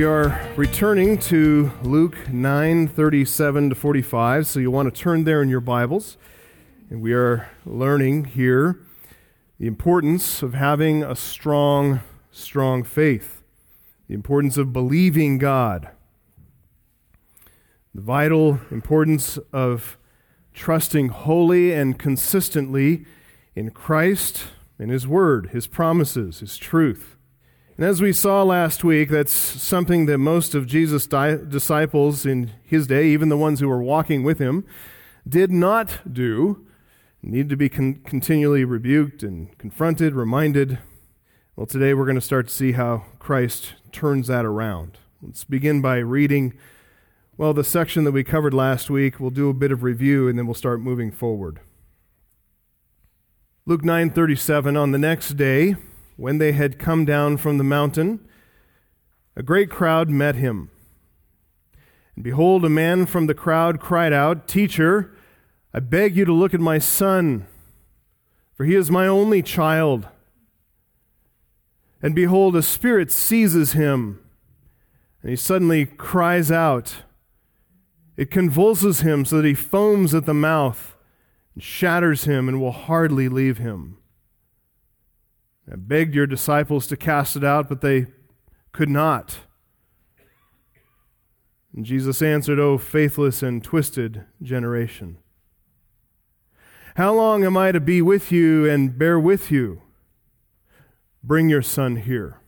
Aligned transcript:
We 0.00 0.06
are 0.06 0.48
returning 0.56 1.18
to 1.28 1.72
Luke 1.82 2.16
9:37 2.30 3.68
to 3.68 3.74
45, 3.74 4.46
so 4.46 4.58
you 4.58 4.70
want 4.70 4.86
to 4.88 4.98
turn 4.98 5.24
there 5.24 5.42
in 5.42 5.50
your 5.50 5.60
Bibles. 5.60 6.16
And 6.88 7.02
we 7.02 7.12
are 7.12 7.50
learning 7.66 8.24
here 8.24 8.78
the 9.58 9.66
importance 9.66 10.42
of 10.42 10.54
having 10.54 11.02
a 11.02 11.14
strong 11.14 12.00
strong 12.30 12.82
faith, 12.82 13.42
the 14.08 14.14
importance 14.14 14.56
of 14.56 14.72
believing 14.72 15.36
God, 15.36 15.90
the 17.94 18.00
vital 18.00 18.58
importance 18.70 19.36
of 19.52 19.98
trusting 20.54 21.10
wholly 21.10 21.74
and 21.74 21.98
consistently 21.98 23.04
in 23.54 23.70
Christ 23.70 24.44
and 24.78 24.90
his 24.90 25.06
word, 25.06 25.50
his 25.50 25.66
promises, 25.66 26.40
his 26.40 26.56
truth. 26.56 27.18
And 27.80 27.88
as 27.88 28.02
we 28.02 28.12
saw 28.12 28.42
last 28.42 28.84
week, 28.84 29.08
that's 29.08 29.32
something 29.32 30.04
that 30.04 30.18
most 30.18 30.54
of 30.54 30.66
Jesus' 30.66 31.06
di- 31.06 31.38
disciples 31.48 32.26
in 32.26 32.50
his 32.62 32.86
day, 32.86 33.06
even 33.06 33.30
the 33.30 33.38
ones 33.38 33.60
who 33.60 33.70
were 33.70 33.82
walking 33.82 34.22
with 34.22 34.38
him, 34.38 34.66
did 35.26 35.50
not 35.50 36.00
do. 36.12 36.66
Need 37.22 37.48
to 37.48 37.56
be 37.56 37.70
con- 37.70 38.02
continually 38.04 38.66
rebuked 38.66 39.22
and 39.22 39.56
confronted, 39.56 40.14
reminded. 40.14 40.78
Well, 41.56 41.64
today 41.64 41.94
we're 41.94 42.04
going 42.04 42.16
to 42.16 42.20
start 42.20 42.48
to 42.48 42.54
see 42.54 42.72
how 42.72 43.04
Christ 43.18 43.72
turns 43.92 44.26
that 44.26 44.44
around. 44.44 44.98
Let's 45.22 45.44
begin 45.44 45.80
by 45.80 46.00
reading, 46.00 46.52
well, 47.38 47.54
the 47.54 47.64
section 47.64 48.04
that 48.04 48.12
we 48.12 48.24
covered 48.24 48.52
last 48.52 48.90
week. 48.90 49.18
We'll 49.18 49.30
do 49.30 49.48
a 49.48 49.54
bit 49.54 49.72
of 49.72 49.82
review 49.82 50.28
and 50.28 50.38
then 50.38 50.44
we'll 50.44 50.52
start 50.52 50.82
moving 50.82 51.10
forward. 51.10 51.60
Luke 53.64 53.84
9:37 53.84 54.76
on 54.78 54.90
the 54.90 54.98
next 54.98 55.38
day 55.38 55.76
when 56.20 56.36
they 56.36 56.52
had 56.52 56.78
come 56.78 57.06
down 57.06 57.34
from 57.38 57.56
the 57.56 57.64
mountain, 57.64 58.20
a 59.34 59.42
great 59.42 59.70
crowd 59.70 60.10
met 60.10 60.34
him. 60.34 60.70
And 62.14 62.22
behold, 62.22 62.62
a 62.62 62.68
man 62.68 63.06
from 63.06 63.26
the 63.26 63.34
crowd 63.34 63.80
cried 63.80 64.12
out, 64.12 64.46
Teacher, 64.46 65.16
I 65.72 65.80
beg 65.80 66.14
you 66.14 66.26
to 66.26 66.32
look 66.34 66.52
at 66.52 66.60
my 66.60 66.78
son, 66.78 67.46
for 68.52 68.66
he 68.66 68.74
is 68.74 68.90
my 68.90 69.06
only 69.06 69.40
child. 69.40 70.08
And 72.02 72.14
behold, 72.14 72.54
a 72.54 72.62
spirit 72.62 73.10
seizes 73.10 73.72
him, 73.72 74.20
and 75.22 75.30
he 75.30 75.36
suddenly 75.36 75.86
cries 75.86 76.52
out. 76.52 76.96
It 78.18 78.30
convulses 78.30 79.00
him 79.00 79.24
so 79.24 79.38
that 79.38 79.46
he 79.46 79.54
foams 79.54 80.14
at 80.14 80.26
the 80.26 80.34
mouth 80.34 80.98
and 81.54 81.62
shatters 81.62 82.24
him 82.24 82.46
and 82.46 82.60
will 82.60 82.72
hardly 82.72 83.30
leave 83.30 83.56
him. 83.56 83.99
I 85.70 85.76
begged 85.76 86.14
your 86.14 86.26
disciples 86.26 86.86
to 86.88 86.96
cast 86.96 87.36
it 87.36 87.44
out, 87.44 87.68
but 87.68 87.80
they 87.80 88.06
could 88.72 88.88
not. 88.88 89.38
And 91.74 91.84
Jesus 91.84 92.20
answered, 92.20 92.58
O 92.58 92.76
faithless 92.76 93.42
and 93.42 93.62
twisted 93.62 94.24
generation. 94.42 95.18
How 96.96 97.14
long 97.14 97.44
am 97.44 97.56
I 97.56 97.70
to 97.70 97.80
be 97.80 98.02
with 98.02 98.32
you 98.32 98.68
and 98.68 98.98
bear 98.98 99.18
with 99.18 99.52
you? 99.52 99.82
Bring 101.22 101.48
your 101.48 101.62
son 101.62 101.96
here. 101.96 102.40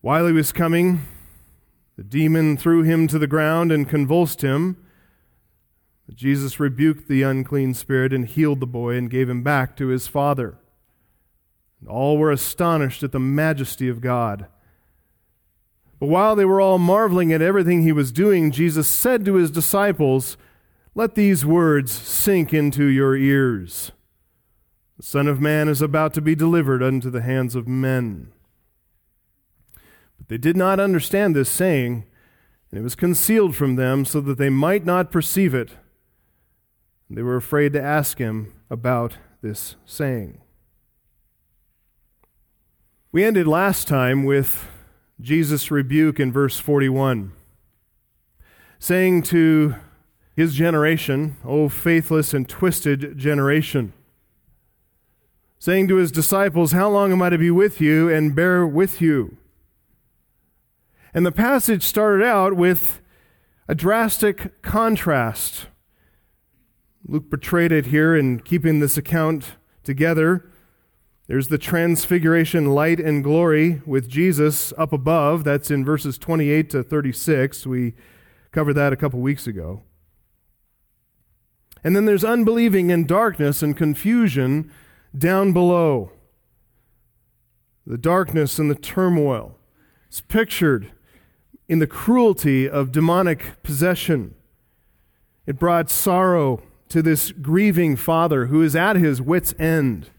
While 0.00 0.26
he 0.26 0.32
was 0.32 0.52
coming, 0.52 1.06
the 1.96 2.04
demon 2.04 2.56
threw 2.56 2.82
him 2.82 3.08
to 3.08 3.18
the 3.18 3.26
ground 3.26 3.70
and 3.70 3.88
convulsed 3.88 4.40
him. 4.40 4.82
But 6.06 6.16
Jesus 6.16 6.58
rebuked 6.58 7.08
the 7.08 7.22
unclean 7.22 7.74
spirit 7.74 8.12
and 8.14 8.26
healed 8.26 8.60
the 8.60 8.66
boy 8.66 8.94
and 8.94 9.10
gave 9.10 9.28
him 9.28 9.42
back 9.42 9.76
to 9.76 9.88
his 9.88 10.06
father. 10.06 10.58
All 11.86 12.18
were 12.18 12.30
astonished 12.30 13.02
at 13.02 13.12
the 13.12 13.20
majesty 13.20 13.88
of 13.88 14.00
God. 14.00 14.46
But 15.98 16.08
while 16.08 16.36
they 16.36 16.44
were 16.44 16.60
all 16.60 16.78
marveling 16.78 17.32
at 17.32 17.42
everything 17.42 17.82
he 17.82 17.92
was 17.92 18.12
doing, 18.12 18.50
Jesus 18.50 18.88
said 18.88 19.24
to 19.24 19.34
his 19.34 19.50
disciples, 19.50 20.36
Let 20.94 21.14
these 21.14 21.44
words 21.44 21.92
sink 21.92 22.52
into 22.52 22.84
your 22.84 23.16
ears. 23.16 23.92
The 24.96 25.02
Son 25.02 25.26
of 25.26 25.40
Man 25.40 25.68
is 25.68 25.82
about 25.82 26.14
to 26.14 26.20
be 26.20 26.34
delivered 26.34 26.82
unto 26.82 27.10
the 27.10 27.22
hands 27.22 27.54
of 27.54 27.68
men. 27.68 28.32
But 30.18 30.28
they 30.28 30.38
did 30.38 30.56
not 30.56 30.80
understand 30.80 31.36
this 31.36 31.50
saying, 31.50 32.04
and 32.70 32.80
it 32.80 32.82
was 32.82 32.94
concealed 32.94 33.54
from 33.54 33.76
them 33.76 34.04
so 34.04 34.20
that 34.22 34.38
they 34.38 34.50
might 34.50 34.84
not 34.84 35.12
perceive 35.12 35.54
it. 35.54 35.72
They 37.08 37.22
were 37.22 37.36
afraid 37.36 37.72
to 37.74 37.82
ask 37.82 38.18
him 38.18 38.54
about 38.68 39.18
this 39.40 39.76
saying. 39.84 40.40
We 43.12 43.24
ended 43.24 43.46
last 43.46 43.86
time 43.86 44.24
with 44.24 44.68
Jesus' 45.20 45.70
rebuke 45.70 46.18
in 46.18 46.32
verse 46.32 46.58
41, 46.58 47.32
saying 48.78 49.22
to 49.22 49.76
his 50.34 50.54
generation, 50.54 51.36
O 51.44 51.68
faithless 51.68 52.34
and 52.34 52.48
twisted 52.48 53.16
generation, 53.16 53.92
saying 55.58 55.88
to 55.88 55.96
his 55.96 56.10
disciples, 56.10 56.72
How 56.72 56.90
long 56.90 57.12
am 57.12 57.22
I 57.22 57.30
to 57.30 57.38
be 57.38 57.50
with 57.50 57.80
you 57.80 58.10
and 58.10 58.34
bear 58.34 58.66
with 58.66 59.00
you? 59.00 59.36
And 61.14 61.24
the 61.24 61.32
passage 61.32 61.84
started 61.84 62.26
out 62.26 62.54
with 62.54 63.00
a 63.68 63.74
drastic 63.74 64.60
contrast. 64.62 65.66
Luke 67.06 67.30
portrayed 67.30 67.72
it 67.72 67.86
here 67.86 68.16
in 68.16 68.40
keeping 68.40 68.80
this 68.80 68.98
account 68.98 69.52
together 69.84 70.44
there's 71.28 71.48
the 71.48 71.58
transfiguration 71.58 72.66
light 72.66 73.00
and 73.00 73.24
glory 73.24 73.82
with 73.84 74.08
Jesus 74.08 74.72
up 74.78 74.92
above. 74.92 75.42
That's 75.42 75.70
in 75.70 75.84
verses 75.84 76.18
28 76.18 76.70
to 76.70 76.82
36. 76.82 77.66
We 77.66 77.94
covered 78.52 78.74
that 78.74 78.92
a 78.92 78.96
couple 78.96 79.20
weeks 79.20 79.46
ago. 79.46 79.82
And 81.82 81.96
then 81.96 82.04
there's 82.04 82.24
unbelieving 82.24 82.92
and 82.92 83.06
darkness 83.06 83.62
and 83.62 83.76
confusion 83.76 84.72
down 85.16 85.52
below. 85.52 86.12
The 87.86 87.98
darkness 87.98 88.58
and 88.58 88.70
the 88.70 88.74
turmoil. 88.76 89.56
It's 90.08 90.20
pictured 90.20 90.92
in 91.68 91.80
the 91.80 91.86
cruelty 91.86 92.68
of 92.68 92.92
demonic 92.92 93.62
possession. 93.64 94.34
It 95.44 95.58
brought 95.58 95.90
sorrow 95.90 96.62
to 96.88 97.02
this 97.02 97.32
grieving 97.32 97.96
father 97.96 98.46
who 98.46 98.62
is 98.62 98.76
at 98.76 98.96
his 98.96 99.20
wits' 99.20 99.54
end. 99.58 100.10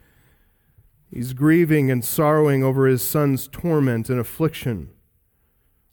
He's 1.11 1.33
grieving 1.33 1.89
and 1.89 2.03
sorrowing 2.03 2.63
over 2.63 2.85
his 2.85 3.01
son's 3.01 3.47
torment 3.47 4.09
and 4.09 4.19
affliction. 4.19 4.89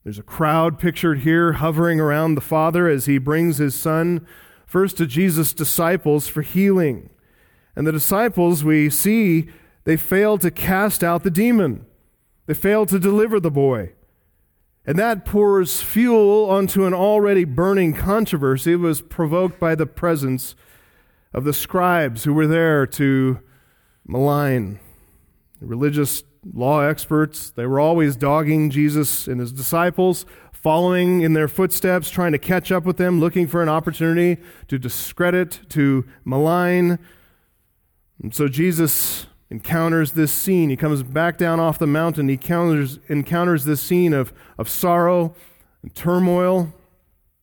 There's 0.02 0.18
a 0.18 0.22
crowd 0.22 0.78
pictured 0.78 1.20
here 1.20 1.54
hovering 1.54 2.00
around 2.00 2.34
the 2.34 2.40
Father 2.40 2.88
as 2.88 3.06
he 3.06 3.18
brings 3.18 3.56
his 3.58 3.74
son 3.74 4.26
first 4.66 4.96
to 4.98 5.06
Jesus' 5.06 5.54
disciples 5.54 6.28
for 6.28 6.42
healing. 6.42 7.10
And 7.74 7.86
the 7.86 7.92
disciples, 7.92 8.64
we 8.64 8.90
see, 8.90 9.48
they 9.84 9.96
fail 9.96 10.36
to 10.38 10.50
cast 10.50 11.02
out 11.02 11.22
the 11.22 11.30
demon. 11.30 11.86
They 12.46 12.54
fail 12.54 12.84
to 12.86 12.98
deliver 12.98 13.40
the 13.40 13.50
boy. 13.50 13.92
And 14.86 14.98
that 14.98 15.24
pours 15.24 15.80
fuel 15.80 16.50
onto 16.50 16.84
an 16.84 16.92
already 16.92 17.44
burning 17.44 17.94
controversy. 17.94 18.72
It 18.72 18.76
was 18.76 19.00
provoked 19.00 19.58
by 19.58 19.74
the 19.74 19.86
presence 19.86 20.54
of 21.32 21.44
the 21.44 21.54
scribes 21.54 22.24
who 22.24 22.34
were 22.34 22.46
there 22.46 22.86
to 22.88 23.40
malign 24.06 24.78
religious 25.64 26.22
law 26.52 26.80
experts, 26.80 27.50
they 27.50 27.66
were 27.66 27.80
always 27.80 28.16
dogging 28.16 28.70
Jesus 28.70 29.26
and 29.26 29.40
his 29.40 29.52
disciples, 29.52 30.26
following 30.52 31.20
in 31.20 31.32
their 31.32 31.48
footsteps, 31.48 32.10
trying 32.10 32.32
to 32.32 32.38
catch 32.38 32.72
up 32.72 32.84
with 32.84 32.96
them, 32.96 33.20
looking 33.20 33.46
for 33.46 33.62
an 33.62 33.68
opportunity 33.68 34.40
to 34.68 34.78
discredit, 34.78 35.60
to 35.68 36.06
malign. 36.24 36.98
And 38.22 38.34
so 38.34 38.48
Jesus 38.48 39.26
encounters 39.50 40.12
this 40.12 40.32
scene. 40.32 40.70
He 40.70 40.76
comes 40.76 41.02
back 41.02 41.38
down 41.38 41.60
off 41.60 41.78
the 41.78 41.86
mountain. 41.86 42.28
He 42.28 42.34
encounters, 42.34 42.98
encounters 43.08 43.64
this 43.64 43.80
scene 43.80 44.12
of, 44.12 44.32
of 44.58 44.68
sorrow 44.68 45.34
and 45.82 45.94
turmoil. 45.94 46.72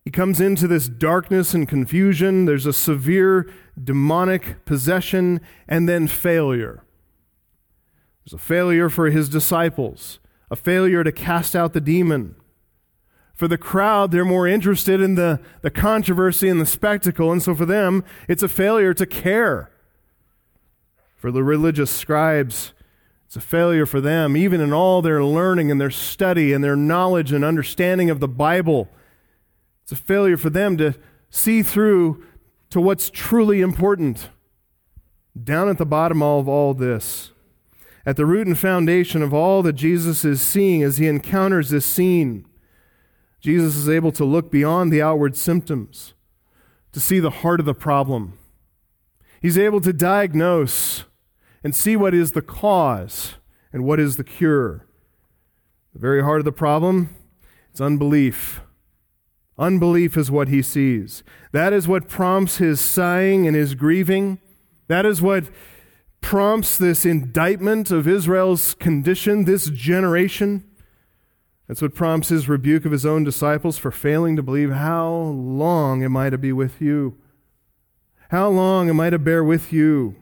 He 0.03 0.11
comes 0.11 0.41
into 0.41 0.67
this 0.67 0.89
darkness 0.89 1.53
and 1.53 1.67
confusion. 1.67 2.45
There's 2.45 2.65
a 2.65 2.73
severe 2.73 3.51
demonic 3.81 4.65
possession 4.65 5.41
and 5.67 5.87
then 5.87 6.07
failure. 6.07 6.83
There's 8.23 8.33
a 8.33 8.37
failure 8.37 8.89
for 8.89 9.09
his 9.09 9.29
disciples, 9.29 10.19
a 10.49 10.55
failure 10.55 11.03
to 11.03 11.11
cast 11.11 11.55
out 11.55 11.73
the 11.73 11.81
demon. 11.81 12.35
For 13.33 13.47
the 13.47 13.57
crowd, 13.57 14.11
they're 14.11 14.23
more 14.23 14.47
interested 14.47 15.01
in 15.01 15.15
the, 15.15 15.39
the 15.61 15.71
controversy 15.71 16.47
and 16.47 16.61
the 16.61 16.65
spectacle, 16.65 17.31
and 17.31 17.41
so 17.41 17.55
for 17.55 17.65
them, 17.65 18.03
it's 18.27 18.43
a 18.43 18.47
failure 18.47 18.93
to 18.93 19.05
care. 19.05 19.71
For 21.15 21.31
the 21.31 21.43
religious 21.43 21.89
scribes, 21.89 22.73
it's 23.25 23.35
a 23.35 23.41
failure 23.41 23.85
for 23.85 24.01
them, 24.01 24.35
even 24.35 24.61
in 24.61 24.73
all 24.73 25.01
their 25.01 25.23
learning 25.23 25.71
and 25.71 25.79
their 25.79 25.89
study 25.89 26.53
and 26.53 26.63
their 26.63 26.75
knowledge 26.75 27.31
and 27.31 27.45
understanding 27.45 28.09
of 28.09 28.19
the 28.19 28.27
Bible. 28.27 28.89
It's 29.83 29.91
a 29.91 29.95
failure 29.95 30.37
for 30.37 30.49
them 30.49 30.77
to 30.77 30.95
see 31.29 31.63
through 31.63 32.23
to 32.69 32.81
what's 32.81 33.09
truly 33.09 33.61
important. 33.61 34.29
Down 35.41 35.69
at 35.69 35.77
the 35.77 35.85
bottom 35.85 36.21
of 36.21 36.47
all 36.47 36.73
this 36.73 37.30
at 38.05 38.15
the 38.15 38.25
root 38.25 38.47
and 38.47 38.57
foundation 38.57 39.21
of 39.21 39.33
all 39.33 39.61
that 39.63 39.73
Jesus 39.73 40.25
is 40.25 40.41
seeing 40.41 40.81
as 40.83 40.97
he 40.97 41.07
encounters 41.07 41.69
this 41.69 41.85
scene. 41.85 42.45
Jesus 43.39 43.75
is 43.75 43.89
able 43.89 44.11
to 44.13 44.25
look 44.25 44.51
beyond 44.51 44.91
the 44.91 45.01
outward 45.01 45.35
symptoms, 45.35 46.13
to 46.91 46.99
see 46.99 47.19
the 47.19 47.29
heart 47.29 47.59
of 47.59 47.65
the 47.65 47.73
problem. 47.73 48.37
He's 49.41 49.57
able 49.57 49.81
to 49.81 49.93
diagnose 49.93 51.05
and 51.63 51.75
see 51.75 51.95
what 51.95 52.13
is 52.13 52.31
the 52.31 52.41
cause 52.41 53.35
and 53.73 53.83
what 53.83 53.99
is 53.99 54.17
the 54.17 54.23
cure. 54.23 54.85
The 55.93 55.99
very 55.99 56.23
heart 56.23 56.39
of 56.39 56.45
the 56.45 56.51
problem, 56.51 57.15
it's 57.71 57.81
unbelief. 57.81 58.61
Unbelief 59.57 60.17
is 60.17 60.31
what 60.31 60.47
he 60.47 60.61
sees. 60.61 61.23
That 61.51 61.73
is 61.73 61.87
what 61.87 62.07
prompts 62.07 62.57
his 62.57 62.79
sighing 62.79 63.45
and 63.47 63.55
his 63.55 63.75
grieving. 63.75 64.39
That 64.87 65.05
is 65.05 65.21
what 65.21 65.45
prompts 66.21 66.77
this 66.77 67.05
indictment 67.05 67.91
of 67.91 68.07
Israel's 68.07 68.73
condition, 68.75 69.45
this 69.45 69.69
generation. 69.69 70.63
That's 71.67 71.81
what 71.81 71.95
prompts 71.95 72.29
his 72.29 72.47
rebuke 72.47 72.85
of 72.85 72.91
his 72.91 73.05
own 73.05 73.23
disciples 73.23 73.77
for 73.77 73.91
failing 73.91 74.35
to 74.35 74.43
believe. 74.43 74.71
How 74.71 75.11
long 75.11 76.03
am 76.03 76.15
I 76.15 76.29
to 76.29 76.37
be 76.37 76.53
with 76.53 76.81
you? 76.81 77.17
How 78.29 78.49
long 78.49 78.89
am 78.89 78.99
I 78.99 79.09
to 79.09 79.19
bear 79.19 79.43
with 79.43 79.73
you? 79.73 80.15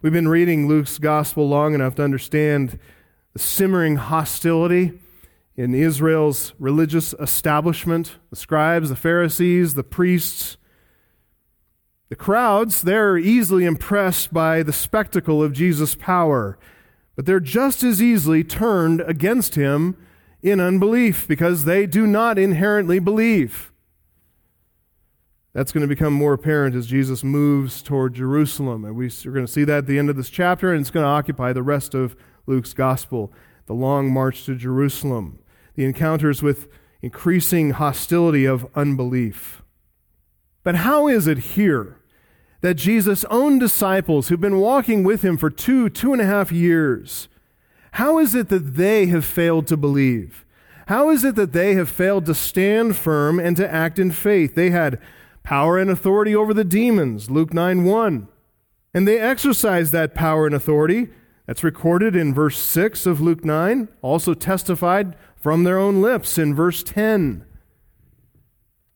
We've 0.00 0.12
been 0.12 0.28
reading 0.28 0.68
Luke's 0.68 0.98
gospel 0.98 1.48
long 1.48 1.74
enough 1.74 1.94
to 1.94 2.04
understand 2.04 2.78
the 3.32 3.38
simmering 3.38 3.96
hostility 3.96 4.98
in 5.56 5.74
Israel's 5.74 6.52
religious 6.58 7.14
establishment 7.14 8.16
the 8.30 8.36
scribes, 8.36 8.88
the 8.88 8.96
Pharisees, 8.96 9.74
the 9.74 9.84
priests. 9.84 10.56
The 12.08 12.16
crowds, 12.16 12.82
they're 12.82 13.16
easily 13.16 13.64
impressed 13.64 14.32
by 14.32 14.62
the 14.62 14.72
spectacle 14.72 15.42
of 15.42 15.52
Jesus' 15.52 15.94
power, 15.94 16.58
but 17.16 17.26
they're 17.26 17.40
just 17.40 17.82
as 17.82 18.02
easily 18.02 18.44
turned 18.44 19.00
against 19.02 19.54
him 19.54 19.96
in 20.42 20.60
unbelief 20.60 21.26
because 21.26 21.64
they 21.64 21.86
do 21.86 22.06
not 22.06 22.38
inherently 22.38 22.98
believe. 22.98 23.72
That's 25.54 25.72
going 25.72 25.82
to 25.82 25.88
become 25.88 26.12
more 26.12 26.34
apparent 26.34 26.74
as 26.74 26.86
Jesus 26.86 27.22
moves 27.22 27.80
toward 27.80 28.14
Jerusalem. 28.14 28.84
And 28.84 28.96
we're 28.96 29.08
going 29.24 29.46
to 29.46 29.52
see 29.52 29.64
that 29.64 29.78
at 29.78 29.86
the 29.86 29.98
end 29.98 30.10
of 30.10 30.16
this 30.16 30.30
chapter, 30.30 30.72
and 30.72 30.80
it's 30.80 30.90
going 30.90 31.04
to 31.04 31.08
occupy 31.08 31.52
the 31.52 31.62
rest 31.62 31.94
of 31.94 32.16
Luke's 32.46 32.74
gospel 32.74 33.32
the 33.66 33.72
long 33.72 34.12
march 34.12 34.44
to 34.44 34.54
Jerusalem 34.54 35.38
the 35.74 35.84
encounters 35.84 36.42
with 36.42 36.68
increasing 37.02 37.70
hostility 37.70 38.44
of 38.44 38.66
unbelief. 38.74 39.63
But 40.64 40.76
how 40.76 41.06
is 41.06 41.28
it 41.28 41.38
here 41.38 41.98
that 42.62 42.74
Jesus' 42.74 43.24
own 43.26 43.58
disciples, 43.58 44.28
who've 44.28 44.40
been 44.40 44.58
walking 44.58 45.04
with 45.04 45.22
him 45.22 45.36
for 45.36 45.50
two, 45.50 45.90
two 45.90 46.12
and 46.12 46.22
a 46.22 46.26
half 46.26 46.50
years, 46.50 47.28
how 47.92 48.18
is 48.18 48.34
it 48.34 48.48
that 48.48 48.74
they 48.74 49.06
have 49.06 49.24
failed 49.24 49.66
to 49.68 49.76
believe? 49.76 50.44
How 50.88 51.10
is 51.10 51.24
it 51.24 51.36
that 51.36 51.52
they 51.52 51.74
have 51.74 51.88
failed 51.88 52.26
to 52.26 52.34
stand 52.34 52.96
firm 52.96 53.38
and 53.38 53.56
to 53.56 53.72
act 53.72 53.98
in 53.98 54.10
faith? 54.10 54.54
They 54.54 54.70
had 54.70 55.00
power 55.42 55.78
and 55.78 55.90
authority 55.90 56.34
over 56.34 56.52
the 56.52 56.64
demons, 56.64 57.30
Luke 57.30 57.54
9 57.54 57.84
1. 57.84 58.28
And 58.94 59.08
they 59.08 59.18
exercised 59.18 59.92
that 59.92 60.14
power 60.14 60.46
and 60.46 60.54
authority. 60.54 61.08
That's 61.46 61.64
recorded 61.64 62.16
in 62.16 62.32
verse 62.32 62.58
6 62.58 63.04
of 63.04 63.20
Luke 63.20 63.44
9, 63.44 63.88
also 64.00 64.32
testified 64.32 65.14
from 65.36 65.64
their 65.64 65.78
own 65.78 66.00
lips 66.00 66.38
in 66.38 66.54
verse 66.54 66.82
10. 66.82 67.44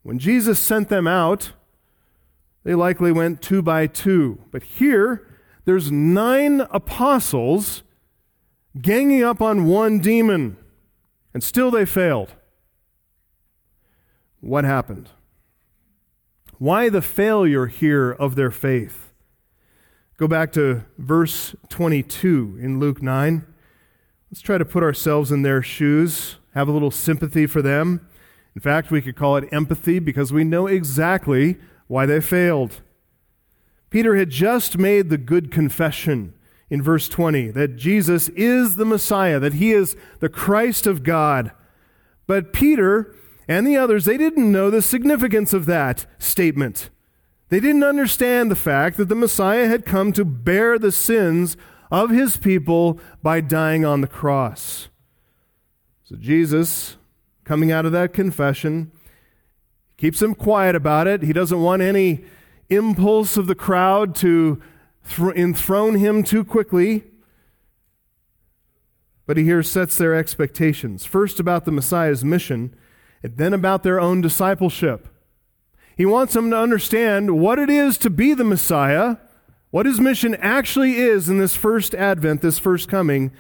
When 0.03 0.19
Jesus 0.19 0.59
sent 0.59 0.89
them 0.89 1.07
out, 1.07 1.53
they 2.69 2.75
likely 2.75 3.11
went 3.11 3.41
two 3.41 3.63
by 3.63 3.87
two. 3.87 4.45
But 4.51 4.63
here, 4.63 5.27
there's 5.65 5.91
nine 5.91 6.67
apostles 6.71 7.83
ganging 8.79 9.25
up 9.25 9.41
on 9.41 9.65
one 9.65 10.01
demon, 10.01 10.59
and 11.33 11.43
still 11.43 11.71
they 11.71 11.87
failed. 11.87 12.35
What 14.41 14.65
happened? 14.65 15.09
Why 16.59 16.91
the 16.91 17.01
failure 17.01 17.69
here 17.69 18.11
of 18.11 18.35
their 18.35 18.51
faith? 18.51 19.15
Go 20.19 20.29
back 20.29 20.53
to 20.53 20.85
verse 20.99 21.57
22 21.71 22.59
in 22.61 22.79
Luke 22.79 23.01
9. 23.01 23.47
Let's 24.31 24.43
try 24.43 24.59
to 24.59 24.67
put 24.67 24.83
ourselves 24.83 25.33
in 25.33 25.41
their 25.41 25.63
shoes, 25.63 26.37
have 26.53 26.69
a 26.69 26.73
little 26.73 26.91
sympathy 26.91 27.47
for 27.47 27.63
them. 27.63 28.07
In 28.55 28.61
fact, 28.61 28.91
we 28.91 29.01
could 29.01 29.17
call 29.17 29.39
it 29.39 29.49
empathy 29.53 30.01
because 30.01 30.35
we 30.35 30.45
know 30.45 30.67
exactly 30.67 31.57
why 31.89 32.07
they 32.07 32.21
failed. 32.21 32.81
Peter 33.91 34.17
had 34.17 34.31
just 34.31 34.79
made 34.79 35.09
the 35.09 35.19
good 35.19 35.51
confession 35.51 36.35
in 36.71 36.83
verse 36.83 37.09
20 37.09 37.51
that 37.51 37.77
Jesus 37.77 38.29
is 38.31 38.77
the 38.77 38.85
Messiah, 38.85 39.41
that 39.41 39.55
he 39.55 39.73
is 39.73 39.97
the 40.21 40.29
Christ 40.29 40.87
of 40.87 41.03
God. 41.03 41.51
But 42.27 42.53
Peter 42.53 43.15
and 43.49 43.67
the 43.67 43.77
others, 43.77 44.05
they 44.05 44.19
didn't 44.19 44.53
know 44.53 44.71
the 44.71 44.83
significance 44.83 45.53
of 45.53 45.67
that 45.67 46.07
statement. 46.19 46.91
They 47.49 47.61
didn't 47.61 47.85
understand 47.85 48.51
the 48.51 48.57
fact 48.57 48.99
that 48.99 49.09
the 49.09 49.15
Messiah 49.15 49.67
had 49.67 49.87
come 49.87 50.13
to 50.13 50.25
bear 50.25 50.79
the 50.79 50.93
sins 50.93 51.57
of 51.91 52.11
his 52.11 52.37
people 52.37 53.01
by 53.23 53.41
dying 53.41 53.87
on 53.87 54.03
the 54.03 54.07
cross. 54.07 54.89
So 56.05 56.17
Jesus, 56.17 56.99
coming 57.45 57.73
out 57.73 57.87
of 57.87 57.93
that 57.93 58.13
confession, 58.13 58.93
keeps 59.99 60.23
him 60.23 60.35
quiet 60.35 60.75
about 60.75 61.07
it. 61.07 61.23
He 61.23 61.35
doesn't 61.35 61.61
want 61.61 61.83
any 61.83 62.25
impulse 62.71 63.37
of 63.37 63.47
the 63.47 63.55
crowd 63.55 64.15
to 64.17 64.63
th- 65.07 65.37
enthrone 65.37 65.97
him 65.97 66.23
too 66.23 66.43
quickly. 66.43 67.05
But 69.27 69.37
he 69.37 69.45
here 69.45 69.63
sets 69.63 69.99
their 69.99 70.15
expectations 70.15 71.05
first 71.05 71.39
about 71.39 71.67
the 71.67 71.73
Messiah's 71.73 72.25
mission, 72.25 72.75
and 73.23 73.37
then 73.37 73.53
about 73.53 73.83
their 73.83 74.01
own 74.01 74.23
discipleship. 74.23 75.09
He 75.95 76.07
wants 76.07 76.33
them 76.33 76.49
to 76.51 76.57
understand 76.57 77.39
what 77.39 77.59
it 77.59 77.69
is 77.69 77.99
to 77.99 78.09
be 78.09 78.33
the 78.33 78.45
Messiah 78.45 79.17
what 79.71 79.87
his 79.87 80.01
mission 80.01 80.35
actually 80.37 80.97
is 80.97 81.29
in 81.29 81.39
this 81.39 81.55
first 81.55 81.95
advent, 81.95 82.41
this 82.41 82.59
first 82.59 82.89
coming, 82.89 83.31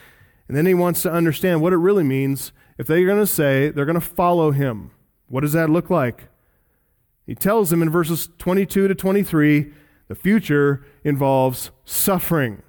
and 0.46 0.56
then 0.56 0.66
he 0.66 0.74
wants 0.74 1.02
to 1.02 1.12
understand 1.12 1.62
what 1.62 1.72
it 1.72 1.78
really 1.78 2.04
means 2.04 2.52
if 2.76 2.86
they're 2.86 3.06
going 3.06 3.18
to 3.18 3.26
say 3.26 3.70
they're 3.70 3.86
going 3.86 3.94
to 3.94 4.00
follow 4.00 4.50
him. 4.50 4.90
What 5.28 5.40
does 5.40 5.52
that 5.52 5.70
look 5.70 5.90
like? 5.90 6.28
He 7.28 7.36
tells 7.36 7.70
them 7.70 7.82
in 7.82 7.90
verses 7.90 8.30
22 8.38 8.88
to 8.88 8.94
23 8.94 9.72
the 10.08 10.14
future 10.14 10.84
involves 11.04 11.70
suffering. 11.84 12.62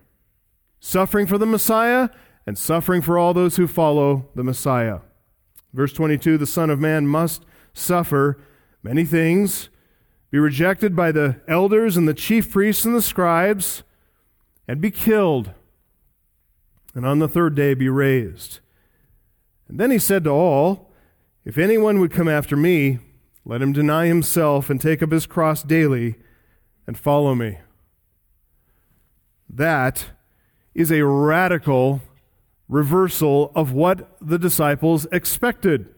Suffering 0.81 1.25
for 1.25 1.37
the 1.37 1.45
Messiah 1.45 2.09
and 2.45 2.57
suffering 2.57 3.01
for 3.01 3.17
all 3.17 3.33
those 3.33 3.55
who 3.55 3.67
follow 3.67 4.27
the 4.35 4.43
Messiah. 4.43 4.99
Verse 5.73 5.93
22 5.93 6.37
the 6.37 6.45
Son 6.45 6.69
of 6.69 6.79
Man 6.79 7.07
must 7.07 7.45
suffer 7.73 8.37
many 8.83 9.05
things 9.05 9.69
be 10.31 10.37
rejected 10.37 10.95
by 10.95 11.11
the 11.11 11.39
elders 11.47 11.97
and 11.97 12.07
the 12.07 12.13
chief 12.13 12.51
priests 12.51 12.85
and 12.85 12.93
the 12.93 13.01
scribes, 13.01 13.83
and 14.67 14.79
be 14.79 14.91
killed, 14.91 15.53
and 16.93 17.05
on 17.05 17.17
the 17.17 17.27
third 17.27 17.55
day 17.55 17.73
be 17.73 17.89
raised. 17.89 18.59
And 19.67 19.79
then 19.79 19.89
he 19.89 19.97
said 19.97 20.25
to 20.25 20.29
all, 20.29 20.91
If 21.45 21.57
anyone 21.57 21.99
would 21.99 22.11
come 22.11 22.27
after 22.27 22.55
me, 22.55 22.99
let 23.49 23.63
him 23.63 23.73
deny 23.73 24.05
himself 24.05 24.69
and 24.69 24.79
take 24.79 25.01
up 25.01 25.11
his 25.11 25.25
cross 25.25 25.63
daily 25.63 26.13
and 26.85 26.95
follow 26.95 27.33
me. 27.33 27.57
That 29.49 30.05
is 30.75 30.91
a 30.91 31.03
radical 31.03 32.01
reversal 32.67 33.51
of 33.55 33.73
what 33.73 34.15
the 34.21 34.37
disciples 34.37 35.07
expected. 35.11 35.89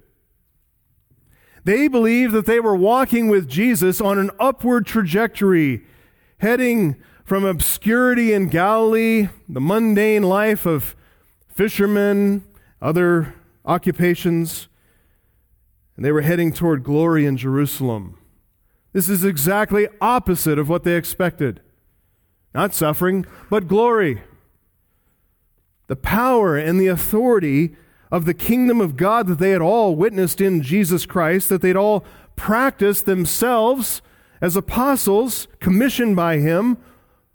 They 1.65 1.89
believed 1.89 2.31
that 2.31 2.46
they 2.46 2.62
were 2.62 2.75
walking 2.77 3.27
with 3.27 3.50
Jesus 3.50 4.00
on 4.00 4.17
an 4.17 4.31
upward 4.39 4.86
trajectory, 4.86 5.84
heading 6.38 6.96
from 7.25 7.43
obscurity 7.43 8.31
in 8.31 8.48
Galilee, 8.48 9.27
the 9.50 9.60
mundane 9.60 10.24
life 10.24 10.65
of 10.65 10.96
fishermen, 11.50 12.46
other 12.81 13.36
occupations, 13.65 14.70
and 16.01 16.05
they 16.08 16.12
were 16.12 16.22
heading 16.22 16.51
toward 16.51 16.84
glory 16.84 17.27
in 17.27 17.38
Jerusalem. 17.38 18.17
This 18.91 19.08
is 19.08 19.24
exactly 19.24 19.88
opposite 20.01 20.58
of 20.58 20.67
what 20.67 20.84
they 20.84 20.96
expected. 20.96 21.62
Not 22.55 22.74
suffering, 22.74 23.24
but 23.51 23.67
glory. 23.67 24.24
The 25.86 25.96
power 25.96 26.58
and 26.58 26.81
the 26.81 26.88
authority 26.88 27.75
of 28.12 28.25
the 28.25 28.34
kingdom 28.34 28.81
of 28.81 28.98
God 28.98 29.27
that 29.27 29.38
they 29.38 29.51
had 29.51 29.62
all 29.62 29.96
witnessed 29.96 30.41
in 30.41 30.63
Jesus 30.63 31.05
Christ, 31.05 31.50
that 31.50 31.62
they'd 31.62 31.75
all 31.75 32.03
practiced 32.36 33.05
themselves 33.05 34.01
as 34.41 34.55
apostles 34.55 35.48
commissioned 35.60 36.15
by 36.15 36.39
Him, 36.39 36.79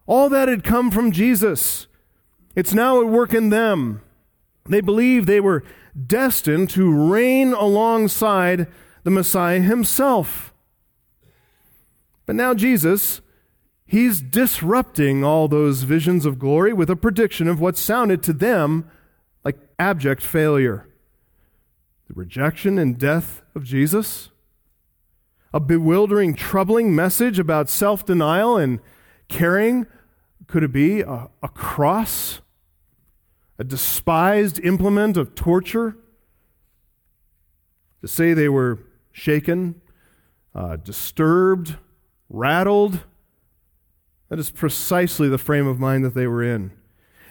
all 0.07 0.29
that 0.29 0.49
had 0.49 0.65
come 0.65 0.91
from 0.91 1.13
Jesus. 1.13 1.87
It's 2.57 2.75
now 2.75 3.01
at 3.01 3.07
work 3.07 3.33
in 3.33 3.51
them. 3.51 4.03
They 4.69 4.81
believed 4.81 5.29
they 5.29 5.39
were 5.39 5.63
destined 6.07 6.71
to 6.71 6.91
reign 6.91 7.53
alongside 7.53 8.67
the 9.05 9.11
Messiah 9.11 9.61
himself. 9.61 10.53
But 12.27 12.37
now 12.37 12.55
Jesus 12.55 13.21
he's 13.87 14.21
disrupting 14.21 15.25
all 15.25 15.49
those 15.49 15.85
visions 15.85 16.27
of 16.27 16.39
glory 16.39 16.73
with 16.73 16.91
a 16.91 16.97
prediction 16.97 17.49
of 17.49 17.61
what 17.61 17.77
sounded 17.77 18.23
to 18.25 18.33
them 18.33 18.91
like 19.45 19.57
abject 19.79 20.23
failure. 20.23 20.89
The 22.09 22.15
rejection 22.15 22.79
and 22.79 22.99
death 22.99 23.43
of 23.55 23.65
Jesus, 23.65 24.31
a 25.55 25.61
bewildering, 25.61 26.35
troubling 26.35 26.95
message 26.95 27.39
about 27.39 27.71
self 27.71 28.05
denial 28.05 28.57
and 28.57 28.81
carrying, 29.29 29.87
could 30.47 30.63
it 30.63 30.73
be, 30.73 31.01
a, 31.01 31.29
a 31.43 31.49
cross? 31.49 32.41
A 33.59 33.65
despised 33.65 34.61
implement 34.61 35.17
of 35.17 35.35
torture? 35.35 35.97
To 38.03 38.09
say 38.09 38.35
they 38.35 38.49
were 38.49 38.81
shaken, 39.13 39.81
uh, 40.55 40.77
disturbed, 40.77 41.77
rattled, 42.29 43.01
that 44.29 44.39
is 44.39 44.51
precisely 44.51 45.29
the 45.29 45.39
frame 45.39 45.67
of 45.67 45.79
mind 45.79 46.05
that 46.05 46.15
they 46.15 46.27
were 46.27 46.43
in. 46.43 46.73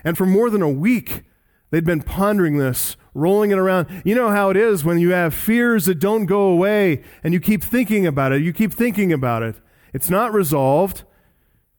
And 0.03 0.17
for 0.17 0.25
more 0.25 0.49
than 0.49 0.61
a 0.61 0.69
week, 0.69 1.23
they'd 1.69 1.85
been 1.85 2.01
pondering 2.01 2.57
this, 2.57 2.95
rolling 3.13 3.51
it 3.51 3.57
around. 3.57 3.87
You 4.05 4.15
know 4.15 4.29
how 4.29 4.49
it 4.49 4.57
is 4.57 4.83
when 4.83 4.99
you 4.99 5.11
have 5.11 5.33
fears 5.33 5.85
that 5.85 5.99
don't 5.99 6.25
go 6.25 6.47
away 6.47 7.03
and 7.23 7.33
you 7.33 7.39
keep 7.39 7.63
thinking 7.63 8.05
about 8.07 8.31
it, 8.31 8.41
you 8.41 8.53
keep 8.53 8.73
thinking 8.73 9.11
about 9.11 9.43
it. 9.43 9.55
It's 9.93 10.09
not 10.09 10.33
resolved, 10.33 11.03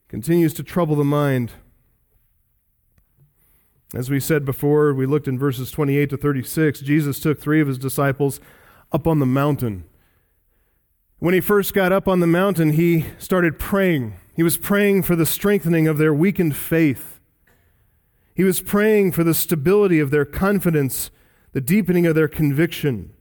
continues 0.08 0.54
to 0.54 0.62
trouble 0.62 0.96
the 0.96 1.04
mind. 1.04 1.52
As 3.96 4.10
we 4.10 4.20
said 4.20 4.44
before, 4.44 4.92
we 4.92 5.06
looked 5.06 5.26
in 5.26 5.38
verses 5.38 5.70
28 5.70 6.10
to 6.10 6.18
36, 6.18 6.80
Jesus 6.80 7.18
took 7.18 7.40
three 7.40 7.62
of 7.62 7.66
his 7.66 7.78
disciples 7.78 8.40
up 8.92 9.06
on 9.06 9.20
the 9.20 9.24
mountain. 9.24 9.84
When 11.18 11.32
he 11.32 11.40
first 11.40 11.72
got 11.72 11.92
up 11.92 12.06
on 12.06 12.20
the 12.20 12.26
mountain, 12.26 12.72
he 12.72 13.06
started 13.18 13.58
praying. 13.58 14.12
He 14.34 14.42
was 14.42 14.58
praying 14.58 15.04
for 15.04 15.16
the 15.16 15.24
strengthening 15.24 15.88
of 15.88 15.96
their 15.96 16.12
weakened 16.12 16.56
faith. 16.56 17.20
He 18.34 18.44
was 18.44 18.60
praying 18.60 19.12
for 19.12 19.24
the 19.24 19.32
stability 19.32 19.98
of 19.98 20.10
their 20.10 20.26
confidence, 20.26 21.10
the 21.52 21.62
deepening 21.62 22.06
of 22.06 22.14
their 22.14 22.28
conviction. 22.28 23.14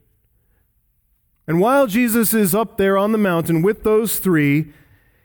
And 1.46 1.58
while 1.58 1.86
Jesus 1.86 2.34
is 2.34 2.54
up 2.54 2.76
there 2.76 2.98
on 2.98 3.12
the 3.12 3.18
mountain 3.18 3.62
with 3.62 3.82
those 3.82 4.18
three, 4.18 4.74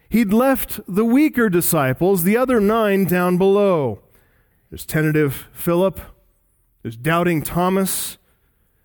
he'd 0.08 0.32
left 0.32 0.80
the 0.88 1.04
weaker 1.04 1.50
disciples, 1.50 2.24
the 2.24 2.38
other 2.38 2.62
nine, 2.62 3.04
down 3.04 3.38
below. 3.38 4.02
There's 4.72 4.86
tentative 4.86 5.50
Philip, 5.52 6.00
there's 6.82 6.96
doubting 6.96 7.44
Thomas, 7.44 8.18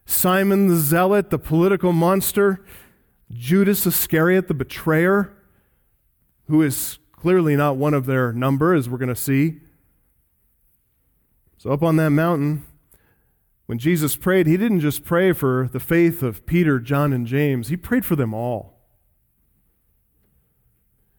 Simon 0.04 0.66
the 0.66 0.76
zealot, 0.76 1.30
the 1.30 1.38
political 1.38 1.92
monster, 1.92 2.64
Judas 3.32 3.86
Iscariot, 3.86 4.48
the 4.48 4.54
betrayer 4.54 5.32
who 6.48 6.60
is 6.60 6.98
clearly 7.12 7.54
not 7.54 7.76
one 7.76 7.94
of 7.94 8.06
their 8.06 8.32
number, 8.32 8.74
as 8.74 8.88
we're 8.88 8.98
going 8.98 9.08
to 9.08 9.16
see. 9.16 9.60
So, 11.56 11.70
up 11.70 11.84
on 11.84 11.96
that 11.96 12.10
mountain, 12.10 12.64
when 13.66 13.78
Jesus 13.78 14.16
prayed, 14.16 14.46
he 14.46 14.56
didn't 14.56 14.80
just 14.80 15.04
pray 15.04 15.32
for 15.32 15.68
the 15.72 15.80
faith 15.80 16.22
of 16.22 16.46
Peter, 16.46 16.80
John, 16.80 17.12
and 17.12 17.26
James, 17.26 17.68
he 17.68 17.76
prayed 17.76 18.04
for 18.04 18.16
them 18.16 18.34
all. 18.34 18.74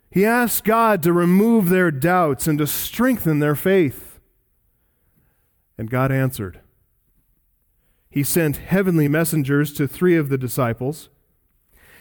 He 0.10 0.26
asked 0.26 0.64
God 0.64 1.04
to 1.04 1.12
remove 1.12 1.70
their 1.70 1.92
doubts 1.92 2.48
and 2.48 2.58
to 2.60 2.68
strengthen 2.68 3.40
their 3.40 3.56
faith. 3.56 4.07
And 5.78 5.90
God 5.90 6.12
answered. 6.12 6.62
He 8.10 8.24
sent 8.24 8.58
heavenly 8.58 9.08
messengers 9.08 9.74
to 9.74 9.88
three 9.88 10.16
of 10.16 10.30
the 10.30 10.38
disciples. 10.38 11.10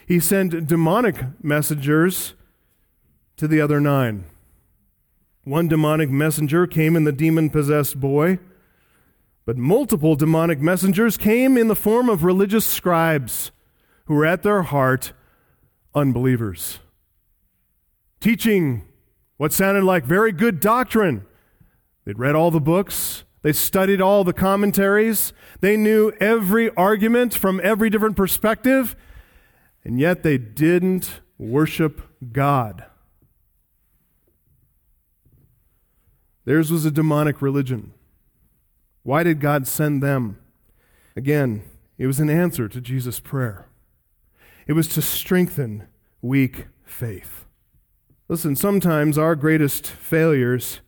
He 0.07 0.19
sent 0.19 0.67
demonic 0.67 1.17
messengers 1.43 2.33
to 3.35 3.47
the 3.47 3.61
other 3.61 3.79
nine. 3.79 4.25
One 5.43 5.67
demonic 5.67 6.09
messenger 6.09 6.65
came 6.65 6.95
in 6.95 7.03
the 7.03 7.11
demon 7.11 7.49
possessed 7.49 7.99
boy, 7.99 8.39
but 9.45 9.57
multiple 9.57 10.15
demonic 10.15 10.59
messengers 10.59 11.17
came 11.17 11.57
in 11.57 11.67
the 11.67 11.75
form 11.75 12.09
of 12.09 12.23
religious 12.23 12.65
scribes 12.65 13.51
who 14.05 14.15
were 14.15 14.25
at 14.25 14.43
their 14.43 14.63
heart 14.63 15.13
unbelievers. 15.93 16.79
Teaching 18.19 18.83
what 19.37 19.53
sounded 19.53 19.83
like 19.83 20.03
very 20.03 20.31
good 20.31 20.59
doctrine. 20.59 21.25
They'd 22.05 22.19
read 22.19 22.35
all 22.35 22.51
the 22.51 22.59
books, 22.59 23.23
they 23.47 23.53
studied 23.53 24.01
all 24.01 24.25
the 24.25 24.33
commentaries, 24.33 25.31
they 25.61 25.77
knew 25.77 26.11
every 26.19 26.69
argument 26.71 27.33
from 27.33 27.61
every 27.63 27.89
different 27.89 28.17
perspective, 28.17 28.93
and 29.85 30.01
yet 30.01 30.21
they 30.21 30.37
didn't 30.37 31.21
worship 31.37 32.01
God. 32.33 32.83
Theirs 36.43 36.73
was 36.73 36.83
a 36.83 36.91
demonic 36.91 37.41
religion. 37.41 37.93
Why 39.03 39.23
did 39.23 39.39
God 39.39 39.65
send 39.65 40.03
them? 40.03 40.37
Again, 41.15 41.63
it 41.97 42.05
was 42.05 42.19
an 42.19 42.29
answer 42.29 42.67
to 42.67 42.81
Jesus' 42.81 43.21
prayer. 43.21 43.69
It 44.67 44.73
was 44.73 44.89
to 44.89 45.01
strengthen 45.01 45.87
weak 46.21 46.67
faith. 46.83 47.45
Listen, 48.27 48.57
sometimes 48.57 49.17
our 49.17 49.37
greatest 49.37 49.87
failures 49.87 50.81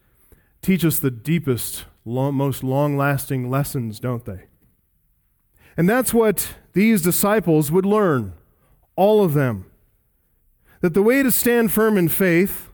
teach 0.61 0.83
us 0.83 0.99
the 0.99 1.09
deepest, 1.09 1.85
long, 2.05 2.35
most 2.35 2.63
long 2.63 2.97
lasting 2.97 3.49
lessons, 3.49 3.99
don't 3.99 4.25
they? 4.25 4.45
And 5.77 5.87
that's 5.87 6.13
what 6.13 6.55
these 6.73 7.01
disciples 7.01 7.71
would 7.71 7.85
learn, 7.85 8.33
all 8.95 9.23
of 9.23 9.33
them. 9.33 9.65
That 10.81 10.93
the 10.93 11.03
way 11.03 11.23
to 11.23 11.31
stand 11.31 11.71
firm 11.71 11.97
in 11.97 12.09
faith 12.09 12.69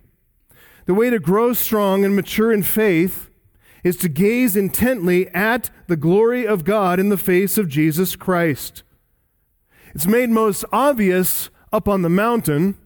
the 0.85 0.93
way 0.93 1.09
to 1.09 1.19
grow 1.19 1.53
strong 1.53 2.05
and 2.05 2.15
mature 2.15 2.53
in 2.53 2.63
faith 2.63 3.29
is 3.83 3.97
to 3.97 4.09
gaze 4.09 4.55
intently 4.55 5.27
at 5.29 5.69
the 5.87 5.95
glory 5.95 6.45
of 6.45 6.63
God 6.63 6.99
in 6.99 7.09
the 7.09 7.17
face 7.17 7.57
of 7.57 7.67
Jesus 7.67 8.15
Christ. 8.15 8.83
It's 9.93 10.07
made 10.07 10.29
most 10.29 10.65
obvious 10.71 11.49
up 11.71 11.87
on 11.87 12.01
the 12.01 12.09
mountain, 12.09 12.77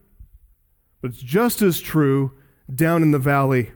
but 1.01 1.12
it's 1.12 1.22
just 1.22 1.62
as 1.62 1.79
true 1.79 2.31
down 2.74 3.01
in 3.01 3.12
the 3.12 3.19
valley. 3.19 3.72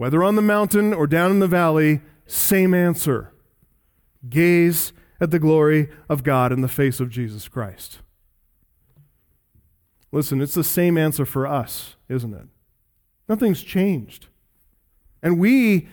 Whether 0.00 0.24
on 0.24 0.34
the 0.34 0.40
mountain 0.40 0.94
or 0.94 1.06
down 1.06 1.30
in 1.30 1.40
the 1.40 1.46
valley, 1.46 2.00
same 2.24 2.72
answer. 2.72 3.34
Gaze 4.26 4.94
at 5.20 5.30
the 5.30 5.38
glory 5.38 5.90
of 6.08 6.24
God 6.24 6.52
in 6.52 6.62
the 6.62 6.68
face 6.68 7.00
of 7.00 7.10
Jesus 7.10 7.48
Christ. 7.48 7.98
Listen, 10.10 10.40
it's 10.40 10.54
the 10.54 10.64
same 10.64 10.96
answer 10.96 11.26
for 11.26 11.46
us, 11.46 11.96
isn't 12.08 12.32
it? 12.32 12.46
Nothing's 13.28 13.62
changed. 13.62 14.28
And 15.22 15.38
we 15.38 15.86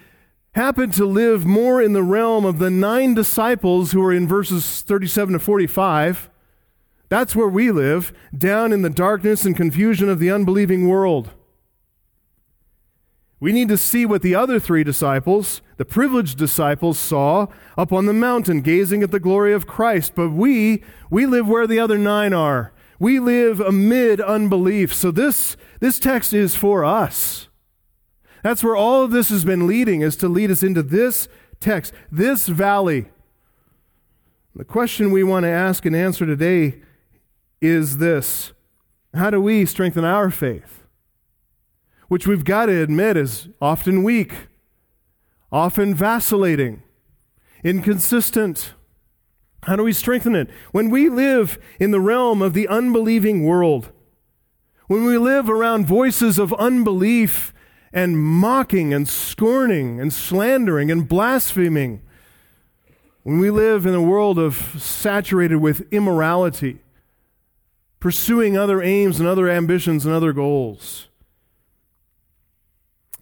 happen 0.51 0.89
to 0.91 1.05
live 1.05 1.45
more 1.45 1.81
in 1.81 1.91
the 1.91 2.01
realm 2.01 2.45
of 2.45 2.59
the 2.59 2.71
nine 2.71 3.13
disciples 3.13 3.91
who 3.91 4.01
are 4.01 4.13
in 4.13 4.25
verses 4.25 4.83
37 4.83 5.33
to 5.33 5.39
45. 5.39 6.29
That's 7.09 7.35
where 7.35 7.49
we 7.49 7.71
live, 7.71 8.13
down 8.33 8.71
in 8.71 8.83
the 8.83 8.89
darkness 8.89 9.43
and 9.43 9.53
confusion 9.53 10.07
of 10.07 10.19
the 10.19 10.31
unbelieving 10.31 10.87
world. 10.87 11.31
We 13.39 13.51
need 13.51 13.69
to 13.69 13.77
see 13.77 14.05
what 14.05 14.23
the 14.23 14.33
other 14.33 14.59
three 14.59 14.83
disciples, 14.83 15.61
the 15.77 15.85
privileged 15.85 16.37
disciples, 16.37 16.97
saw 16.97 17.47
up 17.77 17.93
on 17.93 18.07
the 18.07 18.13
mountain, 18.13 18.61
gazing 18.61 19.03
at 19.03 19.11
the 19.11 19.19
glory 19.19 19.53
of 19.53 19.67
Christ. 19.67 20.13
But 20.15 20.31
we, 20.31 20.83
we 21.11 21.27
live 21.27 21.47
where 21.47 21.67
the 21.67 21.79
other 21.79 21.99
nine 21.99 22.33
are. 22.33 22.73
We 22.99 23.19
live 23.19 23.59
amid 23.59 24.19
unbelief. 24.19 24.93
So 24.93 25.11
this, 25.11 25.55
this 25.79 25.99
text 25.99 26.33
is 26.33 26.55
for 26.55 26.83
us. 26.83 27.47
That's 28.41 28.63
where 28.63 28.75
all 28.75 29.03
of 29.03 29.11
this 29.11 29.29
has 29.29 29.45
been 29.45 29.67
leading, 29.67 30.01
is 30.01 30.15
to 30.17 30.27
lead 30.27 30.49
us 30.49 30.63
into 30.63 30.81
this 30.81 31.27
text, 31.59 31.93
this 32.11 32.47
valley. 32.47 33.09
The 34.55 34.65
question 34.65 35.11
we 35.11 35.23
want 35.23 35.43
to 35.43 35.49
ask 35.49 35.85
and 35.85 35.95
answer 35.95 36.25
today 36.25 36.81
is 37.61 37.97
this 37.97 38.53
How 39.13 39.29
do 39.29 39.39
we 39.39 39.65
strengthen 39.67 40.05
our 40.05 40.31
faith? 40.31 40.86
Which 42.07 42.25
we've 42.25 42.45
got 42.45 42.67
to 42.67 42.81
admit 42.81 43.17
is 43.17 43.49
often 43.61 44.03
weak, 44.03 44.33
often 45.51 45.93
vacillating, 45.93 46.83
inconsistent. 47.63 48.73
How 49.63 49.75
do 49.75 49.83
we 49.83 49.91
strengthen 49.91 50.35
it? 50.35 50.49
When 50.71 50.89
we 50.89 51.09
live 51.09 51.59
in 51.79 51.91
the 51.91 51.99
realm 51.99 52.41
of 52.41 52.53
the 52.53 52.67
unbelieving 52.67 53.43
world, 53.43 53.91
when 54.87 55.03
we 55.03 55.17
live 55.17 55.49
around 55.49 55.85
voices 55.85 56.39
of 56.39 56.53
unbelief 56.53 57.53
and 57.91 58.17
mocking 58.17 58.93
and 58.93 59.07
scorning 59.07 59.99
and 59.99 60.13
slandering 60.13 60.89
and 60.89 61.09
blaspheming, 61.09 62.01
when 63.23 63.39
we 63.39 63.49
live 63.49 63.85
in 63.85 63.93
a 63.93 64.01
world 64.01 64.39
of 64.39 64.55
saturated 64.81 65.57
with 65.57 65.91
immorality, 65.91 66.79
pursuing 67.99 68.57
other 68.57 68.81
aims 68.81 69.19
and 69.19 69.27
other 69.27 69.49
ambitions 69.49 70.05
and 70.05 70.15
other 70.15 70.31
goals, 70.31 71.09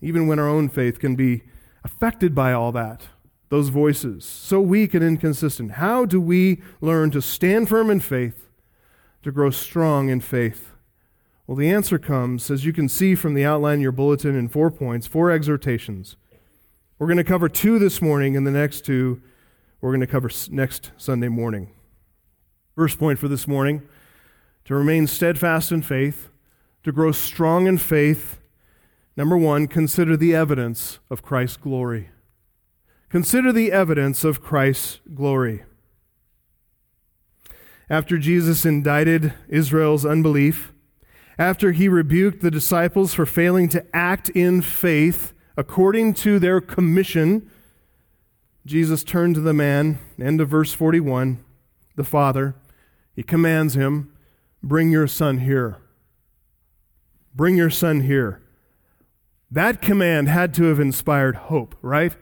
even 0.01 0.27
when 0.27 0.39
our 0.39 0.47
own 0.47 0.69
faith 0.69 0.99
can 0.99 1.15
be 1.15 1.43
affected 1.83 2.33
by 2.33 2.53
all 2.53 2.71
that 2.71 3.07
those 3.49 3.69
voices, 3.69 4.25
so 4.25 4.59
weak 4.59 4.93
and 4.93 5.03
inconsistent? 5.03 5.73
How 5.73 6.05
do 6.05 6.19
we 6.19 6.61
learn 6.81 7.11
to 7.11 7.21
stand 7.21 7.69
firm 7.69 7.89
in 7.89 7.99
faith, 7.99 8.47
to 9.23 9.31
grow 9.31 9.49
strong 9.49 10.09
in 10.09 10.19
faith? 10.19 10.71
Well, 11.47 11.55
the 11.55 11.69
answer 11.69 11.99
comes, 11.99 12.49
as 12.49 12.65
you 12.65 12.73
can 12.73 12.89
see 12.89 13.13
from 13.13 13.35
the 13.35 13.45
outline 13.45 13.75
in 13.75 13.81
your 13.81 13.91
bulletin, 13.91 14.35
in 14.35 14.47
four 14.47 14.71
points, 14.71 15.05
four 15.05 15.29
exhortations. 15.29 16.15
We're 16.97 17.07
going 17.07 17.17
to 17.17 17.23
cover 17.23 17.47
two 17.47 17.77
this 17.77 18.01
morning, 18.01 18.35
and 18.35 18.47
the 18.47 18.51
next 18.51 18.81
two 18.81 19.21
we're 19.79 19.91
going 19.91 20.01
to 20.01 20.07
cover 20.07 20.31
next 20.49 20.91
Sunday 20.97 21.27
morning. 21.27 21.69
First 22.75 22.97
point 22.97 23.19
for 23.19 23.27
this 23.27 23.47
morning 23.47 23.83
to 24.65 24.73
remain 24.73 25.05
steadfast 25.05 25.71
in 25.71 25.83
faith, 25.83 26.29
to 26.83 26.91
grow 26.91 27.11
strong 27.11 27.67
in 27.67 27.77
faith. 27.77 28.39
Number 29.17 29.38
one, 29.38 29.67
consider 29.67 30.17
the 30.17 30.36
evidence 30.36 31.00
of 31.10 31.24
Christ's 31.24 31.57
glory. 31.57 32.10
Consider 33.10 33.53
the 33.53 33.72
evidence 33.72 34.24
of 34.24 34.41
Christ's 34.41 35.00
glory. 35.13 35.63
After 37.89 38.17
Jesus 38.17 38.65
indicted 38.65 39.34
Israel's 39.48 40.05
unbelief, 40.05 40.74
after 41.38 41.72
he 41.72 41.88
rebuked 41.88 42.41
the 42.41 42.51
disciples 42.51 43.13
for 43.13 43.25
failing 43.25 43.69
to 43.69 43.86
act 43.95 44.29
in 44.29 44.62
faith 44.62 45.34
according 45.55 46.13
to 46.15 46.39
their 46.39 46.60
commission, 46.60 47.50
Jesus 48.65 49.03
turned 49.03 49.36
to 49.36 49.41
the 49.41 49.53
man, 49.53 50.00
end 50.19 50.41
of 50.41 50.50
verse 50.50 50.74
41, 50.74 51.43
the 51.95 52.03
father. 52.03 52.55
He 53.15 53.24
commands 53.24 53.75
him, 53.75 54.12
Bring 54.63 54.91
your 54.91 55.07
son 55.07 55.39
here. 55.39 55.77
Bring 57.36 57.55
your 57.55 57.69
son 57.69 58.01
here. 58.01 58.41
That 59.55 59.81
command 59.81 60.27
had 60.27 60.53
to 60.55 60.65
have 60.65 60.81
inspired 60.81 61.38
hope, 61.38 61.77
right? 61.81 62.13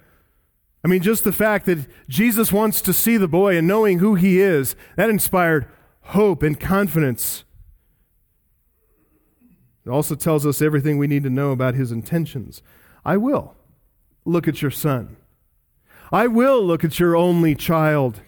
I 0.85 0.87
mean, 0.87 1.01
just 1.01 1.23
the 1.23 1.31
fact 1.31 1.65
that 1.65 1.87
Jesus 2.07 2.53
wants 2.53 2.79
to 2.81 2.93
see 2.93 3.17
the 3.17 3.27
boy 3.27 3.57
and 3.57 3.67
knowing 3.67 3.97
who 3.97 4.13
he 4.13 4.39
is, 4.39 4.75
that 4.97 5.09
inspired 5.09 5.67
hope 6.01 6.43
and 6.43 6.59
confidence. 6.59 7.43
It 9.83 9.89
also 9.89 10.13
tells 10.13 10.45
us 10.45 10.61
everything 10.61 10.99
we 10.99 11.07
need 11.07 11.23
to 11.23 11.31
know 11.31 11.49
about 11.49 11.73
his 11.73 11.91
intentions. 11.91 12.61
I 13.03 13.17
will 13.17 13.55
look 14.25 14.47
at 14.47 14.61
your 14.61 14.69
son. 14.69 15.17
I 16.11 16.27
will 16.27 16.63
look 16.63 16.83
at 16.83 16.99
your 16.99 17.15
only 17.15 17.55
child. 17.55 18.21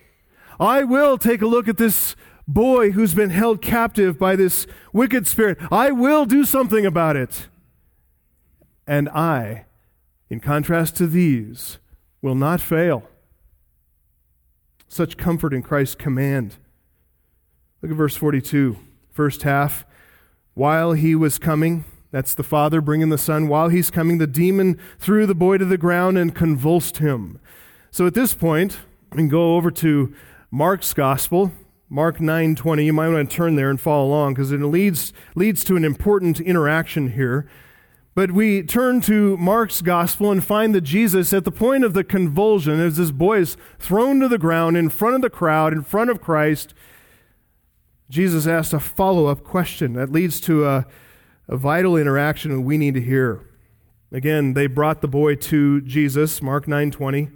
I 0.59 0.83
will 0.83 1.19
take 1.19 1.43
a 1.43 1.47
look 1.47 1.67
at 1.67 1.77
this 1.77 2.15
boy 2.47 2.89
who's 2.89 3.13
been 3.13 3.29
held 3.29 3.61
captive 3.61 4.17
by 4.17 4.35
this 4.35 4.65
wicked 4.93 5.27
spirit. 5.27 5.59
I 5.71 5.91
will 5.91 6.25
do 6.25 6.43
something 6.43 6.87
about 6.87 7.15
it. 7.15 7.49
And 8.87 9.09
I, 9.09 9.65
in 10.29 10.39
contrast 10.39 10.95
to 10.97 11.07
these, 11.07 11.79
will 12.21 12.35
not 12.35 12.61
fail. 12.61 13.03
Such 14.87 15.17
comfort 15.17 15.53
in 15.53 15.61
Christ's 15.61 15.95
command. 15.95 16.55
Look 17.81 17.91
at 17.91 17.97
verse 17.97 18.15
42, 18.15 18.77
first 19.11 19.43
half. 19.43 19.85
While 20.53 20.93
he 20.93 21.15
was 21.15 21.37
coming, 21.37 21.85
that's 22.11 22.33
the 22.33 22.43
father 22.43 22.79
bringing 22.79 23.09
the 23.09 23.17
son, 23.17 23.49
while 23.49 23.67
he's 23.67 23.91
coming, 23.91 24.19
the 24.19 24.27
demon 24.27 24.79
threw 24.99 25.25
the 25.25 25.35
boy 25.35 25.57
to 25.57 25.65
the 25.65 25.77
ground 25.77 26.17
and 26.17 26.33
convulsed 26.33 26.99
him. 26.99 27.41
So 27.91 28.07
at 28.07 28.13
this 28.13 28.33
point, 28.33 28.77
we 29.11 29.17
can 29.17 29.27
go 29.27 29.57
over 29.57 29.69
to 29.71 30.15
Mark's 30.49 30.93
gospel, 30.93 31.51
Mark 31.89 32.19
9:20. 32.19 32.85
You 32.85 32.93
might 32.93 33.09
want 33.09 33.29
to 33.29 33.35
turn 33.35 33.55
there 33.55 33.69
and 33.69 33.79
follow 33.79 34.05
along 34.07 34.35
because 34.35 34.51
it 34.53 34.61
leads 34.61 35.11
leads 35.35 35.63
to 35.65 35.75
an 35.75 35.83
important 35.83 36.39
interaction 36.39 37.11
here. 37.11 37.49
But 38.15 38.31
we 38.31 38.63
turn 38.63 39.01
to 39.01 39.35
Mark's 39.35 39.81
gospel 39.81 40.31
and 40.31 40.41
find 40.41 40.73
that 40.73 40.81
Jesus, 40.81 41.33
at 41.33 41.43
the 41.43 41.51
point 41.51 41.83
of 41.83 41.93
the 41.93 42.03
convulsion, 42.03 42.79
as 42.79 42.95
this 42.95 43.11
boy 43.11 43.39
is 43.39 43.57
thrown 43.77 44.21
to 44.21 44.29
the 44.29 44.37
ground 44.37 44.77
in 44.77 44.87
front 44.87 45.15
of 45.15 45.21
the 45.21 45.29
crowd, 45.29 45.73
in 45.73 45.83
front 45.83 46.09
of 46.09 46.21
Christ, 46.21 46.73
Jesus 48.09 48.47
asked 48.47 48.71
a 48.71 48.79
follow 48.79 49.25
up 49.25 49.43
question 49.43 49.93
that 49.93 50.13
leads 50.13 50.39
to 50.41 50.65
a, 50.65 50.85
a 51.49 51.57
vital 51.57 51.97
interaction 51.97 52.63
we 52.63 52.77
need 52.77 52.93
to 52.93 53.01
hear. 53.01 53.41
Again, 54.13 54.53
they 54.53 54.67
brought 54.67 55.01
the 55.01 55.09
boy 55.09 55.35
to 55.35 55.81
Jesus, 55.81 56.41
Mark 56.41 56.67
9:20. 56.67 57.31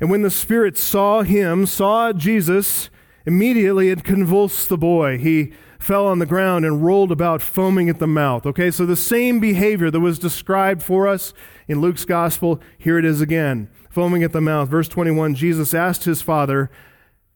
And 0.00 0.10
when 0.10 0.22
the 0.22 0.30
spirit 0.30 0.76
saw 0.76 1.22
him, 1.22 1.64
saw 1.64 2.12
Jesus, 2.12 2.90
immediately 3.24 3.90
it 3.90 4.02
convulsed 4.02 4.68
the 4.68 4.76
boy. 4.76 5.16
He 5.16 5.52
fell 5.86 6.08
on 6.08 6.18
the 6.18 6.26
ground 6.26 6.64
and 6.64 6.84
rolled 6.84 7.12
about 7.12 7.40
foaming 7.40 7.88
at 7.88 8.00
the 8.00 8.08
mouth. 8.08 8.44
Okay, 8.44 8.72
so 8.72 8.84
the 8.84 8.96
same 8.96 9.38
behavior 9.38 9.88
that 9.88 10.00
was 10.00 10.18
described 10.18 10.82
for 10.82 11.06
us 11.06 11.32
in 11.68 11.80
Luke's 11.80 12.04
gospel, 12.04 12.60
here 12.76 12.98
it 12.98 13.04
is 13.04 13.20
again. 13.20 13.70
Foaming 13.88 14.24
at 14.24 14.32
the 14.32 14.40
mouth. 14.40 14.68
Verse 14.68 14.88
21, 14.88 15.36
Jesus 15.36 15.72
asked 15.74 16.02
his 16.02 16.22
father, 16.22 16.72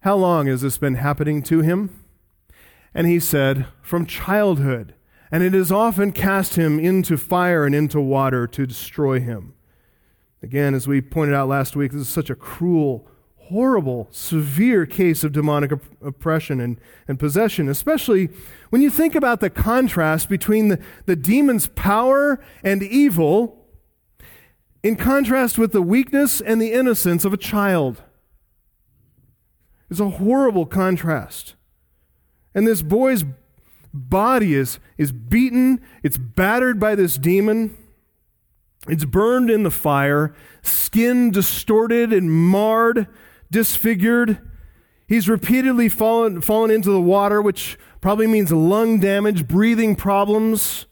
"How 0.01 0.17
long 0.17 0.49
has 0.49 0.63
this 0.63 0.79
been 0.79 0.97
happening 0.97 1.43
to 1.45 1.61
him?" 1.61 1.91
And 2.93 3.07
he 3.07 3.21
said, 3.21 3.67
From 3.83 4.05
childhood. 4.05 4.95
And 5.31 5.45
it 5.45 5.55
has 5.55 5.71
often 5.71 6.11
cast 6.11 6.57
him 6.57 6.81
into 6.81 7.17
fire 7.17 7.65
and 7.65 7.73
into 7.73 8.01
water 8.01 8.49
to 8.49 8.67
destroy 8.67 9.21
him. 9.21 9.55
Again, 10.43 10.75
as 10.75 10.89
we 10.89 11.01
pointed 11.01 11.37
out 11.37 11.49
last 11.49 11.77
week, 11.77 11.93
this 11.93 12.01
is 12.01 12.09
such 12.09 12.31
a 12.31 12.35
cruel, 12.35 13.07
horrible, 13.51 14.09
severe 14.11 14.87
case 14.87 15.25
of 15.25 15.33
demonic 15.33 15.73
op- 15.73 15.83
oppression 16.01 16.61
and, 16.61 16.81
and 17.09 17.19
possession, 17.19 17.69
especially 17.69 18.29
when 18.71 18.81
you 18.81 18.91
think 18.91 19.15
about 19.15 19.41
the 19.41 19.51
contrast 19.51 20.29
between 20.29 20.69
the, 20.69 20.81
the 21.07 21.17
demon's 21.17 21.67
power 21.67 22.43
and 22.63 22.83
evil 22.83 23.67
in 24.83 24.97
contrast 24.97 25.59
with 25.59 25.73
the 25.73 25.83
weakness 25.83 26.41
and 26.41 26.63
the 26.63 26.73
innocence 26.73 27.25
of 27.25 27.33
a 27.33 27.37
child. 27.37 28.03
It's 29.91 30.01
a 30.01 30.09
horrible 30.09 30.67
contrast. 30.67 31.55
And 32.55 32.67
this 32.67 32.83
boy's 32.83 33.25
body 33.93 34.55
is, 34.55 34.79
is 34.97 35.13
beaten, 35.13 35.81
it's 36.03 36.17
battered 36.17 36.79
by 36.79 36.95
this 36.95 37.17
demon, 37.17 37.77
it's 38.89 39.05
burned 39.05 39.51
in 39.51 39.63
the 39.63 39.71
fire, 39.71 40.35
skin 40.63 41.31
distorted 41.31 42.13
and 42.13 42.31
marred, 42.31 43.09
disfigured. 43.51 44.39
He's 45.07 45.29
repeatedly 45.29 45.89
fallen, 45.89 46.41
fallen 46.41 46.71
into 46.71 46.91
the 46.91 47.01
water, 47.01 47.43
which 47.43 47.79
probably 48.01 48.27
means 48.27 48.53
lung 48.53 49.01
damage, 49.01 49.49
breathing 49.49 49.97
problems. 49.97 50.87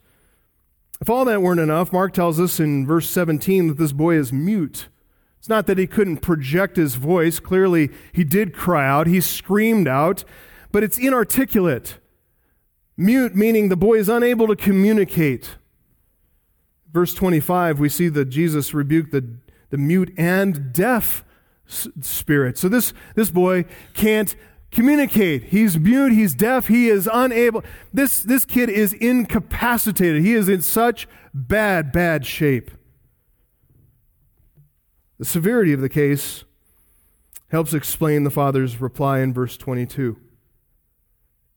If 1.01 1.09
all 1.09 1.25
that 1.25 1.41
weren't 1.41 1.61
enough, 1.61 1.93
Mark 1.93 2.13
tells 2.13 2.39
us 2.39 2.59
in 2.59 2.85
verse 2.85 3.09
17 3.09 3.67
that 3.67 3.77
this 3.77 3.93
boy 3.93 4.15
is 4.15 4.33
mute. 4.33 4.89
It's 5.37 5.47
not 5.47 5.67
that 5.67 5.77
he 5.77 5.87
couldn't 5.87 6.17
project 6.17 6.75
his 6.75 6.95
voice. 6.95 7.39
Clearly, 7.39 7.91
he 8.11 8.25
did 8.25 8.53
cry 8.53 8.85
out, 8.85 9.07
he 9.07 9.21
screamed 9.21 9.87
out 9.87 10.25
but 10.71 10.83
it's 10.83 10.97
inarticulate. 10.97 11.97
Mute, 12.97 13.35
meaning 13.35 13.69
the 13.69 13.77
boy 13.77 13.95
is 13.95 14.09
unable 14.09 14.47
to 14.47 14.55
communicate. 14.55 15.57
Verse 16.91 17.13
25, 17.13 17.79
we 17.79 17.89
see 17.89 18.09
that 18.09 18.25
Jesus 18.25 18.73
rebuked 18.73 19.11
the, 19.11 19.37
the 19.69 19.77
mute 19.77 20.13
and 20.17 20.73
deaf 20.73 21.23
spirit. 21.69 22.57
So 22.57 22.67
this, 22.67 22.93
this 23.15 23.29
boy 23.29 23.65
can't 23.93 24.35
communicate. 24.71 25.45
He's 25.45 25.77
mute, 25.77 26.11
he's 26.11 26.33
deaf, 26.33 26.67
he 26.67 26.89
is 26.89 27.09
unable. 27.11 27.63
This, 27.93 28.21
this 28.21 28.45
kid 28.45 28.69
is 28.69 28.93
incapacitated. 28.93 30.21
He 30.21 30.33
is 30.33 30.49
in 30.49 30.61
such 30.61 31.07
bad, 31.33 31.91
bad 31.91 32.25
shape. 32.25 32.71
The 35.17 35.25
severity 35.25 35.73
of 35.73 35.81
the 35.81 35.89
case 35.89 36.43
helps 37.49 37.73
explain 37.73 38.23
the 38.23 38.29
father's 38.29 38.79
reply 38.79 39.19
in 39.19 39.33
verse 39.33 39.57
22 39.57 40.17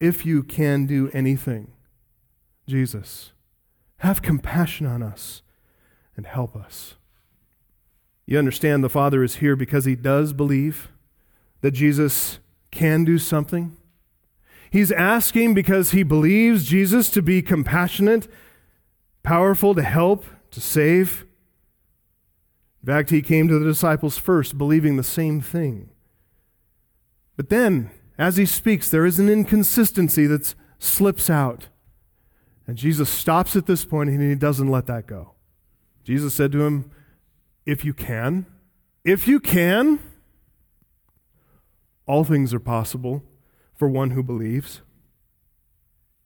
if 0.03 0.25
you 0.25 0.43
can 0.43 0.85
do 0.85 1.09
anything, 1.13 1.71
Jesus, 2.67 3.31
have 3.99 4.21
compassion 4.21 4.85
on 4.85 5.01
us 5.01 5.43
and 6.17 6.25
help 6.25 6.57
us. 6.57 6.95
You 8.25 8.37
understand 8.37 8.83
the 8.83 8.89
Father 8.89 9.23
is 9.23 9.35
here 9.35 9.55
because 9.55 9.85
he 9.85 9.95
does 9.95 10.33
believe 10.33 10.91
that 11.61 11.71
Jesus 11.71 12.39
can 12.71 13.03
do 13.03 13.17
something. 13.17 13.75
He's 14.71 14.91
asking 14.91 15.53
because 15.53 15.91
he 15.91 16.03
believes 16.03 16.65
Jesus 16.65 17.09
to 17.11 17.21
be 17.21 17.41
compassionate, 17.41 18.27
powerful 19.21 19.75
to 19.75 19.83
help, 19.83 20.25
to 20.51 20.59
save. 20.59 21.25
In 22.81 22.87
fact, 22.87 23.11
he 23.11 23.21
came 23.21 23.47
to 23.47 23.59
the 23.59 23.65
disciples 23.65 24.17
first, 24.17 24.57
believing 24.57 24.97
the 24.97 25.03
same 25.03 25.41
thing. 25.41 25.89
But 27.35 27.49
then 27.49 27.91
as 28.17 28.37
he 28.37 28.45
speaks, 28.45 28.89
there 28.89 29.05
is 29.05 29.19
an 29.19 29.29
inconsistency 29.29 30.25
that 30.27 30.53
slips 30.79 31.29
out. 31.29 31.67
And 32.67 32.77
Jesus 32.77 33.09
stops 33.09 33.55
at 33.55 33.65
this 33.65 33.85
point 33.85 34.09
and 34.09 34.21
he 34.21 34.35
doesn't 34.35 34.69
let 34.69 34.87
that 34.87 35.07
go. 35.07 35.33
Jesus 36.03 36.33
said 36.33 36.51
to 36.51 36.63
him, 36.63 36.91
If 37.65 37.85
you 37.85 37.93
can, 37.93 38.45
if 39.03 39.27
you 39.27 39.39
can, 39.39 39.99
all 42.05 42.23
things 42.23 42.53
are 42.53 42.59
possible 42.59 43.23
for 43.75 43.87
one 43.87 44.11
who 44.11 44.23
believes. 44.23 44.81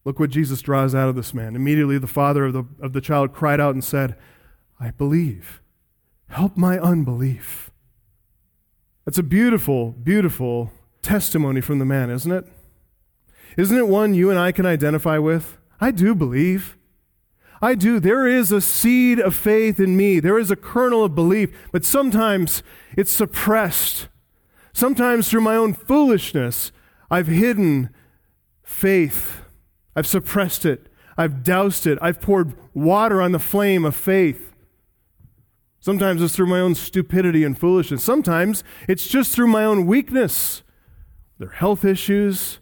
Look 0.04 0.18
what 0.18 0.30
Jesus 0.30 0.62
draws 0.62 0.94
out 0.94 1.10
of 1.10 1.16
this 1.16 1.34
man. 1.34 1.54
Immediately, 1.54 1.98
the 1.98 2.06
father 2.06 2.46
of 2.46 2.54
the, 2.54 2.64
of 2.80 2.94
the 2.94 3.00
child 3.02 3.34
cried 3.34 3.60
out 3.60 3.74
and 3.74 3.84
said, 3.84 4.16
I 4.80 4.90
believe. 4.90 5.60
Help 6.28 6.56
my 6.56 6.78
unbelief. 6.78 7.70
That's 9.04 9.18
a 9.18 9.22
beautiful, 9.22 9.90
beautiful 9.90 10.72
testimony 11.02 11.60
from 11.60 11.78
the 11.78 11.84
man, 11.84 12.08
isn't 12.08 12.32
it? 12.32 12.46
Isn't 13.58 13.76
it 13.76 13.88
one 13.88 14.14
you 14.14 14.30
and 14.30 14.38
I 14.38 14.50
can 14.50 14.64
identify 14.64 15.18
with? 15.18 15.58
I 15.78 15.90
do 15.90 16.14
believe. 16.14 16.77
I 17.60 17.74
do. 17.74 17.98
There 17.98 18.26
is 18.26 18.52
a 18.52 18.60
seed 18.60 19.18
of 19.18 19.34
faith 19.34 19.80
in 19.80 19.96
me. 19.96 20.20
There 20.20 20.38
is 20.38 20.50
a 20.50 20.56
kernel 20.56 21.04
of 21.04 21.14
belief, 21.14 21.50
but 21.72 21.84
sometimes 21.84 22.62
it's 22.96 23.10
suppressed. 23.10 24.08
Sometimes 24.72 25.28
through 25.28 25.40
my 25.40 25.56
own 25.56 25.74
foolishness, 25.74 26.70
I've 27.10 27.26
hidden 27.26 27.90
faith. 28.62 29.42
I've 29.96 30.06
suppressed 30.06 30.64
it. 30.64 30.86
I've 31.16 31.42
doused 31.42 31.86
it. 31.86 31.98
I've 32.00 32.20
poured 32.20 32.54
water 32.74 33.20
on 33.20 33.32
the 33.32 33.40
flame 33.40 33.84
of 33.84 33.96
faith. 33.96 34.54
Sometimes 35.80 36.22
it's 36.22 36.36
through 36.36 36.46
my 36.46 36.60
own 36.60 36.74
stupidity 36.74 37.44
and 37.44 37.58
foolishness. 37.58 38.04
Sometimes 38.04 38.62
it's 38.88 39.08
just 39.08 39.34
through 39.34 39.48
my 39.48 39.64
own 39.64 39.86
weakness. 39.86 40.62
Their 41.38 41.50
health 41.50 41.84
issues, 41.84 42.58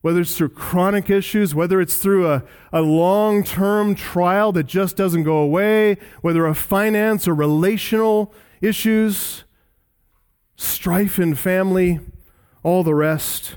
whether 0.00 0.20
it's 0.20 0.36
through 0.36 0.50
chronic 0.50 1.10
issues, 1.10 1.54
whether 1.54 1.80
it's 1.80 1.96
through 1.96 2.30
a, 2.30 2.44
a 2.72 2.80
long 2.80 3.42
term 3.42 3.94
trial 3.94 4.52
that 4.52 4.64
just 4.64 4.96
doesn't 4.96 5.24
go 5.24 5.38
away, 5.38 5.96
whether 6.20 6.46
a 6.46 6.54
finance 6.54 7.26
or 7.26 7.34
relational 7.34 8.32
issues, 8.60 9.44
strife 10.56 11.18
in 11.18 11.34
family, 11.34 12.00
all 12.62 12.82
the 12.82 12.94
rest. 12.94 13.56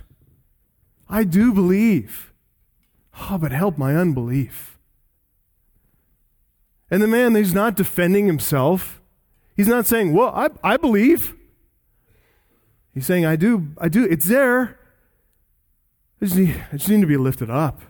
I 1.09 1.23
do 1.23 1.53
believe. 1.53 2.33
Oh, 3.29 3.37
but 3.37 3.51
help 3.51 3.77
my 3.77 3.95
unbelief. 3.95 4.79
And 6.89 7.01
the 7.01 7.07
man, 7.07 7.35
he's 7.35 7.53
not 7.53 7.75
defending 7.75 8.25
himself. 8.27 9.01
He's 9.55 9.67
not 9.67 9.85
saying, 9.85 10.13
Well, 10.13 10.33
I, 10.35 10.49
I 10.63 10.77
believe. 10.77 11.35
He's 12.93 13.05
saying, 13.05 13.25
I 13.25 13.35
do, 13.35 13.69
I 13.77 13.87
do. 13.87 14.03
It's 14.03 14.27
there. 14.27 14.77
I 16.21 16.25
just, 16.25 16.37
need, 16.37 16.63
I 16.71 16.77
just 16.77 16.89
need 16.89 17.01
to 17.01 17.07
be 17.07 17.17
lifted 17.17 17.49
up. 17.49 17.81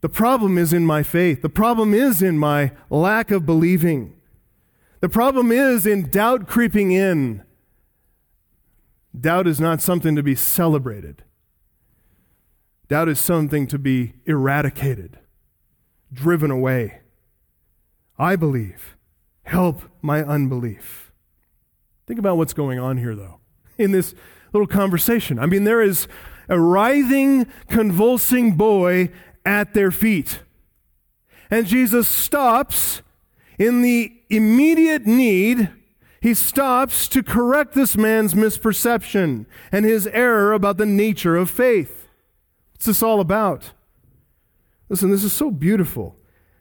The 0.00 0.08
problem 0.08 0.56
is 0.58 0.72
in 0.72 0.86
my 0.86 1.02
faith. 1.02 1.42
The 1.42 1.48
problem 1.48 1.92
is 1.94 2.22
in 2.22 2.38
my 2.38 2.72
lack 2.90 3.30
of 3.30 3.44
believing. 3.44 4.16
The 5.00 5.08
problem 5.08 5.52
is 5.52 5.86
in 5.86 6.08
doubt 6.08 6.48
creeping 6.48 6.92
in. 6.92 7.42
Doubt 9.18 9.46
is 9.46 9.60
not 9.60 9.82
something 9.82 10.16
to 10.16 10.22
be 10.22 10.34
celebrated. 10.34 11.22
Doubt 12.88 13.08
is 13.08 13.20
something 13.20 13.66
to 13.68 13.78
be 13.78 14.14
eradicated, 14.26 15.18
driven 16.12 16.50
away. 16.50 17.00
I 18.18 18.36
believe. 18.36 18.96
Help 19.44 19.82
my 20.00 20.22
unbelief. 20.22 21.12
Think 22.06 22.18
about 22.18 22.36
what's 22.36 22.52
going 22.52 22.78
on 22.78 22.96
here, 22.96 23.14
though, 23.14 23.40
in 23.76 23.92
this 23.92 24.14
little 24.52 24.66
conversation. 24.66 25.38
I 25.38 25.46
mean, 25.46 25.64
there 25.64 25.82
is 25.82 26.08
a 26.48 26.58
writhing, 26.58 27.46
convulsing 27.68 28.52
boy 28.52 29.10
at 29.44 29.74
their 29.74 29.90
feet. 29.90 30.40
And 31.50 31.66
Jesus 31.66 32.08
stops 32.08 33.02
in 33.58 33.82
the 33.82 34.12
immediate 34.30 35.06
need. 35.06 35.70
He 36.20 36.34
stops 36.34 37.08
to 37.08 37.22
correct 37.22 37.74
this 37.74 37.96
man's 37.96 38.34
misperception 38.34 39.46
and 39.70 39.84
his 39.84 40.06
error 40.08 40.52
about 40.52 40.78
the 40.78 40.86
nature 40.86 41.36
of 41.36 41.50
faith. 41.50 42.08
What's 42.72 42.86
this 42.86 43.02
all 43.02 43.20
about? 43.20 43.72
Listen, 44.88 45.10
this 45.10 45.24
is 45.24 45.32
so 45.32 45.50
beautiful. 45.50 46.16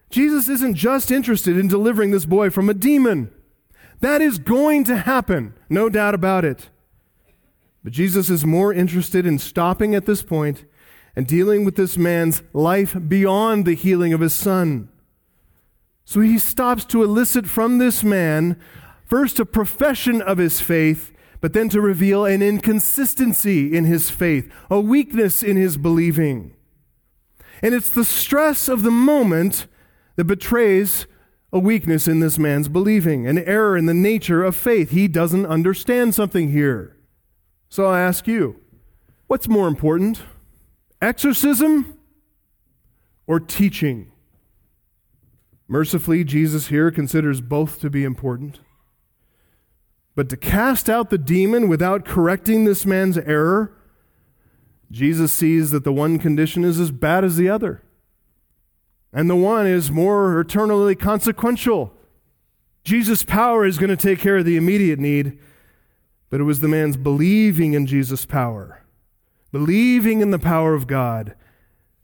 Jesus 0.09 0.49
isn't 0.49 0.75
just 0.75 1.09
interested 1.09 1.57
in 1.57 1.67
delivering 1.67 2.11
this 2.11 2.25
boy 2.25 2.49
from 2.49 2.69
a 2.69 2.73
demon. 2.73 3.31
That 4.01 4.21
is 4.21 4.39
going 4.39 4.83
to 4.85 4.97
happen, 4.97 5.53
no 5.69 5.89
doubt 5.89 6.15
about 6.15 6.43
it. 6.43 6.69
But 7.83 7.93
Jesus 7.93 8.29
is 8.29 8.45
more 8.45 8.73
interested 8.73 9.25
in 9.25 9.39
stopping 9.39 9.95
at 9.95 10.05
this 10.05 10.21
point 10.21 10.65
and 11.15 11.27
dealing 11.27 11.65
with 11.65 11.75
this 11.75 11.97
man's 11.97 12.43
life 12.53 12.95
beyond 13.07 13.65
the 13.65 13.73
healing 13.73 14.13
of 14.13 14.21
his 14.21 14.33
son. 14.33 14.89
So 16.05 16.21
he 16.21 16.39
stops 16.39 16.85
to 16.85 17.03
elicit 17.03 17.47
from 17.47 17.77
this 17.77 18.03
man 18.03 18.59
first 19.05 19.39
a 19.39 19.45
profession 19.45 20.21
of 20.21 20.37
his 20.37 20.61
faith, 20.61 21.11
but 21.41 21.53
then 21.53 21.69
to 21.69 21.81
reveal 21.81 22.25
an 22.25 22.41
inconsistency 22.41 23.75
in 23.75 23.85
his 23.85 24.09
faith, 24.09 24.51
a 24.69 24.79
weakness 24.79 25.43
in 25.43 25.57
his 25.57 25.77
believing. 25.77 26.53
And 27.61 27.73
it's 27.73 27.91
the 27.91 28.05
stress 28.05 28.67
of 28.67 28.83
the 28.83 28.91
moment 28.91 29.67
that 30.15 30.25
betrays 30.25 31.07
a 31.53 31.59
weakness 31.59 32.07
in 32.07 32.19
this 32.19 32.37
man's 32.37 32.69
believing, 32.69 33.27
an 33.27 33.37
error 33.39 33.75
in 33.75 33.85
the 33.85 33.93
nature 33.93 34.43
of 34.43 34.55
faith. 34.55 34.91
He 34.91 35.07
doesn't 35.07 35.45
understand 35.45 36.15
something 36.15 36.51
here. 36.51 36.95
So 37.71 37.85
I 37.85 38.01
ask 38.01 38.27
you, 38.27 38.57
what's 39.27 39.47
more 39.47 39.69
important? 39.69 40.23
Exorcism 41.01 41.97
or 43.25 43.39
teaching? 43.39 44.11
Mercifully, 45.69 46.25
Jesus 46.25 46.67
here 46.67 46.91
considers 46.91 47.39
both 47.39 47.79
to 47.79 47.89
be 47.89 48.03
important. 48.03 48.59
But 50.17 50.27
to 50.27 50.35
cast 50.35 50.89
out 50.89 51.11
the 51.11 51.17
demon 51.17 51.69
without 51.69 52.03
correcting 52.03 52.65
this 52.65 52.85
man's 52.85 53.17
error, 53.17 53.73
Jesus 54.91 55.31
sees 55.31 55.71
that 55.71 55.85
the 55.85 55.93
one 55.93 56.19
condition 56.19 56.65
is 56.65 56.77
as 56.77 56.91
bad 56.91 57.23
as 57.23 57.37
the 57.37 57.49
other. 57.49 57.83
And 59.13 59.29
the 59.29 59.37
one 59.37 59.65
is 59.65 59.89
more 59.89 60.37
eternally 60.41 60.95
consequential. 60.95 61.93
Jesus' 62.83 63.23
power 63.23 63.65
is 63.65 63.77
going 63.77 63.89
to 63.89 63.95
take 63.95 64.19
care 64.19 64.39
of 64.39 64.45
the 64.45 64.57
immediate 64.57 64.99
need, 64.99 65.39
but 66.31 66.39
it 66.39 66.45
was 66.45 66.61
the 66.61 66.67
man's 66.67 66.97
believing 66.97 67.73
in 67.73 67.85
Jesus' 67.85 68.25
power, 68.25 68.83
believing 69.51 70.21
in 70.21 70.31
the 70.31 70.39
power 70.39 70.73
of 70.73 70.87
God, 70.87 71.35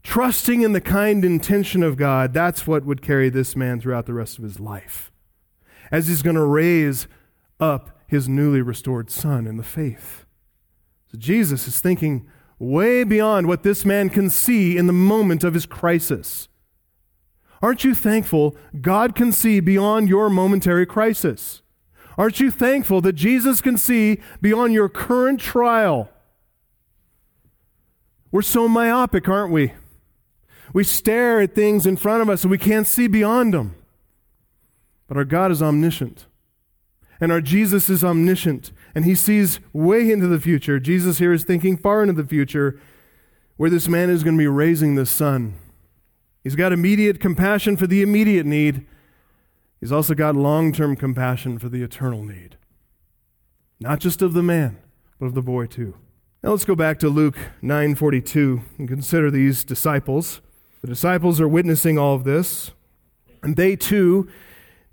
trusting 0.03 0.61
in 0.61 0.73
the 0.73 0.81
kind 0.81 1.25
intention 1.25 1.81
of 1.81 1.97
God. 1.97 2.33
That's 2.33 2.67
what 2.67 2.85
would 2.85 3.01
carry 3.01 3.29
this 3.29 3.55
man 3.55 3.81
throughout 3.81 4.05
the 4.05 4.13
rest 4.13 4.37
of 4.37 4.43
his 4.43 4.59
life, 4.59 5.11
as 5.91 6.07
he's 6.07 6.21
going 6.21 6.35
to 6.35 6.45
raise 6.45 7.07
up 7.59 8.01
his 8.05 8.27
newly 8.27 8.61
restored 8.61 9.09
son 9.09 9.47
in 9.47 9.57
the 9.57 9.63
faith. 9.63 10.25
So 11.11 11.17
Jesus 11.17 11.65
is 11.67 11.79
thinking 11.79 12.27
way 12.59 13.05
beyond 13.05 13.47
what 13.47 13.63
this 13.63 13.85
man 13.85 14.09
can 14.09 14.29
see 14.29 14.77
in 14.77 14.87
the 14.87 14.93
moment 14.93 15.43
of 15.45 15.53
his 15.53 15.65
crisis. 15.65 16.49
Aren't 17.61 17.85
you 17.85 17.95
thankful 17.95 18.57
God 18.81 19.15
can 19.15 19.31
see 19.31 19.61
beyond 19.61 20.09
your 20.09 20.29
momentary 20.29 20.85
crisis? 20.85 21.61
Aren't 22.17 22.39
you 22.39 22.49
thankful 22.49 23.01
that 23.01 23.13
Jesus 23.13 23.61
can 23.61 23.77
see 23.77 24.19
beyond 24.41 24.73
your 24.73 24.89
current 24.89 25.39
trial? 25.39 26.09
We're 28.31 28.41
so 28.41 28.67
myopic, 28.67 29.29
aren't 29.29 29.51
we? 29.51 29.73
We 30.73 30.83
stare 30.83 31.39
at 31.39 31.55
things 31.55 31.85
in 31.85 31.95
front 31.95 32.21
of 32.21 32.29
us 32.29 32.43
and 32.43 32.51
we 32.51 32.57
can't 32.57 32.87
see 32.87 33.07
beyond 33.07 33.53
them. 33.53 33.75
But 35.07 35.17
our 35.17 35.25
God 35.25 35.51
is 35.51 35.61
omniscient. 35.61 36.25
And 37.19 37.31
our 37.31 37.41
Jesus 37.41 37.89
is 37.89 38.03
omniscient. 38.03 38.71
And 38.93 39.05
he 39.05 39.15
sees 39.15 39.59
way 39.71 40.11
into 40.11 40.27
the 40.27 40.39
future. 40.39 40.79
Jesus 40.79 41.19
here 41.19 41.33
is 41.33 41.43
thinking 41.43 41.77
far 41.77 42.01
into 42.01 42.13
the 42.13 42.27
future 42.27 42.79
where 43.55 43.69
this 43.69 43.87
man 43.87 44.09
is 44.09 44.23
going 44.23 44.35
to 44.35 44.41
be 44.41 44.47
raising 44.47 44.95
this 44.95 45.09
son. 45.09 45.55
He's 46.43 46.55
got 46.55 46.71
immediate 46.71 47.19
compassion 47.19 47.75
for 47.75 47.87
the 47.87 48.01
immediate 48.01 48.45
need, 48.45 48.85
He's 49.79 49.91
also 49.91 50.13
got 50.13 50.35
long 50.35 50.71
term 50.71 50.95
compassion 50.95 51.59
for 51.59 51.69
the 51.69 51.83
eternal 51.83 52.23
need. 52.23 52.57
Not 53.79 53.99
just 53.99 54.21
of 54.21 54.33
the 54.33 54.43
man, 54.43 54.77
but 55.19 55.27
of 55.27 55.35
the 55.35 55.41
boy 55.41 55.67
too. 55.67 55.95
Now 56.43 56.51
let's 56.51 56.65
go 56.65 56.75
back 56.75 56.99
to 56.99 57.09
Luke 57.09 57.37
9:42 57.61 58.61
and 58.77 58.87
consider 58.87 59.29
these 59.29 59.63
disciples. 59.63 60.41
The 60.81 60.87
disciples 60.87 61.41
are 61.41 61.47
witnessing 61.47 61.97
all 61.97 62.15
of 62.15 62.23
this, 62.23 62.71
and 63.43 63.55
they 63.55 63.75
too 63.75 64.27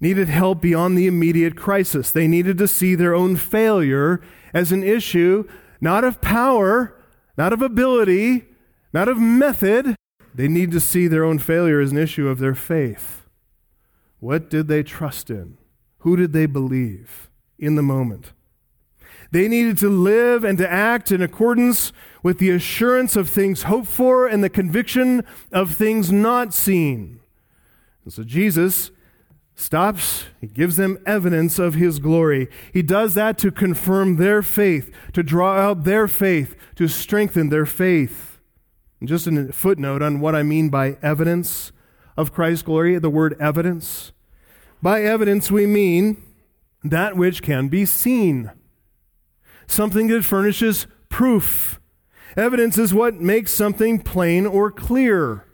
needed 0.01 0.29
help 0.29 0.61
beyond 0.61 0.99
the 0.99 1.07
immediate 1.07 1.57
crisis. 1.57 2.11
They 2.11 2.27
needed 2.27 2.59
to 2.59 2.69
see 2.69 2.95
their 2.95 3.15
own 3.15 3.37
failure 3.37 4.21
as 4.53 4.73
an 4.73 4.83
issue 4.83 5.45
not 5.81 6.03
of 6.03 6.21
power, 6.23 6.97
not 7.37 7.53
of 7.53 7.61
ability, 7.61 8.47
not 8.93 9.07
of 9.07 9.19
method. 9.19 9.95
They 10.35 10.49
need 10.49 10.71
to 10.73 10.81
see 10.81 11.07
their 11.07 11.25
own 11.25 11.39
failure 11.39 11.79
as 11.79 11.93
an 11.93 11.99
issue 11.99 12.27
of 12.27 12.39
their 12.39 12.55
faith. 12.55 13.24
What 14.25 14.49
did 14.49 14.69
they 14.69 14.83
trust 14.83 15.29
in? 15.29 15.59
Who 15.99 16.17
did 16.17 16.33
they 16.33 16.47
believe 16.47 17.29
in 17.59 17.75
the 17.75 17.83
moment? 17.83 18.33
They 19.33 19.49
needed 19.49 19.77
to 19.79 19.91
live 19.91 20.45
and 20.45 20.57
to 20.57 20.73
act 20.73 21.13
in 21.13 21.21
accordance 21.21 21.93
with 22.23 22.39
the 22.39 22.49
assurance 22.49 23.17
of 23.17 23.29
things 23.29 23.65
hoped 23.65 23.87
for 23.87 24.27
and 24.27 24.43
the 24.43 24.49
conviction 24.49 25.27
of 25.53 25.75
things 25.75 26.11
not 26.11 26.55
seen. 26.55 27.21
And 28.05 28.15
so 28.15 28.23
Jesus 28.23 28.91
stops, 29.57 30.25
he 30.41 30.47
gives 30.47 30.77
them 30.77 30.97
evidence 31.05 31.59
of 31.59 31.75
his 31.75 31.99
glory. 31.99 32.49
He 32.73 32.81
does 32.81 33.13
that 33.13 33.37
to 33.41 33.51
confirm 33.51 34.17
their 34.17 34.41
faith, 34.41 34.91
to 35.13 35.23
draw 35.23 35.59
out 35.59 35.85
their 35.85 36.09
faith, 36.09 36.57
to 36.77 36.89
strengthen 36.89 37.51
their 37.51 37.67
faith. 37.67 38.41
And 39.01 39.07
just 39.07 39.27
a 39.27 39.53
footnote 39.53 40.01
on 40.01 40.21
what 40.21 40.35
I 40.35 40.43
mean 40.43 40.71
by 40.71 40.97
evidence 41.03 41.73
of 42.17 42.33
Christ's 42.33 42.63
glory, 42.63 42.99
the 42.99 43.11
word 43.11 43.37
evidence. 43.39 44.13
By 44.83 45.03
evidence, 45.03 45.51
we 45.51 45.67
mean 45.67 46.23
that 46.83 47.17
which 47.17 47.43
can 47.43 47.69
be 47.69 47.87
seen, 47.87 48.51
something 49.67 50.09
that 50.09 50.25
furnishes 50.25 50.87
proof. 51.09 51.81
Evidence 52.37 52.77
is 52.77 52.93
what 52.93 53.15
makes 53.15 53.53
something 53.53 54.01
plain 54.01 54.47
or 54.47 54.71
clear. 54.71 55.47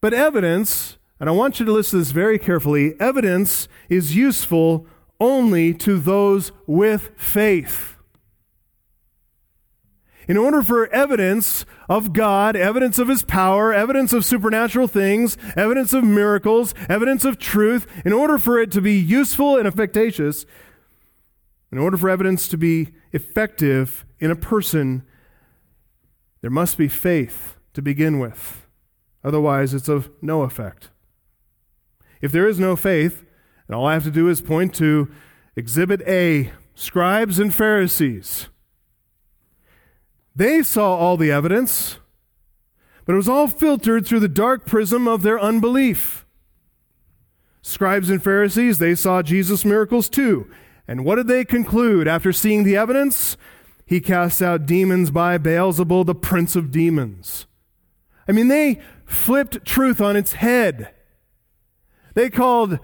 But 0.00 0.14
evidence, 0.14 0.98
and 1.18 1.28
I 1.28 1.32
want 1.32 1.58
you 1.58 1.66
to 1.66 1.72
listen 1.72 1.98
to 1.98 2.04
this 2.04 2.12
very 2.12 2.38
carefully, 2.38 2.94
evidence 3.00 3.68
is 3.88 4.14
useful 4.14 4.86
only 5.18 5.74
to 5.74 5.98
those 5.98 6.52
with 6.66 7.10
faith. 7.16 7.96
In 10.30 10.36
order 10.36 10.62
for 10.62 10.86
evidence 10.90 11.66
of 11.88 12.12
God, 12.12 12.54
evidence 12.54 13.00
of 13.00 13.08
His 13.08 13.24
power, 13.24 13.74
evidence 13.74 14.12
of 14.12 14.24
supernatural 14.24 14.86
things, 14.86 15.36
evidence 15.56 15.92
of 15.92 16.04
miracles, 16.04 16.72
evidence 16.88 17.24
of 17.24 17.36
truth, 17.36 17.84
in 18.04 18.12
order 18.12 18.38
for 18.38 18.56
it 18.56 18.70
to 18.70 18.80
be 18.80 18.94
useful 18.94 19.56
and 19.56 19.66
efficacious, 19.66 20.46
in 21.72 21.78
order 21.78 21.96
for 21.96 22.08
evidence 22.08 22.46
to 22.46 22.56
be 22.56 22.90
effective 23.10 24.06
in 24.20 24.30
a 24.30 24.36
person, 24.36 25.02
there 26.42 26.50
must 26.50 26.78
be 26.78 26.86
faith 26.86 27.56
to 27.74 27.82
begin 27.82 28.20
with. 28.20 28.68
Otherwise, 29.24 29.74
it's 29.74 29.88
of 29.88 30.10
no 30.22 30.42
effect. 30.42 30.90
If 32.20 32.30
there 32.30 32.46
is 32.46 32.60
no 32.60 32.76
faith, 32.76 33.24
and 33.66 33.74
all 33.74 33.84
I 33.84 33.94
have 33.94 34.04
to 34.04 34.12
do 34.12 34.28
is 34.28 34.40
point 34.40 34.76
to 34.76 35.10
Exhibit 35.56 36.02
A 36.02 36.52
scribes 36.76 37.40
and 37.40 37.52
Pharisees. 37.52 38.46
They 40.34 40.62
saw 40.62 40.96
all 40.96 41.16
the 41.16 41.30
evidence, 41.30 41.98
but 43.04 43.14
it 43.14 43.16
was 43.16 43.28
all 43.28 43.48
filtered 43.48 44.06
through 44.06 44.20
the 44.20 44.28
dark 44.28 44.66
prism 44.66 45.08
of 45.08 45.22
their 45.22 45.40
unbelief. 45.40 46.24
Scribes 47.62 48.08
and 48.08 48.22
Pharisees, 48.22 48.78
they 48.78 48.94
saw 48.94 49.22
Jesus' 49.22 49.64
miracles 49.64 50.08
too. 50.08 50.50
And 50.88 51.04
what 51.04 51.16
did 51.16 51.28
they 51.28 51.44
conclude 51.44 52.08
after 52.08 52.32
seeing 52.32 52.64
the 52.64 52.76
evidence? 52.76 53.36
He 53.84 54.00
casts 54.00 54.40
out 54.40 54.66
demons 54.66 55.10
by 55.10 55.36
Beelzebul, 55.36 56.06
the 56.06 56.14
prince 56.14 56.56
of 56.56 56.70
demons. 56.70 57.46
I 58.28 58.32
mean, 58.32 58.48
they 58.48 58.80
flipped 59.04 59.64
truth 59.64 60.00
on 60.00 60.16
its 60.16 60.34
head. 60.34 60.94
They 62.14 62.30
called 62.30 62.78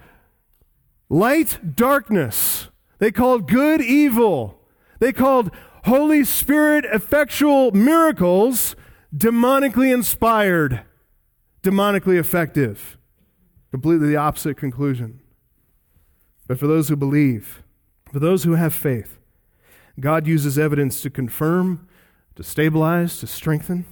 light 1.09 1.75
darkness. 1.75 2.67
They 2.99 3.11
called 3.11 3.47
good 3.47 3.81
evil. 3.81 4.59
They 4.99 5.13
called 5.13 5.51
Holy 5.87 6.25
Spirit 6.25 6.83
effectual 6.83 7.71
miracles 7.71 8.75
demonically 9.15 9.93
inspired, 9.93 10.81
demonically 11.63 12.19
effective. 12.19 12.97
Completely 13.71 14.09
the 14.09 14.17
opposite 14.17 14.57
conclusion. 14.57 15.21
But 16.45 16.59
for 16.59 16.67
those 16.67 16.89
who 16.89 16.97
believe, 16.97 17.63
for 18.11 18.19
those 18.19 18.43
who 18.43 18.55
have 18.55 18.73
faith, 18.73 19.17
God 19.97 20.27
uses 20.27 20.59
evidence 20.59 21.01
to 21.03 21.09
confirm, 21.09 21.87
to 22.35 22.43
stabilize, 22.43 23.19
to 23.19 23.27
strengthen. 23.27 23.85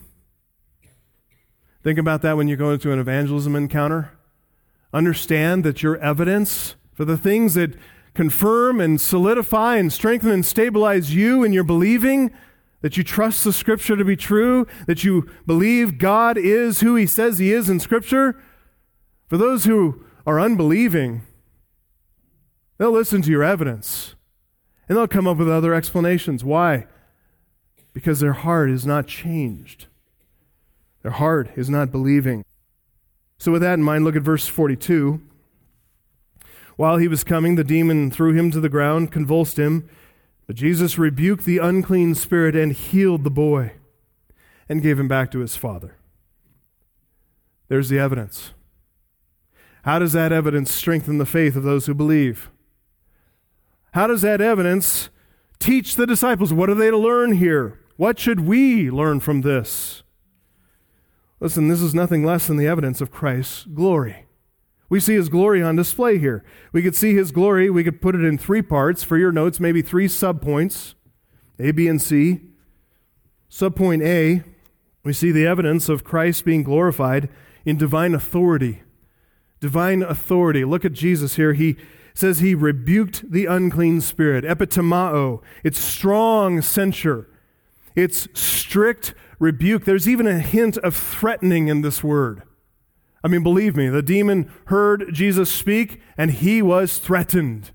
Think 1.81 1.97
about 1.97 2.21
that 2.23 2.36
when 2.36 2.49
you 2.49 2.58
go 2.58 2.71
into 2.71 2.91
an 2.91 2.99
evangelism 2.99 3.55
encounter. 3.55 4.12
Understand 4.93 5.63
that 5.63 5.81
your 5.81 5.95
evidence 5.97 6.75
for 6.93 7.05
the 7.05 7.17
things 7.17 7.53
that 7.53 7.75
confirm 8.15 8.80
and 8.82 8.99
solidify 8.99 9.75
and 9.75 9.93
strengthen 9.93 10.32
and 10.32 10.45
stabilize 10.45 11.13
you 11.13 11.43
in 11.43 11.54
your 11.54 11.63
believing, 11.63 12.32
that 12.82 12.97
you 12.97 13.04
trust 13.04 13.43
the 13.43 13.54
Scripture 13.54 13.95
to 13.95 14.06
be 14.06 14.15
true, 14.15 14.65
that 14.88 15.04
you 15.04 15.30
believe 15.45 15.97
God 15.97 16.38
is 16.38 16.80
who 16.80 16.95
He 16.95 17.06
says 17.06 17.38
He 17.38 17.51
is 17.51 17.69
in 17.69 17.80
Scripture. 17.80 18.41
For 19.28 19.38
those 19.38 19.65
who 19.65 20.04
are 20.25 20.39
unbelieving, 20.39 21.21
they'll 22.78 22.91
listen 22.91 23.21
to 23.21 23.32
your 23.32 23.43
evidence 23.43 24.15
and 24.88 24.97
they'll 24.97 25.08
come 25.08 25.28
up 25.28 25.38
with 25.38 25.49
other 25.49 25.73
explanations. 25.73 26.43
Why? 26.43 26.88
Because 27.93 28.19
their 28.19 28.34
heart 28.34 28.69
is 28.69 28.86
not 28.86 29.08
changed. 29.08 29.88
Their 31.01 31.12
heart 31.12 31.51
is 31.56 31.69
not 31.69 31.91
believing. 31.91 32.43
So, 33.38 33.51
with 33.51 33.62
that 33.62 33.75
in 33.75 33.84
mind, 33.84 34.06
look 34.06 34.15
at 34.15 34.21
verse 34.21 34.47
42. 34.47 35.21
While 36.75 36.97
he 36.97 37.07
was 37.07 37.23
coming, 37.23 37.55
the 37.55 37.63
demon 37.63 38.11
threw 38.11 38.33
him 38.33 38.51
to 38.51 38.59
the 38.59 38.69
ground, 38.69 39.11
convulsed 39.11 39.57
him. 39.57 39.89
But 40.47 40.55
Jesus 40.55 40.97
rebuked 40.97 41.45
the 41.45 41.57
unclean 41.57 42.15
spirit 42.15 42.55
and 42.55 42.73
healed 42.73 43.23
the 43.23 43.31
boy 43.31 43.73
and 44.67 44.81
gave 44.81 44.99
him 44.99 45.07
back 45.07 45.31
to 45.31 45.39
his 45.39 45.55
father. 45.55 45.97
There's 47.67 47.89
the 47.89 47.99
evidence. 47.99 48.51
How 49.83 49.99
does 49.99 50.13
that 50.13 50.31
evidence 50.31 50.71
strengthen 50.71 51.17
the 51.17 51.25
faith 51.25 51.55
of 51.55 51.63
those 51.63 51.85
who 51.85 51.93
believe? 51.93 52.49
How 53.93 54.07
does 54.07 54.21
that 54.21 54.41
evidence 54.41 55.09
teach 55.59 55.95
the 55.95 56.07
disciples? 56.07 56.53
What 56.53 56.69
are 56.69 56.75
they 56.75 56.89
to 56.89 56.97
learn 56.97 57.33
here? 57.33 57.79
What 57.95 58.19
should 58.19 58.41
we 58.41 58.91
learn 58.91 59.19
from 59.19 59.41
this? 59.41 60.03
Listen, 61.39 61.67
this 61.67 61.81
is 61.81 61.95
nothing 61.95 62.23
less 62.23 62.47
than 62.47 62.57
the 62.57 62.67
evidence 62.67 63.01
of 63.01 63.11
Christ's 63.11 63.65
glory. 63.65 64.24
We 64.89 64.99
see 64.99 65.15
his 65.15 65.29
glory 65.29 65.63
on 65.63 65.75
display 65.75 66.19
here. 66.19 66.43
We 66.71 66.81
could 66.81 66.95
see 66.95 67.15
his 67.15 67.31
glory, 67.31 67.69
we 67.69 67.83
could 67.83 68.01
put 68.01 68.15
it 68.15 68.23
in 68.23 68.37
three 68.37 68.61
parts 68.61 69.03
for 69.03 69.17
your 69.17 69.31
notes, 69.31 69.59
maybe 69.59 69.81
three 69.81 70.07
subpoints 70.07 70.93
A, 71.59 71.71
B, 71.71 71.87
and 71.87 72.01
C. 72.01 72.41
Subpoint 73.49 74.03
A, 74.05 74.43
we 75.03 75.13
see 75.13 75.31
the 75.31 75.45
evidence 75.45 75.87
of 75.87 76.03
Christ 76.03 76.43
being 76.45 76.63
glorified 76.63 77.29
in 77.63 77.77
divine 77.77 78.13
authority. 78.13 78.81
Divine 79.59 80.03
authority. 80.03 80.65
Look 80.65 80.83
at 80.83 80.93
Jesus 80.93 81.35
here. 81.35 81.53
He 81.53 81.77
says 82.13 82.39
he 82.39 82.55
rebuked 82.55 83.31
the 83.31 83.45
unclean 83.45 84.01
spirit. 84.01 84.43
Epitimao. 84.43 85.41
It's 85.63 85.79
strong 85.79 86.61
censure. 86.61 87.27
It's 87.95 88.27
strict 88.33 89.13
rebuke. 89.39 89.85
There's 89.85 90.09
even 90.09 90.27
a 90.27 90.39
hint 90.39 90.77
of 90.77 90.95
threatening 90.95 91.67
in 91.67 91.81
this 91.81 92.03
word. 92.03 92.43
I 93.25 93.27
mean, 93.27 93.41
believe 93.41 93.75
me, 93.75 93.89
the 93.89 94.03
demon 94.03 94.51
heard 94.65 95.11
Jesus 95.11 95.51
speak 95.51 95.99
and 96.15 96.29
he 96.29 96.61
was 96.61 96.99
threatened. 96.99 97.71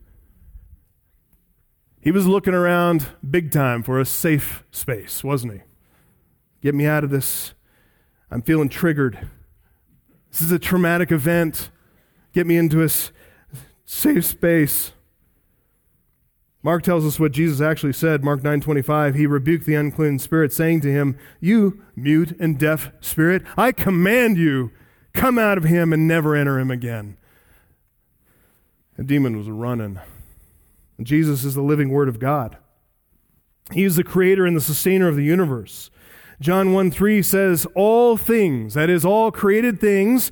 He 2.01 2.13
was 2.13 2.25
looking 2.25 2.55
around 2.55 3.09
big 3.29 3.51
time 3.51 3.83
for 3.83 3.99
a 3.99 4.07
safe 4.07 4.63
space, 4.71 5.25
wasn't 5.25 5.55
he? 5.55 5.61
Get 6.63 6.77
me 6.77 6.87
out 6.87 7.03
of 7.03 7.11
this. 7.11 7.55
I'm 8.31 8.43
feeling 8.43 8.69
triggered. 8.69 9.27
This 10.31 10.41
is 10.41 10.53
a 10.53 10.59
traumatic 10.61 11.11
event. 11.11 11.71
Get 12.33 12.47
me 12.47 12.57
into 12.57 12.85
a 12.85 12.89
safe 13.85 14.25
space. 14.25 14.93
Mark 16.63 16.85
tells 16.85 17.05
us 17.05 17.19
what 17.19 17.33
Jesus 17.33 17.61
actually 17.61 17.95
said, 17.95 18.23
Mark 18.23 18.43
9:25, 18.43 19.17
he 19.17 19.27
rebuked 19.27 19.67
the 19.67 19.75
unclean 19.75 20.21
spirit 20.21 20.53
saying 20.53 20.83
to 20.83 20.93
him, 20.93 21.17
"You 21.41 21.83
mute 21.97 22.37
and 22.39 22.57
deaf 22.57 22.93
spirit, 23.01 23.43
I 23.57 23.73
command 23.73 24.37
you, 24.37 24.71
come 25.13 25.39
out 25.39 25.59
of 25.59 25.65
him 25.65 25.93
and 25.93 26.07
never 26.07 26.35
enter 26.35 26.59
him 26.59 26.71
again." 26.71 27.17
The 28.97 29.05
demon 29.05 29.39
was 29.39 29.49
running. 29.49 29.99
And 30.99 31.07
Jesus 31.07 31.45
is 31.45 31.55
the 31.55 31.63
living 31.63 31.89
word 31.89 32.09
of 32.09 32.19
God. 32.19 32.59
He 33.73 33.85
is 33.85 33.97
the 33.97 34.05
creator 34.05 34.45
and 34.45 34.57
the 34.57 34.61
sustainer 34.61 35.09
of 35.09 35.17
the 35.17 35.25
universe. 35.25 35.91
John 36.41 36.73
1 36.73 36.91
3 36.91 37.23
says, 37.23 37.67
All 37.75 38.17
things, 38.17 38.75
that 38.75 38.91
is, 38.91 39.05
all 39.05 39.31
created 39.31 39.81
things, 39.81 40.31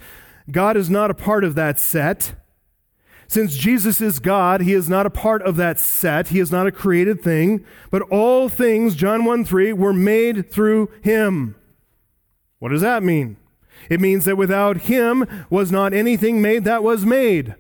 God 0.50 0.76
is 0.76 0.90
not 0.90 1.10
a 1.10 1.14
part 1.14 1.44
of 1.44 1.54
that 1.54 1.78
set. 1.78 2.34
Since 3.26 3.56
Jesus 3.56 4.00
is 4.00 4.18
God, 4.18 4.62
he 4.62 4.72
is 4.72 4.88
not 4.88 5.04
a 5.04 5.10
part 5.10 5.42
of 5.42 5.56
that 5.56 5.78
set. 5.78 6.28
He 6.28 6.40
is 6.40 6.50
not 6.50 6.66
a 6.66 6.72
created 6.72 7.22
thing, 7.22 7.64
but 7.90 8.02
all 8.02 8.48
things, 8.48 8.94
John 8.94 9.24
1 9.24 9.44
3, 9.44 9.74
were 9.74 9.92
made 9.92 10.50
through 10.50 10.90
him. 11.02 11.54
What 12.58 12.70
does 12.70 12.80
that 12.80 13.02
mean? 13.02 13.36
It 13.88 14.00
means 14.00 14.24
that 14.24 14.36
without 14.36 14.82
him 14.82 15.26
was 15.50 15.72
not 15.72 15.94
anything 15.94 16.42
made 16.42 16.64
that 16.64 16.82
was 16.82 17.06
made. 17.06 17.54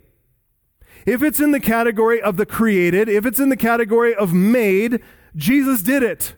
If 1.06 1.22
it's 1.22 1.40
in 1.40 1.52
the 1.52 1.60
category 1.60 2.20
of 2.20 2.36
the 2.36 2.46
created, 2.46 3.08
if 3.08 3.24
it's 3.24 3.40
in 3.40 3.48
the 3.48 3.56
category 3.56 4.14
of 4.14 4.34
made, 4.34 5.00
Jesus 5.34 5.82
did 5.82 6.02
it. 6.02 6.34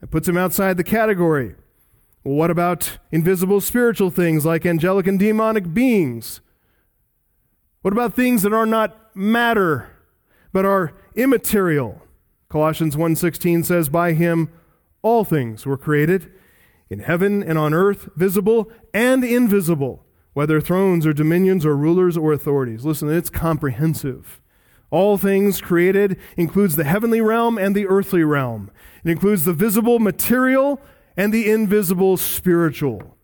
It 0.00 0.10
puts 0.10 0.28
him 0.28 0.36
outside 0.36 0.76
the 0.76 0.84
category. 0.84 1.56
Well, 2.22 2.36
what 2.36 2.50
about 2.50 2.98
invisible 3.10 3.60
spiritual 3.60 4.10
things 4.10 4.44
like 4.46 4.64
angelic 4.64 5.06
and 5.06 5.18
demonic 5.18 5.74
beings? 5.74 6.40
What 7.82 7.92
about 7.92 8.14
things 8.14 8.42
that 8.42 8.52
are 8.52 8.66
not 8.66 9.14
matter, 9.16 9.90
but 10.52 10.64
are 10.64 10.92
immaterial? 11.14 12.02
Colossians 12.48 12.96
1:16 12.96 13.64
says 13.64 13.88
by 13.88 14.12
him 14.12 14.48
all 15.02 15.24
things 15.24 15.66
were 15.66 15.76
created 15.76 16.30
in 16.94 17.00
heaven 17.00 17.42
and 17.42 17.58
on 17.58 17.74
earth, 17.74 18.08
visible 18.16 18.70
and 18.94 19.22
invisible, 19.22 20.06
whether 20.32 20.60
thrones 20.60 21.06
or 21.06 21.12
dominions 21.12 21.66
or 21.66 21.76
rulers 21.76 22.16
or 22.16 22.32
authorities. 22.32 22.84
Listen, 22.84 23.10
it's 23.10 23.28
comprehensive. 23.28 24.40
All 24.90 25.18
things 25.18 25.60
created 25.60 26.18
includes 26.36 26.76
the 26.76 26.84
heavenly 26.84 27.20
realm 27.20 27.58
and 27.58 27.74
the 27.74 27.86
earthly 27.86 28.22
realm. 28.22 28.70
It 29.04 29.10
includes 29.10 29.44
the 29.44 29.52
visible 29.52 29.98
material 29.98 30.80
and 31.16 31.34
the 31.34 31.50
invisible 31.50 32.16
spiritual 32.16 33.14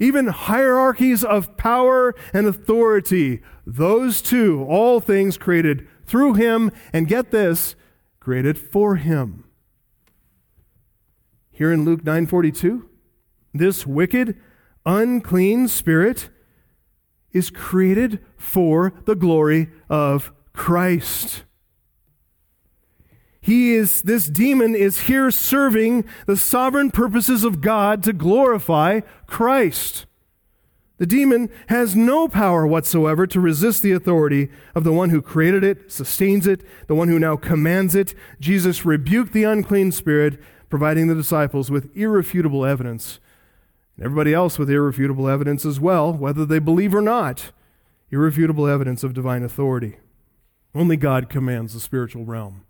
even 0.00 0.28
hierarchies 0.28 1.22
of 1.22 1.56
power 1.58 2.14
and 2.32 2.46
authority. 2.46 3.42
Those 3.66 4.22
two, 4.22 4.64
all 4.64 4.98
things 4.98 5.36
created 5.36 5.86
through 6.06 6.34
him, 6.34 6.72
and 6.92 7.06
get 7.06 7.30
this, 7.30 7.76
created 8.18 8.58
for 8.58 8.96
him. 8.96 9.44
here 11.52 11.70
in 11.70 11.84
Luke 11.84 12.02
9:42? 12.02 12.89
This 13.52 13.86
wicked, 13.86 14.38
unclean 14.86 15.68
spirit 15.68 16.30
is 17.32 17.50
created 17.50 18.20
for 18.36 18.92
the 19.04 19.14
glory 19.14 19.68
of 19.88 20.32
Christ. 20.52 21.44
He 23.40 23.72
is, 23.72 24.02
this 24.02 24.26
demon 24.26 24.74
is 24.74 25.02
here 25.02 25.30
serving 25.30 26.04
the 26.26 26.36
sovereign 26.36 26.90
purposes 26.90 27.42
of 27.42 27.60
God 27.60 28.02
to 28.02 28.12
glorify 28.12 29.00
Christ. 29.26 30.06
The 30.98 31.06
demon 31.06 31.48
has 31.68 31.96
no 31.96 32.28
power 32.28 32.66
whatsoever 32.66 33.26
to 33.28 33.40
resist 33.40 33.82
the 33.82 33.92
authority 33.92 34.50
of 34.74 34.84
the 34.84 34.92
one 34.92 35.08
who 35.08 35.22
created 35.22 35.64
it, 35.64 35.90
sustains 35.90 36.46
it, 36.46 36.62
the 36.88 36.94
one 36.94 37.08
who 37.08 37.18
now 37.18 37.36
commands 37.36 37.94
it. 37.94 38.14
Jesus 38.38 38.84
rebuked 38.84 39.32
the 39.32 39.44
unclean 39.44 39.92
spirit, 39.92 40.38
providing 40.68 41.06
the 41.06 41.14
disciples 41.14 41.70
with 41.70 41.90
irrefutable 41.96 42.66
evidence. 42.66 43.18
And 44.00 44.06
everybody 44.06 44.32
else 44.32 44.58
with 44.58 44.70
irrefutable 44.70 45.28
evidence 45.28 45.66
as 45.66 45.78
well, 45.78 46.10
whether 46.10 46.46
they 46.46 46.58
believe 46.58 46.94
or 46.94 47.02
not. 47.02 47.52
Irrefutable 48.10 48.66
evidence 48.66 49.04
of 49.04 49.12
divine 49.12 49.42
authority. 49.42 49.98
Only 50.74 50.96
God 50.96 51.28
commands 51.28 51.74
the 51.74 51.80
spiritual 51.80 52.24
realm. 52.24 52.64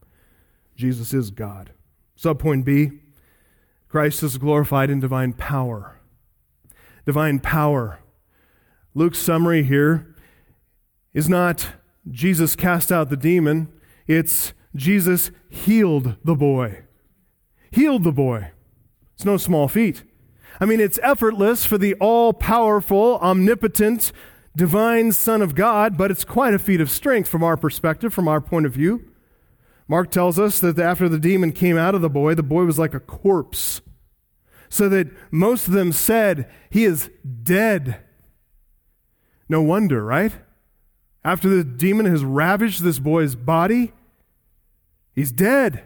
Jesus 0.74 1.14
is 1.14 1.30
God. 1.30 1.70
Subpoint 2.18 2.64
B 2.64 2.90
Christ 3.88 4.24
is 4.24 4.38
glorified 4.38 4.90
in 4.90 4.98
divine 4.98 5.32
power. 5.32 6.00
Divine 7.06 7.38
power. 7.38 8.00
Luke's 8.94 9.18
summary 9.18 9.62
here 9.62 10.16
is 11.14 11.28
not 11.28 11.74
Jesus 12.10 12.56
cast 12.56 12.90
out 12.90 13.08
the 13.08 13.16
demon, 13.16 13.72
it's 14.08 14.52
Jesus 14.74 15.30
healed 15.48 16.16
the 16.24 16.34
boy. 16.34 16.82
Healed 17.70 18.02
the 18.02 18.12
boy. 18.12 18.50
It's 19.14 19.24
no 19.24 19.36
small 19.36 19.68
feat. 19.68 20.02
I 20.60 20.66
mean, 20.66 20.78
it's 20.78 20.98
effortless 21.02 21.64
for 21.64 21.78
the 21.78 21.94
all 21.94 22.34
powerful, 22.34 23.18
omnipotent, 23.22 24.12
divine 24.54 25.12
Son 25.12 25.40
of 25.40 25.54
God, 25.54 25.96
but 25.96 26.10
it's 26.10 26.24
quite 26.24 26.52
a 26.52 26.58
feat 26.58 26.82
of 26.82 26.90
strength 26.90 27.28
from 27.28 27.42
our 27.42 27.56
perspective, 27.56 28.12
from 28.12 28.28
our 28.28 28.42
point 28.42 28.66
of 28.66 28.72
view. 28.72 29.10
Mark 29.88 30.10
tells 30.10 30.38
us 30.38 30.60
that 30.60 30.78
after 30.78 31.08
the 31.08 31.18
demon 31.18 31.52
came 31.52 31.78
out 31.78 31.94
of 31.94 32.02
the 32.02 32.10
boy, 32.10 32.34
the 32.34 32.42
boy 32.42 32.64
was 32.64 32.78
like 32.78 32.94
a 32.94 33.00
corpse. 33.00 33.80
So 34.68 34.88
that 34.90 35.08
most 35.32 35.66
of 35.66 35.72
them 35.72 35.92
said, 35.92 36.48
He 36.68 36.84
is 36.84 37.10
dead. 37.42 37.98
No 39.48 39.62
wonder, 39.62 40.04
right? 40.04 40.32
After 41.24 41.48
the 41.48 41.64
demon 41.64 42.06
has 42.06 42.24
ravaged 42.24 42.82
this 42.82 42.98
boy's 42.98 43.34
body, 43.34 43.92
he's 45.12 45.32
dead. 45.32 45.84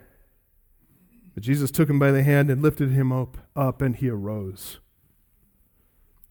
But 1.35 1.43
Jesus 1.43 1.71
took 1.71 1.91
him 1.91 1.99
by 1.99 2.13
the 2.13 2.23
hand 2.23 2.51
and 2.51 2.63
lifted 2.63 2.91
him 2.91 3.13
up, 3.13 3.39
up, 3.57 3.83
and 3.83 3.97
he 3.97 4.09
arose. 4.09 4.79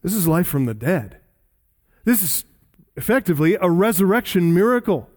This 0.02 0.14
is 0.14 0.26
life 0.26 0.46
from 0.46 0.64
the 0.64 0.74
dead. 0.74 1.18
This 2.04 2.22
is 2.22 2.44
effectively 2.96 3.56
a 3.60 3.70
resurrection 3.70 4.54
miracle. 4.54 5.08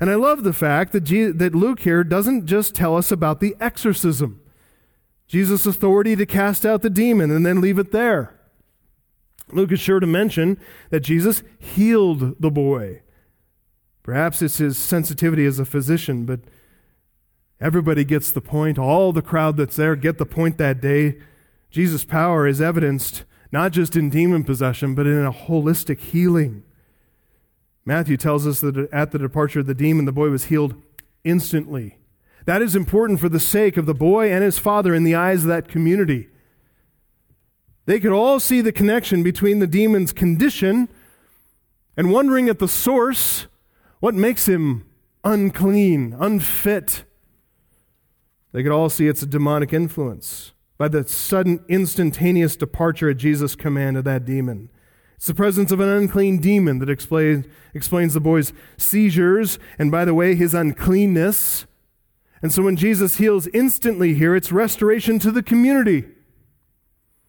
And 0.00 0.10
I 0.10 0.14
love 0.14 0.44
the 0.44 0.52
fact 0.52 0.92
that, 0.92 1.06
that 1.38 1.54
Luke 1.54 1.80
here 1.80 2.04
doesn't 2.04 2.46
just 2.46 2.74
tell 2.74 2.96
us 2.96 3.10
about 3.10 3.40
the 3.40 3.56
exorcism, 3.60 4.40
Jesus' 5.26 5.66
authority 5.66 6.14
to 6.16 6.26
cast 6.26 6.64
out 6.64 6.82
the 6.82 6.90
demon, 6.90 7.30
and 7.30 7.44
then 7.44 7.60
leave 7.60 7.78
it 7.78 7.92
there. 7.92 8.34
Luke 9.50 9.72
is 9.72 9.80
sure 9.80 9.98
to 9.98 10.06
mention 10.06 10.58
that 10.90 11.00
Jesus 11.00 11.42
healed 11.58 12.40
the 12.40 12.50
boy. 12.50 13.02
Perhaps 14.02 14.42
it's 14.42 14.58
his 14.58 14.78
sensitivity 14.78 15.44
as 15.44 15.58
a 15.58 15.64
physician, 15.64 16.24
but 16.24 16.40
everybody 17.60 18.04
gets 18.04 18.32
the 18.32 18.40
point. 18.40 18.78
All 18.78 19.12
the 19.12 19.22
crowd 19.22 19.56
that's 19.56 19.76
there 19.76 19.96
get 19.96 20.18
the 20.18 20.26
point 20.26 20.58
that 20.58 20.80
day. 20.80 21.18
Jesus' 21.70 22.04
power 22.04 22.46
is 22.46 22.60
evidenced 22.60 23.24
not 23.50 23.72
just 23.72 23.96
in 23.96 24.10
demon 24.10 24.44
possession, 24.44 24.94
but 24.94 25.06
in 25.06 25.24
a 25.24 25.32
holistic 25.32 26.00
healing. 26.00 26.62
Matthew 27.84 28.16
tells 28.18 28.46
us 28.46 28.60
that 28.60 28.88
at 28.92 29.12
the 29.12 29.18
departure 29.18 29.60
of 29.60 29.66
the 29.66 29.74
demon, 29.74 30.04
the 30.04 30.12
boy 30.12 30.28
was 30.28 30.44
healed 30.44 30.74
instantly. 31.24 31.96
That 32.44 32.62
is 32.62 32.76
important 32.76 33.20
for 33.20 33.28
the 33.28 33.40
sake 33.40 33.76
of 33.76 33.86
the 33.86 33.94
boy 33.94 34.30
and 34.30 34.44
his 34.44 34.58
father 34.58 34.94
in 34.94 35.04
the 35.04 35.14
eyes 35.14 35.42
of 35.42 35.48
that 35.48 35.68
community. 35.68 36.28
They 37.86 38.00
could 38.00 38.12
all 38.12 38.38
see 38.38 38.60
the 38.60 38.72
connection 38.72 39.22
between 39.22 39.60
the 39.60 39.66
demon's 39.66 40.12
condition 40.12 40.88
and 41.96 42.12
wondering 42.12 42.48
at 42.50 42.58
the 42.58 42.68
source 42.68 43.46
what 44.00 44.14
makes 44.14 44.46
him 44.46 44.86
unclean, 45.24 46.14
unfit. 46.18 47.04
They 48.58 48.64
could 48.64 48.72
all 48.72 48.90
see 48.90 49.06
it's 49.06 49.22
a 49.22 49.26
demonic 49.26 49.72
influence 49.72 50.52
by 50.78 50.88
the 50.88 51.06
sudden, 51.06 51.64
instantaneous 51.68 52.56
departure 52.56 53.08
at 53.08 53.16
Jesus' 53.18 53.54
command 53.54 53.96
of 53.96 54.02
that 54.02 54.24
demon. 54.24 54.68
It's 55.14 55.28
the 55.28 55.34
presence 55.34 55.70
of 55.70 55.78
an 55.78 55.88
unclean 55.88 56.38
demon 56.38 56.80
that 56.80 56.90
explains, 56.90 57.46
explains 57.72 58.14
the 58.14 58.20
boy's 58.20 58.52
seizures 58.76 59.60
and, 59.78 59.92
by 59.92 60.04
the 60.04 60.12
way, 60.12 60.34
his 60.34 60.54
uncleanness. 60.54 61.66
And 62.42 62.52
so 62.52 62.62
when 62.62 62.74
Jesus 62.74 63.18
heals 63.18 63.46
instantly 63.54 64.14
here, 64.14 64.34
it's 64.34 64.50
restoration 64.50 65.20
to 65.20 65.30
the 65.30 65.44
community. 65.44 66.06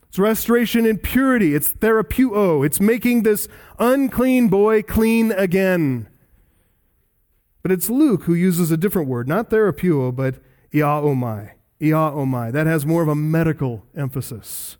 It's 0.08 0.18
restoration 0.18 0.88
in 0.88 0.98
purity. 0.98 1.54
It's 1.54 1.74
therapeuo. 1.74 2.66
It's 2.66 2.80
making 2.80 3.22
this 3.22 3.48
unclean 3.78 4.48
boy 4.48 4.82
clean 4.82 5.32
again. 5.32 6.10
But 7.62 7.72
it's 7.72 7.88
Luke 7.88 8.24
who 8.24 8.34
uses 8.34 8.72
a 8.72 8.78
different 8.78 9.08
word, 9.08 9.28
not 9.28 9.52
therapeuo, 9.52 10.16
but 10.16 10.42
iaomai. 10.74 11.52
Iaomai. 11.82 12.52
That 12.52 12.68
has 12.68 12.86
more 12.86 13.02
of 13.02 13.08
a 13.08 13.16
medical 13.16 13.86
emphasis. 13.96 14.78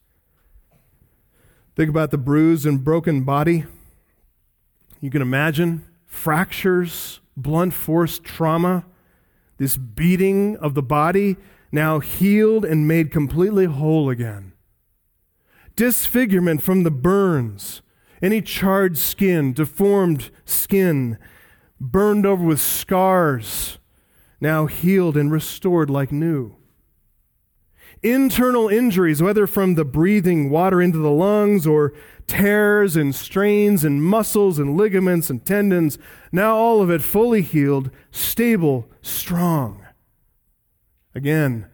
Think 1.76 1.90
about 1.90 2.12
the 2.12 2.18
bruised 2.18 2.66
and 2.66 2.84
broken 2.84 3.24
body. 3.24 3.66
You 5.00 5.10
can 5.10 5.22
imagine 5.22 5.86
fractures, 6.06 7.22
blunt 7.38 7.74
force 7.74 8.20
trauma, 8.20 8.86
this 9.58 9.78
beating 9.78 10.58
of 10.58 10.74
the 10.74 10.84
body 10.84 11.38
now 11.72 12.00
healed 12.00 12.66
and 12.66 12.88
made 12.88 13.12
completely 13.12 13.66
whole 13.66 14.10
again 14.10 14.54
disfigurement 15.80 16.62
from 16.62 16.84
the 16.84 16.92
burns, 16.92 17.82
any 18.22 18.42
charred 18.42 18.98
skin, 18.98 19.54
deformed 19.54 20.30
skin, 20.44 21.18
burned 21.80 22.26
over 22.26 22.44
with 22.44 22.60
scars, 22.60 23.79
now 24.42 24.66
healed 24.66 25.18
and 25.18 25.32
restored 25.32 25.90
like 25.90 26.12
new. 26.12 26.56
Internal 28.02 28.70
injuries, 28.70 29.22
whether 29.22 29.46
from 29.46 29.76
the 29.76 29.84
breathing 29.84 30.50
water 30.50 30.82
into 30.82 31.00
the 31.00 31.12
lungs 31.12 31.68
or 31.68 31.94
tears 32.28 32.96
and 32.96 33.14
strains 33.14 33.84
and 33.84 34.04
muscles 34.04 34.58
and 34.58 34.78
ligaments 34.78 35.30
and 35.30 35.46
tendons, 35.46 35.98
now 36.32 36.56
all 36.56 36.82
of 36.82 36.90
it 36.90 37.02
fully 37.02 37.42
healed, 37.42 37.90
stable, 38.12 38.88
strong. 39.02 39.86
Again, 41.14 41.68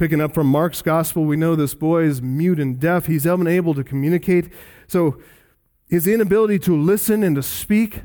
Picking 0.00 0.22
up 0.22 0.32
from 0.32 0.46
Mark's 0.46 0.80
gospel, 0.80 1.26
we 1.26 1.36
know 1.36 1.54
this 1.54 1.74
boy 1.74 2.04
is 2.04 2.22
mute 2.22 2.58
and 2.58 2.80
deaf. 2.80 3.04
He's 3.04 3.26
unable 3.26 3.74
to 3.74 3.84
communicate. 3.84 4.50
So 4.86 5.20
his 5.90 6.06
inability 6.06 6.58
to 6.60 6.74
listen 6.74 7.22
and 7.22 7.36
to 7.36 7.42
speak, 7.42 8.00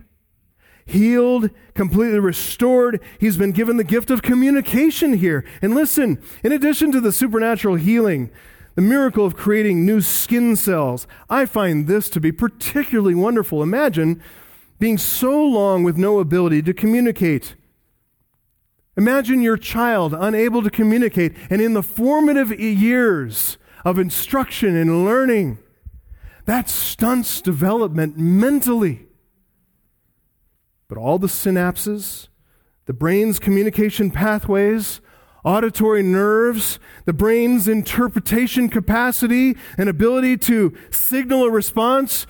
healed, 0.85 1.49
completely 1.73 2.19
restored. 2.19 3.01
He's 3.19 3.37
been 3.37 3.51
given 3.51 3.77
the 3.77 3.83
gift 3.83 4.09
of 4.09 4.21
communication 4.21 5.13
here. 5.13 5.45
And 5.61 5.73
listen, 5.73 6.21
in 6.43 6.51
addition 6.51 6.91
to 6.91 7.01
the 7.01 7.11
supernatural 7.11 7.75
healing, 7.75 8.29
the 8.75 8.81
miracle 8.81 9.25
of 9.25 9.35
creating 9.35 9.85
new 9.85 10.01
skin 10.01 10.55
cells, 10.55 11.07
I 11.29 11.45
find 11.45 11.87
this 11.87 12.09
to 12.11 12.19
be 12.19 12.31
particularly 12.31 13.15
wonderful. 13.15 13.63
Imagine 13.63 14.21
being 14.77 14.97
so 14.97 15.43
long 15.43 15.83
with 15.83 15.97
no 15.97 16.19
ability 16.19 16.61
to 16.63 16.73
communicate. 16.73 17.55
Imagine 18.97 19.41
your 19.41 19.57
child 19.57 20.13
unable 20.13 20.61
to 20.61 20.69
communicate, 20.69 21.35
and 21.49 21.61
in 21.61 21.73
the 21.73 21.83
formative 21.83 22.57
years 22.57 23.57
of 23.83 23.99
instruction 23.99 24.75
and 24.75 25.05
learning, 25.05 25.57
that 26.45 26.69
stunts 26.69 27.41
development 27.41 28.17
mentally. 28.17 29.07
But 30.95 31.01
all 31.01 31.19
the 31.19 31.27
synapses, 31.27 32.29
the 32.85 32.93
brain's 32.93 33.37
communication 33.37 34.11
pathways, 34.11 35.01
auditory 35.43 36.01
nerves, 36.01 36.79
the 37.03 37.11
brain's 37.11 37.67
interpretation 37.67 38.69
capacity 38.69 39.57
and 39.77 39.89
ability 39.89 40.37
to 40.37 40.73
signal 40.91 41.43
a 41.43 41.51
response, 41.51 42.25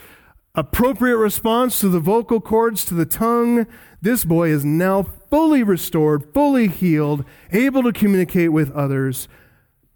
appropriate 0.55 1.17
response 1.17 1.79
to 1.81 1.89
the 1.89 1.99
vocal 1.99 2.41
cords, 2.41 2.85
to 2.85 2.95
the 2.95 3.05
tongue, 3.05 3.67
this 4.01 4.25
boy 4.25 4.49
is 4.49 4.65
now 4.65 5.03
fully 5.29 5.61
restored, 5.61 6.33
fully 6.33 6.67
healed, 6.67 7.23
able 7.51 7.83
to 7.83 7.93
communicate 7.93 8.51
with 8.51 8.71
others 8.71 9.27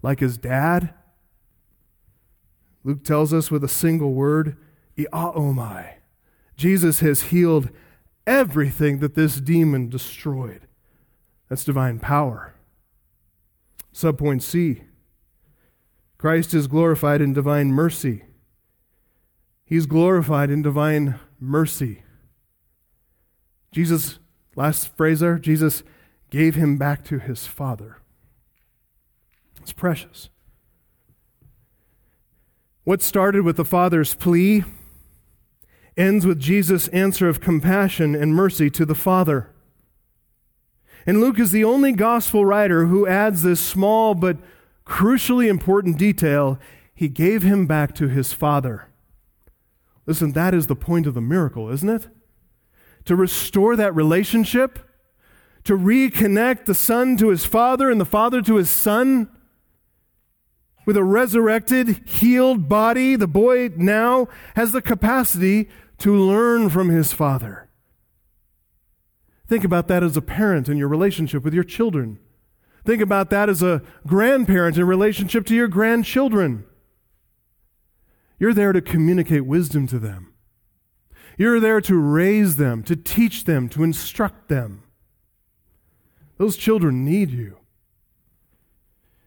like 0.04 0.20
his 0.20 0.38
dad. 0.38 0.94
Luke 2.84 3.04
tells 3.04 3.34
us 3.34 3.50
with 3.50 3.64
a 3.64 3.68
single 3.68 4.14
word, 4.14 4.58
Iaomai. 4.96 5.94
Jesus 6.56 7.00
has 7.00 7.24
healed 7.24 7.70
everything 8.26 9.00
that 9.00 9.16
this 9.16 9.40
demon 9.40 9.90
destroyed. 9.90 10.68
That's 11.50 11.64
divine 11.64 12.00
power. 12.00 12.54
Subpoint 13.94 14.42
C 14.42 14.84
Christ 16.18 16.54
is 16.54 16.68
glorified 16.68 17.22
in 17.22 17.34
divine 17.34 17.72
mercy. 17.72 18.24
He's 19.66 19.86
glorified 19.86 20.50
in 20.50 20.62
divine 20.62 21.20
mercy. 21.40 22.04
Jesus, 23.72 24.20
last 24.56 24.96
phrase 24.98 25.22
there, 25.22 25.40
Jesus 25.40 25.84
gave 26.30 26.56
him 26.56 26.78
back 26.78 27.04
to 27.06 27.20
his 27.20 27.48
Father. 27.48 27.98
It's 29.62 29.72
precious. 29.72 30.30
What 32.84 33.02
started 33.02 33.44
with 33.44 33.56
the 33.56 33.66
Father's 33.66 34.16
plea 34.16 34.64
ends 36.00 36.26
with 36.26 36.40
Jesus' 36.40 36.88
answer 36.88 37.28
of 37.28 37.42
compassion 37.42 38.16
and 38.16 38.34
mercy 38.34 38.70
to 38.70 38.86
the 38.86 38.96
Father. 38.96 39.50
And 41.06 41.20
Luke 41.20 41.40
is 41.40 41.52
the 41.52 41.64
only 41.64 41.92
gospel 41.92 42.46
writer 42.46 42.86
who 42.86 43.06
adds 43.06 43.42
this 43.42 43.60
small 43.60 44.16
but 44.16 44.38
crucially 44.86 45.48
important 45.48 45.98
detail. 45.98 46.58
He 46.96 47.10
gave 47.10 47.44
him 47.44 47.68
back 47.68 47.94
to 47.96 48.08
his 48.08 48.34
Father. 48.34 48.88
Listen, 50.06 50.32
that 50.32 50.54
is 50.54 50.68
the 50.68 50.76
point 50.76 51.06
of 51.06 51.14
the 51.14 51.22
miracle, 51.22 51.70
isn't 51.70 51.90
it? 51.90 52.08
To 53.06 53.16
restore 53.16 53.76
that 53.76 53.94
relationship, 53.94 54.80
to 55.66 55.78
reconnect 55.78 56.66
the 56.66 56.76
Son 56.76 57.18
to 57.18 57.30
his 57.30 57.46
Father 57.46 57.90
and 57.90 58.00
the 58.00 58.06
Father 58.06 58.42
to 58.42 58.56
his 58.56 58.70
Son. 58.70 59.30
With 60.86 60.98
a 60.98 61.04
resurrected, 61.04 62.08
healed 62.08 62.68
body, 62.68 63.16
the 63.16 63.28
boy 63.28 63.70
now 63.76 64.28
has 64.56 64.72
the 64.72 64.82
capacity 64.82 65.70
to 66.00 66.16
learn 66.16 66.70
from 66.70 66.90
his 66.90 67.14
father. 67.14 67.70
Think 69.48 69.64
about 69.64 69.88
that 69.88 70.04
as 70.04 70.16
a 70.16 70.22
parent 70.22 70.70
in 70.70 70.78
your 70.78 70.88
relationship 70.88 71.44
with 71.44 71.54
your 71.54 71.64
children. 71.64 72.20
Think 72.86 73.02
about 73.02 73.30
that 73.32 73.50
as 73.50 73.62
a 73.62 73.82
grandparent 74.06 74.78
in 74.78 74.86
relationship 74.86 75.46
to 75.48 75.56
your 75.56 75.68
grandchildren. 75.68 76.66
You're 78.40 78.54
there 78.54 78.74
to 78.74 78.82
communicate 78.82 79.46
wisdom 79.46 79.88
to 79.88 80.00
them. 80.00 80.34
You're 81.38 81.60
there 81.60 81.82
to 81.82 81.96
raise 81.96 82.56
them, 82.56 82.84
to 82.84 82.96
teach 82.96 83.46
them, 83.46 83.70
to 83.70 83.84
instruct 83.84 84.50
them. 84.50 84.84
Those 86.38 86.56
children 86.56 87.04
need 87.04 87.32
you. 87.32 87.58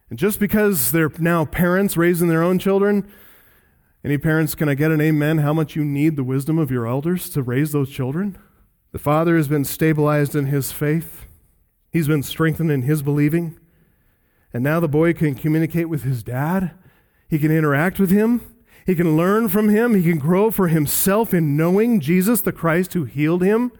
And 0.08 0.18
just 0.18 0.38
because 0.38 0.92
they're 0.92 1.10
now 1.18 1.44
parents 1.44 1.96
raising 1.96 2.28
their 2.28 2.42
own 2.42 2.58
children, 2.58 3.10
any 4.04 4.18
parents, 4.18 4.54
can 4.56 4.68
I 4.68 4.74
get 4.74 4.90
an 4.90 5.00
amen? 5.00 5.38
How 5.38 5.52
much 5.52 5.76
you 5.76 5.84
need 5.84 6.16
the 6.16 6.24
wisdom 6.24 6.58
of 6.58 6.70
your 6.70 6.88
elders 6.88 7.30
to 7.30 7.42
raise 7.42 7.70
those 7.70 7.90
children? 7.90 8.36
The 8.90 8.98
father 8.98 9.36
has 9.36 9.46
been 9.46 9.64
stabilized 9.64 10.34
in 10.34 10.46
his 10.46 10.72
faith, 10.72 11.26
he's 11.90 12.08
been 12.08 12.22
strengthened 12.22 12.70
in 12.70 12.82
his 12.82 13.02
believing. 13.02 13.58
And 14.52 14.62
now 14.62 14.80
the 14.80 14.88
boy 14.88 15.14
can 15.14 15.34
communicate 15.34 15.88
with 15.88 16.02
his 16.02 16.22
dad. 16.22 16.72
He 17.28 17.38
can 17.38 17.50
interact 17.50 17.98
with 17.98 18.10
him. 18.10 18.42
He 18.84 18.94
can 18.94 19.16
learn 19.16 19.48
from 19.48 19.70
him. 19.70 19.94
He 19.94 20.02
can 20.02 20.18
grow 20.18 20.50
for 20.50 20.68
himself 20.68 21.32
in 21.32 21.56
knowing 21.56 22.00
Jesus, 22.00 22.42
the 22.42 22.52
Christ 22.52 22.92
who 22.92 23.04
healed 23.04 23.42
him. 23.42 23.72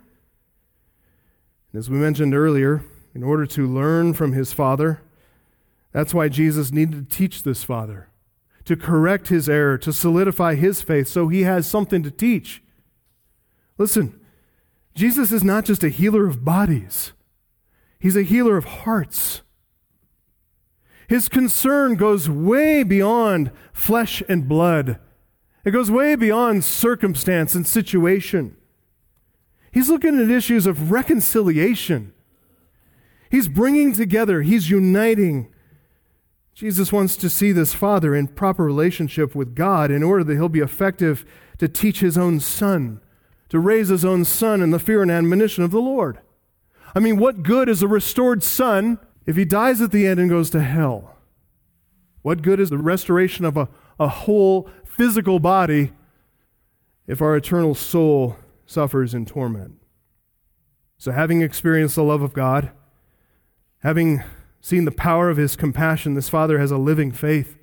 And 1.73 1.79
As 1.79 1.91
we 1.91 1.99
mentioned 1.99 2.35
earlier, 2.35 2.83
in 3.15 3.23
order 3.23 3.45
to 3.45 3.67
learn 3.67 4.15
from 4.15 4.33
his 4.33 4.55
father, 4.55 5.03
that's 5.93 6.15
why 6.15 6.31
Jesus 6.31 6.73
needed 6.73 7.11
to 7.11 7.17
teach 7.17 7.43
this 7.43 7.65
father 7.65 8.09
to 8.65 8.77
correct 8.77 9.29
his 9.29 9.49
error, 9.49 9.77
to 9.79 9.93
solidify 9.93 10.55
his 10.55 10.83
faith, 10.83 11.09
so 11.09 11.29
he 11.29 11.43
has 11.43 11.67
something 11.67 12.03
to 12.03 12.11
teach. 12.11 12.63
Listen, 13.79 14.21
Jesus 14.95 15.33
is 15.33 15.43
not 15.43 15.65
just 15.65 15.83
a 15.83 15.89
healer 15.89 16.27
of 16.27 16.45
bodies, 16.45 17.13
he's 17.99 18.17
a 18.17 18.23
healer 18.23 18.57
of 18.57 18.65
hearts. 18.65 19.43
His 21.09 21.29
concern 21.29 21.97
goes 21.97 22.31
way 22.31 22.83
beyond 22.83 23.51
flesh 23.75 24.23
and 24.31 24.49
blood. 24.49 24.99
It 25.63 25.73
goes 25.73 25.91
way 25.91 26.17
beyond 26.17 26.65
circumstance 26.65 27.55
and 27.55 27.67
situation. 27.67 28.57
He's 29.71 29.91
looking 29.91 30.19
at 30.19 30.31
issues 30.31 30.67
of 30.67 30.91
reconciliation. 30.91 32.15
He's 33.31 33.49
bringing 33.49 33.93
together, 33.93 34.43
he's 34.43 34.71
uniting 34.71 35.52
Jesus 36.55 36.93
wants 36.93 37.17
to 37.17 37.31
see 37.31 37.53
this 37.53 37.73
father 37.73 38.15
in 38.15 38.29
proper 38.29 38.65
relationship 38.65 39.35
with 39.35 39.55
God 39.55 39.91
in 39.91 40.03
order 40.03 40.23
that 40.25 40.35
he'll 40.35 40.49
be 40.49 40.61
effective 40.61 41.25
to 41.59 41.69
teach 41.69 42.01
his 42.01 42.19
own 42.19 42.41
son, 42.41 43.01
to 43.49 43.59
raise 43.59 43.89
his 43.89 44.05
own 44.05 44.25
son 44.25 44.61
in 44.63 44.71
the 44.71 44.79
fear 44.79 45.03
and 45.03 45.11
admonition 45.11 45.65
of 45.65 45.71
the 45.71 45.81
Lord. 45.81 46.19
I 46.95 47.01
mean, 47.01 47.17
what 47.19 47.43
good 47.43 47.69
is 47.69 47.83
a 47.83 47.89
restored 47.89 48.43
son 48.43 48.99
if 49.27 49.37
he 49.37 49.45
dies 49.45 49.81
at 49.81 49.93
the 49.93 50.07
end 50.07 50.21
and 50.21 50.29
goes 50.29 50.51
to 50.51 50.63
hell? 50.63 51.17
What 52.21 52.43
good 52.43 52.61
is 52.61 52.71
the 52.71 52.79
restoration 52.79 53.45
of 53.45 53.57
a, 53.57 53.69
a 53.99 54.09
whole 54.09 54.69
physical 54.85 55.41
body 55.41 55.93
if 57.07 57.23
our 57.23 57.35
eternal 57.35 57.75
soul 57.75 58.37
suffers 58.67 59.15
in 59.15 59.25
torment? 59.25 59.77
So, 60.99 61.11
having 61.11 61.43
experienced 61.43 61.97
the 61.97 62.05
love 62.05 62.23
of 62.23 62.33
God, 62.33 62.71
having 63.79 64.23
Seeing 64.65 64.85
the 64.85 64.93
power 64.93 65.29
of 65.29 65.37
his 65.37 65.57
compassion, 65.57 66.15
this 66.15 66.29
father 66.29 66.61
has 66.61 66.71
a 66.71 66.79
living 66.79 67.11
faith. 67.11 67.59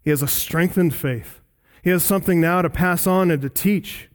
He 0.00 0.08
has 0.08 0.22
a 0.22 0.26
strengthened 0.26 0.94
faith. 0.94 1.40
He 1.82 1.90
has 1.90 2.02
something 2.02 2.40
now 2.40 2.62
to 2.62 2.70
pass 2.70 3.06
on 3.06 3.30
and 3.30 3.42
to 3.42 3.50
teach. 3.50 4.08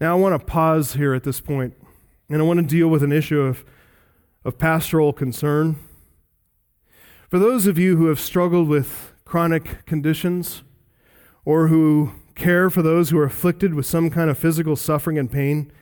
Now, 0.00 0.16
I 0.16 0.20
want 0.20 0.40
to 0.40 0.46
pause 0.46 0.94
here 0.94 1.14
at 1.14 1.24
this 1.24 1.40
point, 1.40 1.74
and 2.28 2.40
I 2.40 2.44
want 2.44 2.60
to 2.60 2.66
deal 2.66 2.86
with 2.86 3.02
an 3.02 3.10
issue 3.10 3.40
of, 3.40 3.64
of 4.44 4.56
pastoral 4.56 5.12
concern. 5.12 5.76
For 7.28 7.40
those 7.40 7.66
of 7.66 7.76
you 7.76 7.96
who 7.96 8.06
have 8.06 8.20
struggled 8.20 8.68
with 8.68 9.12
chronic 9.24 9.84
conditions, 9.84 10.62
or 11.44 11.68
who 11.68 12.12
care 12.36 12.70
for 12.70 12.82
those 12.82 13.10
who 13.10 13.18
are 13.18 13.24
afflicted 13.24 13.74
with 13.74 13.86
some 13.86 14.10
kind 14.10 14.30
of 14.30 14.38
physical 14.38 14.76
suffering 14.76 15.18
and 15.18 15.30
pain, 15.30 15.72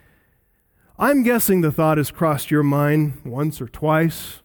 I'm 0.99 1.23
guessing 1.23 1.61
the 1.61 1.73
thought 1.73 1.99
has 1.99 2.11
crossed 2.11 2.51
your 2.51 2.63
mind 2.63 3.21
once 3.27 3.61
or 3.61 3.69
twice 3.69 4.40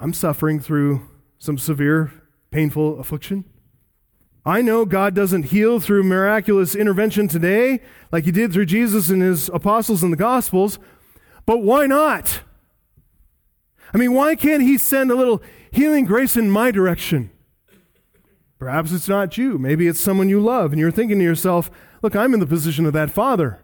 I'm 0.00 0.12
suffering 0.12 0.60
through 0.60 1.08
some 1.38 1.58
severe, 1.58 2.12
painful 2.50 3.00
affliction. 3.00 3.44
I 4.46 4.62
know 4.62 4.84
God 4.84 5.14
doesn't 5.14 5.44
heal 5.44 5.80
through 5.80 6.04
miraculous 6.04 6.76
intervention 6.76 7.26
today 7.26 7.80
like 8.12 8.24
he 8.24 8.30
did 8.30 8.52
through 8.52 8.66
Jesus 8.66 9.10
and 9.10 9.20
his 9.20 9.48
apostles 9.48 10.04
in 10.04 10.10
the 10.10 10.16
Gospels, 10.16 10.78
but 11.46 11.58
why 11.58 11.86
not? 11.86 12.42
I 13.92 13.98
mean, 13.98 14.14
why 14.14 14.36
can't 14.36 14.62
he 14.62 14.78
send 14.78 15.10
a 15.10 15.16
little 15.16 15.42
healing 15.72 16.04
grace 16.04 16.36
in 16.36 16.50
my 16.50 16.70
direction? 16.70 17.30
Perhaps 18.58 18.92
it's 18.92 19.08
not 19.08 19.36
you. 19.36 19.58
Maybe 19.58 19.88
it's 19.88 20.00
someone 20.00 20.28
you 20.28 20.40
love, 20.40 20.72
and 20.72 20.80
you're 20.80 20.90
thinking 20.90 21.18
to 21.18 21.24
yourself, 21.24 21.70
look, 22.02 22.14
I'm 22.14 22.34
in 22.34 22.40
the 22.40 22.46
position 22.46 22.86
of 22.86 22.92
that 22.92 23.10
father. 23.10 23.60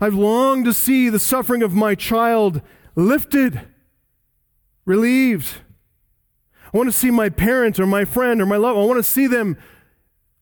I've 0.00 0.14
longed 0.14 0.64
to 0.64 0.74
see 0.74 1.08
the 1.08 1.20
suffering 1.20 1.62
of 1.62 1.74
my 1.74 1.94
child 1.94 2.60
lifted 2.96 3.68
relieved. 4.86 5.56
I 6.72 6.76
want 6.76 6.88
to 6.88 6.98
see 6.98 7.10
my 7.10 7.28
parent 7.28 7.78
or 7.78 7.86
my 7.86 8.06
friend 8.06 8.40
or 8.40 8.46
my 8.46 8.56
love. 8.56 8.76
I 8.76 8.84
want 8.84 8.98
to 8.98 9.02
see 9.02 9.26
them 9.26 9.58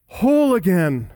whole 0.07 0.55
again. 0.55 1.11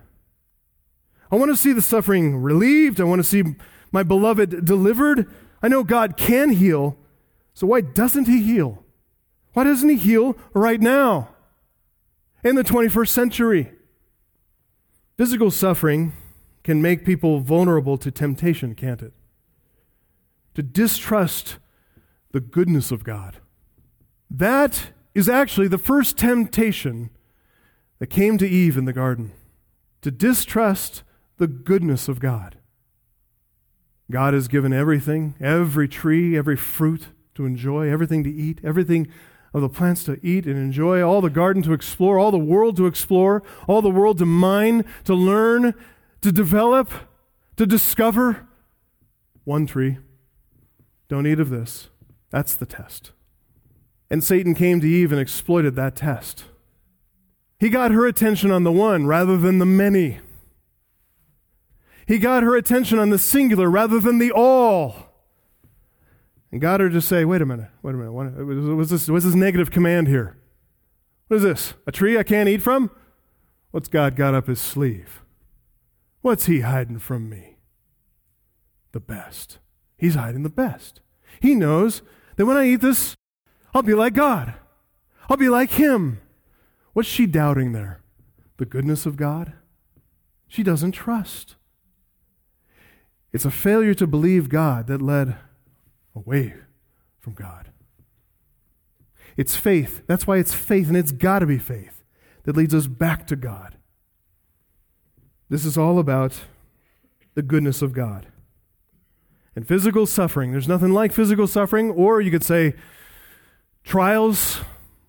I 1.30 1.36
want 1.36 1.50
to 1.50 1.56
see 1.56 1.72
the 1.72 1.82
suffering 1.82 2.38
relieved. 2.38 3.00
I 3.00 3.04
want 3.04 3.20
to 3.20 3.24
see 3.24 3.44
my 3.92 4.02
beloved 4.02 4.64
delivered. 4.64 5.32
I 5.62 5.68
know 5.68 5.84
God 5.84 6.16
can 6.16 6.50
heal. 6.50 6.96
So 7.54 7.66
why 7.66 7.80
doesn't 7.80 8.26
He 8.26 8.42
heal? 8.42 8.84
Why 9.52 9.64
doesn't 9.64 9.88
He 9.88 9.96
heal 9.96 10.36
right 10.54 10.80
now 10.80 11.30
in 12.42 12.54
the 12.54 12.64
21st 12.64 13.08
century? 13.08 13.72
Physical 15.16 15.50
suffering 15.50 16.12
can 16.62 16.80
make 16.80 17.04
people 17.04 17.40
vulnerable 17.40 17.98
to 17.98 18.10
temptation, 18.10 18.74
can't 18.74 19.02
it? 19.02 19.12
To 20.54 20.62
distrust 20.62 21.56
the 22.32 22.40
goodness 22.40 22.90
of 22.90 23.04
God. 23.04 23.38
That 24.30 24.92
is 25.14 25.28
actually 25.28 25.68
the 25.68 25.78
first 25.78 26.16
temptation 26.16 27.10
that 27.98 28.08
came 28.08 28.38
to 28.38 28.48
Eve 28.48 28.76
in 28.76 28.84
the 28.84 28.92
garden 28.92 29.32
to 30.02 30.10
distrust 30.10 31.02
the 31.38 31.46
goodness 31.46 32.08
of 32.08 32.20
God. 32.20 32.58
God 34.10 34.34
has 34.34 34.48
given 34.48 34.72
everything, 34.72 35.34
every 35.40 35.88
tree, 35.88 36.36
every 36.36 36.56
fruit 36.56 37.08
to 37.34 37.44
enjoy, 37.44 37.90
everything 37.90 38.24
to 38.24 38.30
eat, 38.32 38.60
everything 38.64 39.08
of 39.52 39.60
the 39.62 39.68
plants 39.68 40.04
to 40.04 40.18
eat 40.22 40.46
and 40.46 40.56
enjoy, 40.56 41.02
all 41.02 41.20
the 41.20 41.30
garden 41.30 41.62
to 41.62 41.72
explore, 41.72 42.18
all 42.18 42.30
the 42.30 42.38
world 42.38 42.76
to 42.76 42.86
explore, 42.86 43.42
all 43.66 43.82
the 43.82 43.90
world 43.90 44.18
to 44.18 44.26
mine, 44.26 44.84
to 45.04 45.14
learn, 45.14 45.74
to 46.20 46.32
develop, 46.32 46.90
to 47.56 47.66
discover. 47.66 48.46
One 49.44 49.66
tree. 49.66 49.98
Don't 51.08 51.26
eat 51.26 51.40
of 51.40 51.50
this. 51.50 51.88
That's 52.30 52.54
the 52.54 52.66
test. 52.66 53.12
And 54.10 54.22
Satan 54.22 54.54
came 54.54 54.80
to 54.80 54.88
Eve 54.88 55.12
and 55.12 55.20
exploited 55.20 55.76
that 55.76 55.96
test. 55.96 56.44
He 57.58 57.70
got 57.70 57.90
her 57.90 58.06
attention 58.06 58.50
on 58.50 58.64
the 58.64 58.72
one 58.72 59.06
rather 59.06 59.36
than 59.36 59.58
the 59.58 59.66
many. 59.66 60.20
He 62.06 62.18
got 62.18 62.42
her 62.42 62.56
attention 62.56 62.98
on 62.98 63.10
the 63.10 63.18
singular 63.18 63.68
rather 63.68 64.00
than 64.00 64.18
the 64.18 64.32
all. 64.32 65.08
And 66.50 66.60
got 66.60 66.80
her 66.80 66.88
to 66.88 67.00
say, 67.00 67.24
wait 67.24 67.42
a 67.42 67.46
minute, 67.46 67.68
wait 67.82 67.94
a 67.94 67.98
minute, 67.98 68.12
what, 68.12 68.34
was, 68.34 68.88
this, 68.88 69.08
was 69.08 69.24
this 69.24 69.34
negative 69.34 69.70
command 69.70 70.08
here? 70.08 70.38
What 71.26 71.38
is 71.38 71.42
this? 71.42 71.74
A 71.86 71.92
tree 71.92 72.16
I 72.16 72.22
can't 72.22 72.48
eat 72.48 72.62
from? 72.62 72.90
What's 73.70 73.88
God 73.88 74.16
got 74.16 74.34
up 74.34 74.46
his 74.46 74.60
sleeve? 74.60 75.22
What's 76.22 76.46
he 76.46 76.60
hiding 76.60 77.00
from 77.00 77.28
me? 77.28 77.58
The 78.92 79.00
best. 79.00 79.58
He's 79.98 80.14
hiding 80.14 80.42
the 80.42 80.48
best. 80.48 81.00
He 81.40 81.54
knows 81.54 82.00
that 82.38 82.46
when 82.46 82.56
I 82.56 82.66
eat 82.66 82.80
this, 82.80 83.16
I'll 83.74 83.82
be 83.82 83.94
like 83.94 84.14
God. 84.14 84.54
I'll 85.28 85.36
be 85.36 85.48
like 85.48 85.72
him. 85.72 86.20
What's 86.92 87.08
she 87.08 87.26
doubting 87.26 87.72
there? 87.72 88.00
The 88.58 88.64
goodness 88.64 89.06
of 89.06 89.16
God? 89.16 89.52
She 90.46 90.62
doesn't 90.62 90.92
trust. 90.92 91.56
It's 93.32 93.44
a 93.44 93.50
failure 93.50 93.92
to 93.94 94.06
believe 94.06 94.48
God 94.48 94.86
that 94.86 95.02
led 95.02 95.36
away 96.14 96.54
from 97.18 97.34
God. 97.34 97.70
It's 99.36 99.56
faith. 99.56 100.02
That's 100.06 100.26
why 100.26 100.38
it's 100.38 100.54
faith, 100.54 100.86
and 100.86 100.96
it's 100.96 101.12
got 101.12 101.40
to 101.40 101.46
be 101.46 101.58
faith 101.58 102.04
that 102.44 102.56
leads 102.56 102.74
us 102.74 102.86
back 102.86 103.26
to 103.26 103.36
God. 103.36 103.76
This 105.50 105.64
is 105.64 105.76
all 105.76 105.98
about 105.98 106.40
the 107.34 107.42
goodness 107.42 107.82
of 107.82 107.92
God. 107.92 108.28
And 109.58 109.66
physical 109.66 110.06
suffering, 110.06 110.52
there's 110.52 110.68
nothing 110.68 110.92
like 110.92 111.12
physical 111.12 111.48
suffering, 111.48 111.90
or 111.90 112.20
you 112.20 112.30
could 112.30 112.44
say 112.44 112.74
trials, 113.82 114.60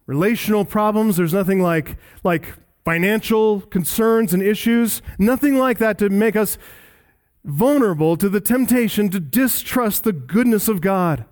relational 0.08 0.66
problems, 0.66 1.18
there's 1.18 1.36
nothing 1.36 1.62
like, 1.62 1.98
like 2.24 2.56
financial 2.84 3.62
concerns 3.62 4.34
and 4.34 4.42
issues, 4.42 5.04
nothing 5.20 5.60
like 5.60 5.78
that 5.78 6.00
to 6.00 6.10
make 6.10 6.36
us 6.36 6.58
vulnerable 7.46 8.18
to 8.18 8.28
the 8.28 8.42
temptation 8.42 9.10
to 9.10 9.20
distrust 9.20 10.04
the 10.04 10.14
goodness 10.14 10.68
of 10.68 10.82
God. 10.82 11.26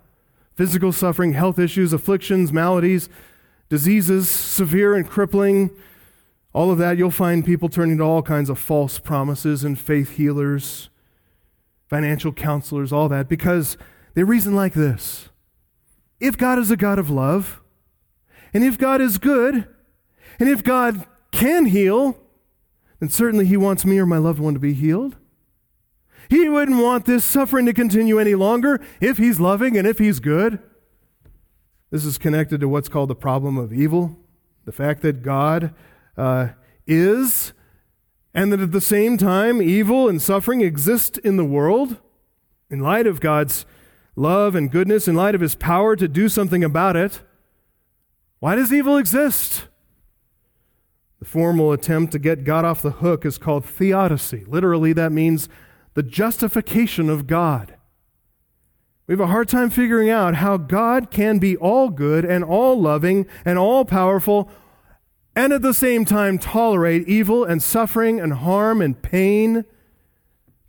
Physical 0.53 0.91
suffering, 0.91 1.33
health 1.33 1.57
issues, 1.57 1.93
afflictions, 1.93 2.53
maladies, 2.53 3.09
diseases, 3.67 4.29
severe 4.29 4.93
and 4.93 5.09
crippling, 5.09 5.71
all 6.53 6.69
of 6.69 6.77
that, 6.77 6.99
you'll 6.99 7.09
find 7.09 7.43
people 7.43 7.67
turning 7.67 7.97
to 7.97 8.03
all 8.03 8.21
kinds 8.21 8.51
of 8.51 8.59
false 8.59 8.99
promises 8.99 9.63
and 9.63 9.79
faith 9.79 10.17
healers, 10.17 10.89
financial 11.87 12.31
counselors, 12.31 12.91
all 12.91 13.09
that, 13.09 13.29
because 13.29 13.77
they 14.13 14.23
reason 14.23 14.55
like 14.55 14.73
this 14.73 15.29
If 16.19 16.37
God 16.37 16.59
is 16.59 16.71
a 16.71 16.77
God 16.77 16.99
of 16.99 17.09
love, 17.09 17.61
and 18.53 18.63
if 18.63 18.77
God 18.77 19.01
is 19.01 19.17
good, 19.17 19.67
and 20.39 20.49
if 20.49 20.63
God 20.63 21.05
can 21.31 21.65
heal, 21.65 22.17
then 22.99 23.09
certainly 23.09 23.45
He 23.45 23.57
wants 23.57 23.85
me 23.85 23.99
or 23.99 24.05
my 24.05 24.17
loved 24.17 24.39
one 24.39 24.53
to 24.53 24.59
be 24.59 24.73
healed. 24.73 25.15
He 26.29 26.49
wouldn't 26.49 26.81
want 26.81 27.05
this 27.05 27.23
suffering 27.23 27.65
to 27.67 27.73
continue 27.73 28.19
any 28.19 28.35
longer 28.35 28.81
if 28.99 29.17
he's 29.17 29.39
loving 29.39 29.77
and 29.77 29.87
if 29.87 29.97
he's 29.97 30.19
good. 30.19 30.59
This 31.89 32.03
is 32.03 32.17
connected 32.17 32.59
to 32.59 32.67
what's 32.67 32.89
called 32.89 33.09
the 33.09 33.15
problem 33.15 33.57
of 33.57 33.71
evil 33.71 34.17
the 34.67 34.73
fact 34.73 35.01
that 35.01 35.23
God 35.23 35.73
uh, 36.17 36.49
is, 36.85 37.53
and 38.37 38.53
that 38.53 38.59
at 38.59 38.71
the 38.71 38.79
same 38.79 39.17
time, 39.17 39.63
evil 39.63 40.07
and 40.07 40.21
suffering 40.21 40.61
exist 40.61 41.17
in 41.17 41.37
the 41.37 41.43
world. 41.43 41.97
In 42.69 42.79
light 42.79 43.07
of 43.07 43.19
God's 43.19 43.65
love 44.15 44.53
and 44.53 44.69
goodness, 44.69 45.07
in 45.07 45.15
light 45.15 45.33
of 45.33 45.41
his 45.41 45.55
power 45.55 45.95
to 45.95 46.07
do 46.07 46.29
something 46.29 46.63
about 46.63 46.95
it, 46.95 47.21
why 48.37 48.53
does 48.53 48.71
evil 48.71 48.95
exist? 48.95 49.65
The 51.17 51.25
formal 51.25 51.71
attempt 51.71 52.11
to 52.11 52.19
get 52.19 52.43
God 52.43 52.63
off 52.63 52.83
the 52.83 52.91
hook 52.91 53.25
is 53.25 53.39
called 53.39 53.65
theodicy. 53.65 54.45
Literally, 54.45 54.93
that 54.93 55.11
means 55.11 55.49
the 55.95 56.03
justification 56.03 57.09
of 57.09 57.25
God. 57.25 57.73
We 59.07 59.13
have 59.13 59.19
a 59.19 59.27
hard 59.27 59.47
time 59.47 59.71
figuring 59.71 60.11
out 60.11 60.35
how 60.35 60.57
God 60.57 61.09
can 61.09 61.39
be 61.39 61.57
all 61.57 61.89
good 61.89 62.23
and 62.23 62.43
all 62.43 62.79
loving 62.79 63.25
and 63.43 63.57
all 63.57 63.83
powerful 63.83 64.47
and 65.37 65.53
at 65.53 65.61
the 65.61 65.73
same 65.73 66.03
time 66.03 66.39
tolerate 66.39 67.07
evil 67.07 67.43
and 67.43 67.61
suffering 67.61 68.19
and 68.19 68.33
harm 68.33 68.81
and 68.81 68.99
pain 69.03 69.65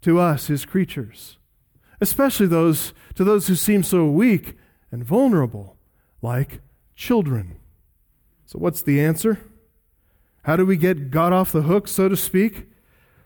to 0.03 0.19
us, 0.19 0.49
his 0.49 0.67
creatures, 0.67 1.39
especially 2.03 2.47
those 2.47 2.93
to 3.15 3.25
those 3.25 3.47
who 3.47 3.55
seem 3.55 3.83
so 3.83 4.05
weak 4.05 4.57
and 4.93 5.03
vulnerable, 5.03 5.79
like 6.21 6.61
children. 6.95 7.57
So, 8.45 8.59
what's 8.59 8.83
the 8.83 9.01
answer? 9.01 9.41
How 10.43 10.57
do 10.57 10.67
we 10.67 10.77
get 10.77 11.11
God 11.11 11.33
off 11.33 11.51
the 11.51 11.63
hook, 11.63 11.89
so 11.89 12.11
to 12.11 12.17
speak? 12.17 12.69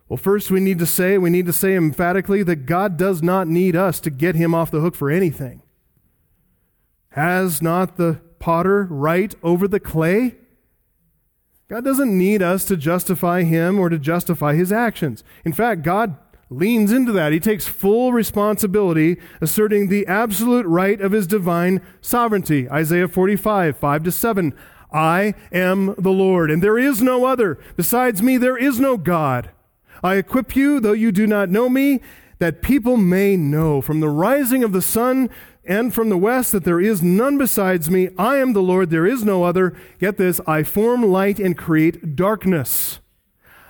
Well, 0.08 0.18
first 0.18 0.48
we 0.48 0.60
need 0.60 0.78
to 0.78 0.86
say, 0.86 1.18
we 1.18 1.28
need 1.28 1.46
to 1.46 1.52
say 1.52 1.74
emphatically 1.74 2.44
that 2.44 2.66
God 2.66 2.96
does 2.96 3.20
not 3.20 3.48
need 3.48 3.74
us 3.74 3.98
to 4.02 4.10
get 4.10 4.36
him 4.36 4.54
off 4.54 4.70
the 4.70 4.80
hook 4.80 4.94
for 4.94 5.10
anything. 5.10 5.62
Has 7.10 7.60
not 7.60 7.96
the 7.96 8.20
potter 8.38 8.86
right 8.88 9.34
over 9.42 9.66
the 9.66 9.80
clay? 9.80 10.36
God 11.72 11.84
doesn't 11.84 12.18
need 12.18 12.42
us 12.42 12.66
to 12.66 12.76
justify 12.76 13.44
him 13.44 13.78
or 13.78 13.88
to 13.88 13.98
justify 13.98 14.54
his 14.54 14.70
actions. 14.70 15.24
In 15.42 15.54
fact, 15.54 15.82
God 15.82 16.16
leans 16.50 16.92
into 16.92 17.12
that. 17.12 17.32
He 17.32 17.40
takes 17.40 17.66
full 17.66 18.12
responsibility, 18.12 19.16
asserting 19.40 19.88
the 19.88 20.06
absolute 20.06 20.66
right 20.66 21.00
of 21.00 21.12
his 21.12 21.26
divine 21.26 21.80
sovereignty. 22.02 22.68
Isaiah 22.70 23.08
45, 23.08 23.74
5 23.78 24.02
to 24.02 24.12
7. 24.12 24.54
I 24.92 25.32
am 25.50 25.94
the 25.96 26.10
Lord, 26.10 26.50
and 26.50 26.62
there 26.62 26.78
is 26.78 27.00
no 27.00 27.24
other. 27.24 27.58
Besides 27.74 28.20
me, 28.20 28.36
there 28.36 28.58
is 28.58 28.78
no 28.78 28.98
God. 28.98 29.50
I 30.04 30.16
equip 30.16 30.54
you, 30.54 30.78
though 30.78 30.92
you 30.92 31.10
do 31.10 31.26
not 31.26 31.48
know 31.48 31.70
me, 31.70 32.02
that 32.38 32.60
people 32.60 32.98
may 32.98 33.34
know 33.34 33.80
from 33.80 34.00
the 34.00 34.10
rising 34.10 34.62
of 34.62 34.72
the 34.72 34.82
sun 34.82 35.30
and 35.64 35.94
from 35.94 36.08
the 36.08 36.16
west 36.16 36.52
that 36.52 36.64
there 36.64 36.80
is 36.80 37.02
none 37.02 37.38
besides 37.38 37.90
me. 37.90 38.10
I 38.18 38.36
am 38.36 38.52
the 38.52 38.62
Lord, 38.62 38.90
there 38.90 39.06
is 39.06 39.24
no 39.24 39.44
other. 39.44 39.76
Get 39.98 40.16
this 40.16 40.40
I 40.46 40.62
form 40.62 41.02
light 41.02 41.38
and 41.38 41.56
create 41.56 42.16
darkness. 42.16 43.00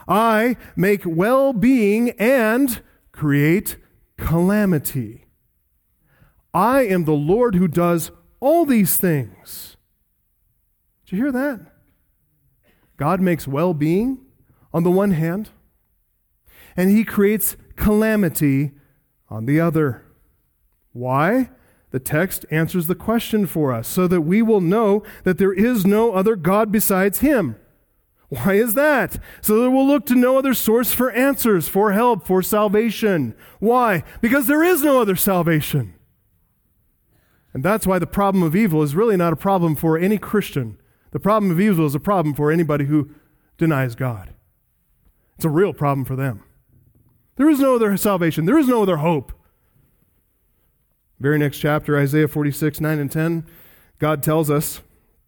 I 0.09 0.57
make 0.75 1.03
well 1.05 1.53
being 1.53 2.11
and 2.19 2.83
create 3.13 3.77
calamity. 4.17 5.27
I 6.55 6.83
am 6.83 7.05
the 7.05 7.13
Lord 7.13 7.55
who 7.55 7.69
does 7.69 8.11
all 8.41 8.65
these 8.65 8.99
things. 8.99 9.77
Did 11.05 11.17
you 11.17 11.23
hear 11.25 11.33
that? 11.33 11.61
God 12.97 13.21
makes 13.21 13.47
well 13.47 13.75
being 13.75 14.21
on 14.73 14.83
the 14.83 14.91
one 14.91 15.13
hand 15.13 15.51
and 16.77 16.91
he 16.91 17.05
creates 17.05 17.57
calamity 17.77 18.73
on 19.29 19.47
the 19.47 19.61
other. 19.61 20.05
Why? 20.93 21.51
The 21.93 22.01
text 22.01 22.47
answers 22.51 22.87
the 22.87 22.95
question 22.95 23.47
for 23.47 23.73
us 23.73 23.87
so 23.87 24.09
that 24.09 24.23
we 24.23 24.43
will 24.43 24.63
know 24.63 25.03
that 25.25 25.39
there 25.39 25.53
is 25.53 25.87
no 25.87 26.15
other 26.15 26.37
God 26.37 26.73
besides 26.73 27.21
him. 27.21 27.57
Why 28.31 28.55
is 28.55 28.73
that? 28.75 29.19
So 29.43 29.61
that 29.61 29.71
we'll 29.71 29.87
look 29.87 30.07
to 30.07 30.15
no 30.15 30.39
other 30.39 30.55
source 30.55 30.95
for 30.95 31.11
answers, 31.13 31.69
for 31.69 31.93
help, 31.93 32.27
for 32.27 32.43
salvation. 32.43 33.35
Why? 33.61 34.05
Because 34.23 34.47
there 34.47 34.65
is 34.65 34.83
no 34.83 35.03
other 35.03 35.17
salvation. 35.17 35.95
And 37.53 37.63
that's 37.63 37.87
why 37.87 37.99
the 37.99 38.07
problem 38.07 38.43
of 38.43 38.57
evil 38.57 38.83
is 38.83 38.95
really 38.95 39.19
not 39.19 39.35
a 39.35 39.37
problem 39.37 39.77
for 39.77 39.99
any 39.99 40.17
Christian. 40.17 40.79
The 41.11 41.21
problem 41.21 41.53
of 41.53 41.61
evil 41.61 41.85
is 41.85 41.95
a 41.95 42.01
problem 42.01 42.35
for 42.35 42.51
anybody 42.51 42.87
who 42.87 43.11
denies 43.59 43.95
God. 43.95 44.33
It's 45.37 45.45
a 45.45 45.51
real 45.51 45.75
problem 45.75 46.07
for 46.07 46.17
them. 46.17 46.43
There 47.37 47.51
is 47.51 47.61
no 47.61 47.75
other 47.75 47.95
salvation. 47.99 48.47
There 48.47 48.59
is 48.59 48.69
no 48.69 48.83
other 48.83 48.97
hope. 48.97 49.35
Very 51.23 51.39
next 51.39 51.59
chapter, 51.59 51.97
Isaiah 51.97 52.27
46, 52.27 52.81
9 52.81 52.99
and 52.99 53.09
10, 53.09 53.47
God 54.01 54.25
tells 54.25 54.51
us, 54.51 54.81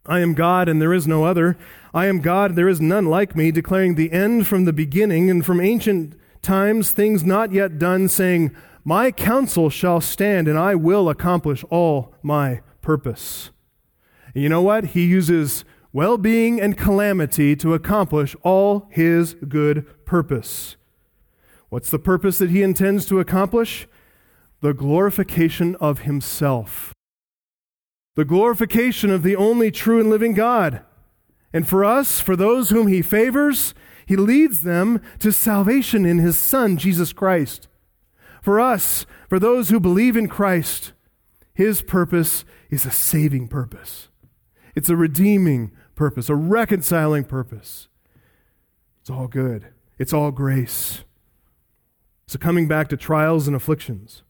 I 0.05 0.19
am 0.19 0.33
God 0.33 0.67
and 0.67 0.81
there 0.81 0.93
is 0.93 1.07
no 1.07 1.23
other. 1.23 1.57
I 1.93 2.07
am 2.07 2.19
God, 2.19 2.57
there 2.57 2.67
is 2.67 2.81
none 2.81 3.05
like 3.05 3.33
me, 3.33 3.49
declaring 3.49 3.95
the 3.95 4.11
end 4.11 4.45
from 4.45 4.65
the 4.65 4.73
beginning 4.73 5.29
and 5.29 5.45
from 5.45 5.61
ancient 5.61 6.19
times 6.41 6.91
things 6.91 7.23
not 7.23 7.53
yet 7.53 7.79
done, 7.79 8.09
saying, 8.09 8.53
My 8.83 9.09
counsel 9.09 9.69
shall 9.69 10.01
stand 10.01 10.49
and 10.49 10.59
I 10.59 10.75
will 10.75 11.07
accomplish 11.07 11.63
all 11.69 12.13
my 12.21 12.59
purpose. 12.81 13.51
And 14.33 14.43
you 14.43 14.49
know 14.49 14.61
what? 14.61 14.87
He 14.87 15.05
uses 15.05 15.63
well 15.93 16.17
being 16.17 16.59
and 16.59 16.77
calamity 16.77 17.55
to 17.55 17.73
accomplish 17.73 18.35
all 18.43 18.89
his 18.89 19.35
good 19.35 19.85
purpose. 20.05 20.75
What's 21.69 21.89
the 21.89 21.99
purpose 21.99 22.37
that 22.39 22.49
he 22.49 22.63
intends 22.63 23.05
to 23.05 23.21
accomplish? 23.21 23.87
The 24.61 24.73
glorification 24.73 25.75
of 25.75 25.99
himself. 25.99 26.93
The 28.15 28.25
glorification 28.25 29.09
of 29.09 29.23
the 29.23 29.35
only 29.35 29.71
true 29.71 29.99
and 29.99 30.09
living 30.09 30.33
God. 30.33 30.81
And 31.53 31.67
for 31.67 31.85
us, 31.85 32.19
for 32.19 32.35
those 32.35 32.69
whom 32.69 32.87
he 32.87 33.01
favors, 33.01 33.73
he 34.05 34.15
leads 34.15 34.61
them 34.61 35.01
to 35.19 35.31
salvation 35.31 36.05
in 36.05 36.19
his 36.19 36.37
Son, 36.37 36.77
Jesus 36.77 37.13
Christ. 37.13 37.67
For 38.41 38.59
us, 38.59 39.05
for 39.27 39.39
those 39.39 39.69
who 39.69 39.79
believe 39.79 40.15
in 40.15 40.27
Christ, 40.27 40.93
his 41.53 41.81
purpose 41.81 42.45
is 42.69 42.85
a 42.85 42.91
saving 42.91 43.47
purpose. 43.47 44.09
It's 44.75 44.89
a 44.89 44.95
redeeming 44.95 45.71
purpose, 45.95 46.29
a 46.29 46.35
reconciling 46.35 47.23
purpose. 47.23 47.87
It's 49.01 49.09
all 49.09 49.27
good. 49.27 49.67
It's 49.97 50.13
all 50.13 50.31
grace. 50.31 51.03
So, 52.27 52.37
coming 52.37 52.67
back 52.67 52.89
to 52.89 52.97
trials 52.97 53.47
and 53.47 53.55
afflictions, 53.55 54.23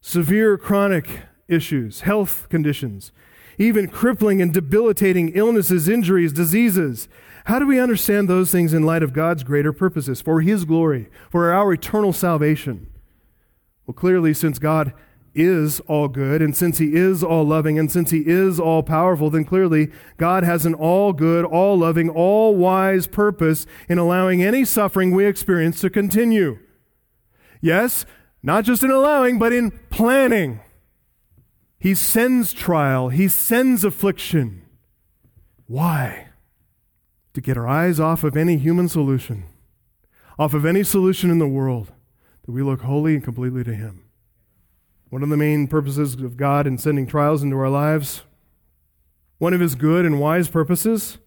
severe 0.00 0.56
chronic 0.56 1.20
issues, 1.48 2.02
health 2.02 2.48
conditions, 2.48 3.12
even 3.58 3.88
crippling 3.88 4.40
and 4.40 4.54
debilitating 4.54 5.30
illnesses, 5.34 5.88
injuries, 5.88 6.32
diseases. 6.32 7.08
How 7.44 7.58
do 7.58 7.66
we 7.66 7.80
understand 7.80 8.28
those 8.28 8.50
things 8.50 8.72
in 8.72 8.84
light 8.84 9.02
of 9.02 9.12
God's 9.12 9.44
greater 9.44 9.72
purposes 9.72 10.20
for 10.20 10.40
His 10.40 10.64
glory, 10.64 11.08
for 11.30 11.52
our 11.52 11.72
eternal 11.72 12.12
salvation? 12.12 12.86
Well, 13.86 13.94
clearly, 13.94 14.32
since 14.34 14.58
God 14.58 14.94
is 15.34 15.80
all 15.80 16.08
good, 16.08 16.42
and 16.42 16.56
since 16.56 16.78
He 16.78 16.94
is 16.94 17.22
all 17.22 17.44
loving, 17.44 17.78
and 17.78 17.90
since 17.90 18.10
He 18.10 18.22
is 18.26 18.58
all 18.58 18.82
powerful, 18.82 19.30
then 19.30 19.44
clearly 19.44 19.90
God 20.16 20.42
has 20.42 20.64
an 20.64 20.74
all 20.74 21.12
good, 21.12 21.44
all 21.44 21.78
loving, 21.78 22.08
all 22.08 22.54
wise 22.54 23.06
purpose 23.06 23.66
in 23.88 23.98
allowing 23.98 24.42
any 24.42 24.64
suffering 24.64 25.12
we 25.12 25.26
experience 25.26 25.80
to 25.80 25.90
continue. 25.90 26.58
Yes, 27.60 28.06
not 28.42 28.64
just 28.64 28.82
in 28.82 28.90
allowing, 28.90 29.38
but 29.38 29.52
in 29.52 29.70
planning. 29.90 30.60
He 31.78 31.94
sends 31.94 32.52
trial, 32.52 33.08
He 33.08 33.28
sends 33.28 33.84
affliction. 33.84 34.62
Why? 35.66 36.28
To 37.34 37.40
get 37.40 37.56
our 37.56 37.68
eyes 37.68 38.00
off 38.00 38.24
of 38.24 38.36
any 38.36 38.56
human 38.56 38.88
solution, 38.88 39.44
off 40.38 40.52
of 40.52 40.66
any 40.66 40.82
solution 40.82 41.30
in 41.30 41.38
the 41.38 41.46
world, 41.46 41.92
that 42.44 42.52
we 42.52 42.62
look 42.62 42.82
wholly 42.82 43.14
and 43.14 43.24
completely 43.24 43.64
to 43.64 43.74
Him. 43.74 44.04
One 45.10 45.22
of 45.22 45.28
the 45.28 45.36
main 45.36 45.66
purposes 45.66 46.14
of 46.14 46.36
God 46.36 46.66
in 46.66 46.78
sending 46.78 47.06
trials 47.06 47.42
into 47.42 47.56
our 47.56 47.68
lives, 47.68 48.22
one 49.38 49.54
of 49.54 49.60
his 49.60 49.74
good 49.74 50.04
and 50.04 50.20
wise 50.20 50.48
purposes, 50.48 51.18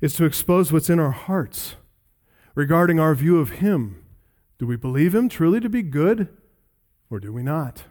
is 0.00 0.14
to 0.14 0.24
expose 0.24 0.70
what's 0.70 0.90
in 0.90 1.00
our 1.00 1.10
hearts 1.10 1.76
regarding 2.54 3.00
our 3.00 3.14
view 3.14 3.40
of 3.40 3.50
him. 3.50 4.04
Do 4.58 4.66
we 4.66 4.76
believe 4.76 5.14
him 5.14 5.28
truly 5.28 5.60
to 5.60 5.68
be 5.68 5.82
good, 5.82 6.28
or 7.10 7.20
do 7.20 7.32
we 7.32 7.42
not? 7.42 7.84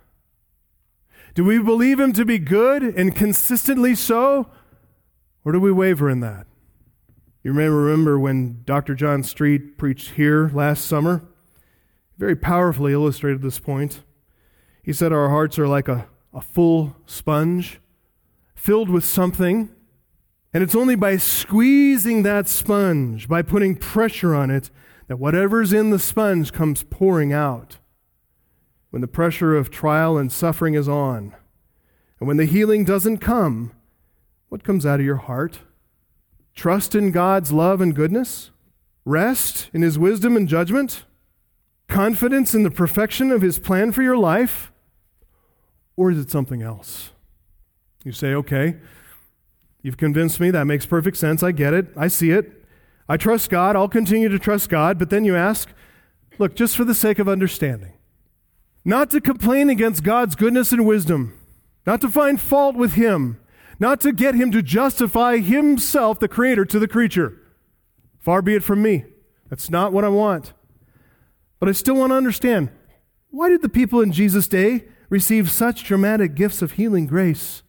Do 1.34 1.44
we 1.44 1.60
believe 1.60 2.00
him 2.00 2.14
to 2.14 2.26
be 2.26 2.38
good 2.38 2.84
and 2.84 3.16
consistently 3.16 3.96
so, 3.96 4.50
or 5.44 5.52
do 5.52 5.60
we 5.60 5.72
waver 5.72 6.10
in 6.10 6.20
that? 6.20 6.46
You 7.44 7.54
may 7.54 7.68
remember 7.68 8.20
when 8.20 8.62
Dr. 8.66 8.96
John 8.96 9.24
Street 9.24 9.78
preached 9.78 10.12
here 10.12 10.50
last 10.54 10.86
summer, 10.86 11.24
very 12.18 12.36
powerfully 12.36 12.94
illustrated 12.94 13.42
this 13.42 13.60
point. 13.60 14.04
He 14.84 14.94
said 14.94 15.12
our 15.12 15.30
hearts 15.30 15.58
are 15.58 15.68
like 15.68 15.88
a, 15.88 16.08
a 16.34 16.42
full 16.42 16.96
sponge 17.06 17.80
filled 18.54 18.90
with 18.90 19.04
something. 19.04 19.70
And 20.54 20.64
it's 20.64 20.76
only 20.76 20.96
by 20.96 21.18
squeezing 21.18 22.24
that 22.24 22.48
sponge, 22.48 23.28
by 23.28 23.42
putting 23.42 23.76
pressure 23.76 24.34
on 24.36 24.52
it, 24.52 24.70
that 25.08 25.18
whatever's 25.18 25.74
in 25.74 25.90
the 25.90 26.00
sponge 26.00 26.54
comes 26.54 26.84
pouring 26.84 27.34
out. 27.34 27.78
When 28.94 29.02
the 29.02 29.08
pressure 29.08 29.56
of 29.56 29.72
trial 29.72 30.20
and 30.20 30.32
suffering 30.32 30.76
is 30.76 30.88
on, 30.88 31.34
and 32.20 32.28
when 32.28 32.38
the 32.38 32.46
healing 32.46 32.86
doesn't 32.86 33.18
come, 33.18 33.72
what 34.50 34.64
comes 34.64 34.86
out 34.86 35.00
of 35.00 35.06
your 35.06 35.16
heart? 35.16 35.62
Trust 36.54 36.94
in 36.94 37.10
God's 37.10 37.52
love 37.52 37.82
and 37.82 37.96
goodness? 37.96 38.52
Rest 39.04 39.72
in 39.74 39.82
His 39.82 39.98
wisdom 39.98 40.38
and 40.38 40.48
judgment? 40.48 41.06
Confidence 41.88 42.54
in 42.54 42.62
the 42.62 42.70
perfection 42.70 43.32
of 43.32 43.42
His 43.42 43.58
plan 43.58 43.92
for 43.94 44.04
your 44.04 44.16
life? 44.16 44.72
Or 45.98 46.12
is 46.12 46.20
it 46.20 46.30
something 46.30 46.62
else? 46.62 47.14
You 48.04 48.12
say, 48.12 48.36
okay, 48.36 48.76
you've 49.82 49.98
convinced 49.98 50.40
me. 50.40 50.52
That 50.52 50.66
makes 50.66 50.86
perfect 50.86 51.18
sense. 51.18 51.42
I 51.42 51.52
get 51.52 51.74
it. 51.74 51.88
I 51.98 52.10
see 52.10 52.30
it. 52.30 52.64
I 53.10 53.18
trust 53.18 53.50
God. 53.50 53.76
I'll 53.76 53.90
continue 53.90 54.30
to 54.30 54.38
trust 54.38 54.70
God. 54.70 55.00
But 55.00 55.10
then 55.10 55.26
you 55.26 55.36
ask, 55.36 55.68
look, 56.38 56.56
just 56.56 56.78
for 56.78 56.84
the 56.84 56.94
sake 56.94 57.18
of 57.18 57.28
understanding, 57.28 57.94
not 58.86 59.10
to 59.12 59.22
complain 59.22 59.70
against 59.70 60.04
God's 60.04 60.36
goodness 60.36 60.72
and 60.72 60.86
wisdom, 60.86 61.40
not 61.86 62.02
to 62.02 62.10
find 62.10 62.40
fault 62.40 62.76
with 62.76 62.94
Him, 62.94 63.40
not 63.80 64.02
to 64.02 64.12
get 64.12 64.36
Him 64.36 64.52
to 64.52 64.62
justify 64.62 65.38
Himself, 65.38 66.20
the 66.20 66.28
Creator, 66.28 66.66
to 66.66 66.80
the 66.80 66.88
creature. 66.88 67.40
Far 68.20 68.42
be 68.42 68.56
it 68.56 68.64
from 68.64 68.82
me. 68.82 69.06
That's 69.50 69.70
not 69.70 69.94
what 69.94 70.04
I 70.04 70.10
want. 70.10 70.54
But 71.60 71.70
I 71.70 71.74
still 71.74 71.96
want 71.96 72.12
to 72.12 72.16
understand 72.16 72.70
why 73.30 73.50
did 73.50 73.62
the 73.62 73.70
people 73.70 74.02
in 74.02 74.12
Jesus' 74.12 74.48
day 74.48 74.86
receive 75.10 75.50
such 75.50 75.84
dramatic 75.84 76.36
gifts 76.36 76.62
of 76.62 76.74
healing 76.74 77.08
grace, 77.08 77.64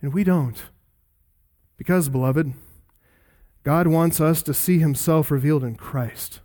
and 0.00 0.12
we 0.12 0.24
don't. 0.24 0.62
Because, 1.76 2.08
beloved, 2.08 2.52
God 3.62 3.86
wants 3.86 4.20
us 4.20 4.42
to 4.42 4.54
see 4.54 4.78
Himself 4.78 5.30
revealed 5.30 5.64
in 5.64 5.76
Christ. 5.76 6.40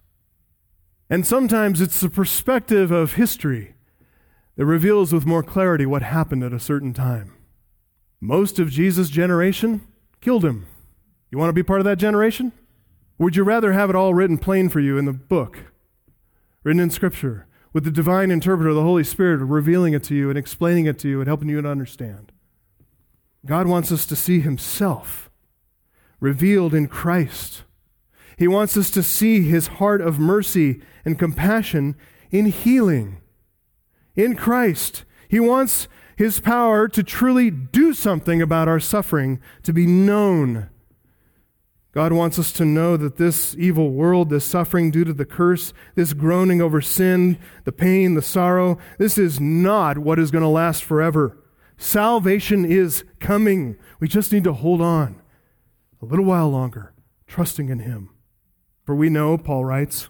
And 1.09 1.25
sometimes 1.25 1.81
it's 1.81 1.99
the 1.99 2.09
perspective 2.09 2.91
of 2.91 3.13
history 3.13 3.75
that 4.59 4.65
reveals 4.65 5.13
with 5.13 5.25
more 5.25 5.41
clarity 5.41 5.85
what 5.85 6.01
happened 6.01 6.43
at 6.43 6.51
a 6.51 6.59
certain 6.59 6.93
time. 6.93 7.33
Most 8.19 8.59
of 8.59 8.69
Jesus' 8.69 9.09
generation 9.09 9.87
killed 10.19 10.43
him. 10.43 10.67
You 11.31 11.37
want 11.37 11.47
to 11.47 11.53
be 11.53 11.63
part 11.63 11.79
of 11.79 11.85
that 11.85 11.97
generation? 11.97 12.51
Would 13.17 13.37
you 13.37 13.43
rather 13.43 13.71
have 13.71 13.89
it 13.89 13.95
all 13.95 14.13
written 14.13 14.37
plain 14.37 14.67
for 14.67 14.81
you 14.81 14.97
in 14.97 15.05
the 15.05 15.13
book, 15.13 15.63
written 16.63 16.81
in 16.81 16.89
Scripture? 16.89 17.47
with 17.73 17.83
the 17.83 17.91
divine 17.91 18.31
interpreter, 18.31 18.73
the 18.73 18.81
Holy 18.81 19.03
Spirit, 19.03 19.37
revealing 19.37 19.93
it 19.93 20.03
to 20.03 20.15
you 20.15 20.29
and 20.29 20.37
explaining 20.37 20.85
it 20.85 20.97
to 20.99 21.07
you 21.07 21.19
and 21.21 21.27
helping 21.27 21.49
you 21.49 21.61
to 21.61 21.69
understand. 21.69 22.31
God 23.45 23.67
wants 23.67 23.91
us 23.91 24.05
to 24.07 24.15
see 24.15 24.39
Himself 24.39 25.29
revealed 26.19 26.73
in 26.73 26.87
Christ. 26.87 27.63
He 28.37 28.47
wants 28.47 28.75
us 28.75 28.89
to 28.91 29.03
see 29.03 29.43
His 29.43 29.67
heart 29.67 30.01
of 30.01 30.19
mercy 30.19 30.81
and 31.05 31.19
compassion 31.19 31.95
in 32.31 32.47
healing 32.47 33.21
in 34.23 34.35
Christ. 34.35 35.05
He 35.27 35.39
wants 35.39 35.87
His 36.15 36.39
power 36.39 36.87
to 36.87 37.03
truly 37.03 37.49
do 37.49 37.93
something 37.93 38.41
about 38.41 38.67
our 38.67 38.79
suffering, 38.79 39.39
to 39.63 39.73
be 39.73 39.85
known 39.85 40.69
God 41.91 42.13
wants 42.13 42.37
us 42.37 42.51
to 42.53 42.65
know 42.65 42.97
that 42.97 43.17
this 43.17 43.55
evil 43.57 43.91
world, 43.91 44.29
this 44.29 44.45
suffering 44.45 44.91
due 44.91 45.03
to 45.05 45.13
the 45.13 45.25
curse, 45.25 45.73
this 45.95 46.13
groaning 46.13 46.61
over 46.61 46.81
sin, 46.81 47.39
the 47.63 47.71
pain, 47.71 48.13
the 48.13 48.21
sorrow, 48.21 48.77
this 48.99 49.17
is 49.17 49.39
not 49.39 49.97
what 49.97 50.19
is 50.19 50.29
going 50.29 50.43
to 50.43 50.47
last 50.47 50.83
forever. 50.83 51.37
Salvation 51.77 52.63
is 52.63 53.03
coming. 53.19 53.75
We 53.99 54.07
just 54.07 54.31
need 54.31 54.43
to 54.43 54.53
hold 54.53 54.81
on 54.81 55.19
a 56.01 56.05
little 56.05 56.25
while 56.25 56.49
longer, 56.49 56.93
trusting 57.25 57.69
in 57.69 57.79
Him. 57.79 58.11
For 58.85 58.93
we 58.93 59.09
know, 59.09 59.37
Paul 59.37 59.65
writes, 59.65 60.09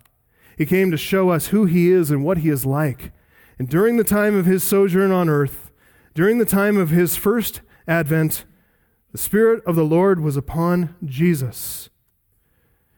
He 0.61 0.67
came 0.67 0.91
to 0.91 0.97
show 0.97 1.29
us 1.29 1.47
who 1.47 1.65
he 1.65 1.89
is 1.89 2.11
and 2.11 2.23
what 2.23 2.37
he 2.37 2.49
is 2.49 2.67
like. 2.67 3.11
And 3.57 3.67
during 3.67 3.97
the 3.97 4.03
time 4.03 4.35
of 4.35 4.45
his 4.45 4.63
sojourn 4.63 5.11
on 5.11 5.27
earth, 5.27 5.71
during 6.13 6.37
the 6.37 6.45
time 6.45 6.77
of 6.77 6.91
his 6.91 7.15
first 7.15 7.61
Advent, 7.87 8.45
the 9.11 9.17
Spirit 9.17 9.63
of 9.65 9.75
the 9.75 9.83
Lord 9.83 10.19
was 10.19 10.37
upon 10.37 10.95
Jesus. 11.03 11.89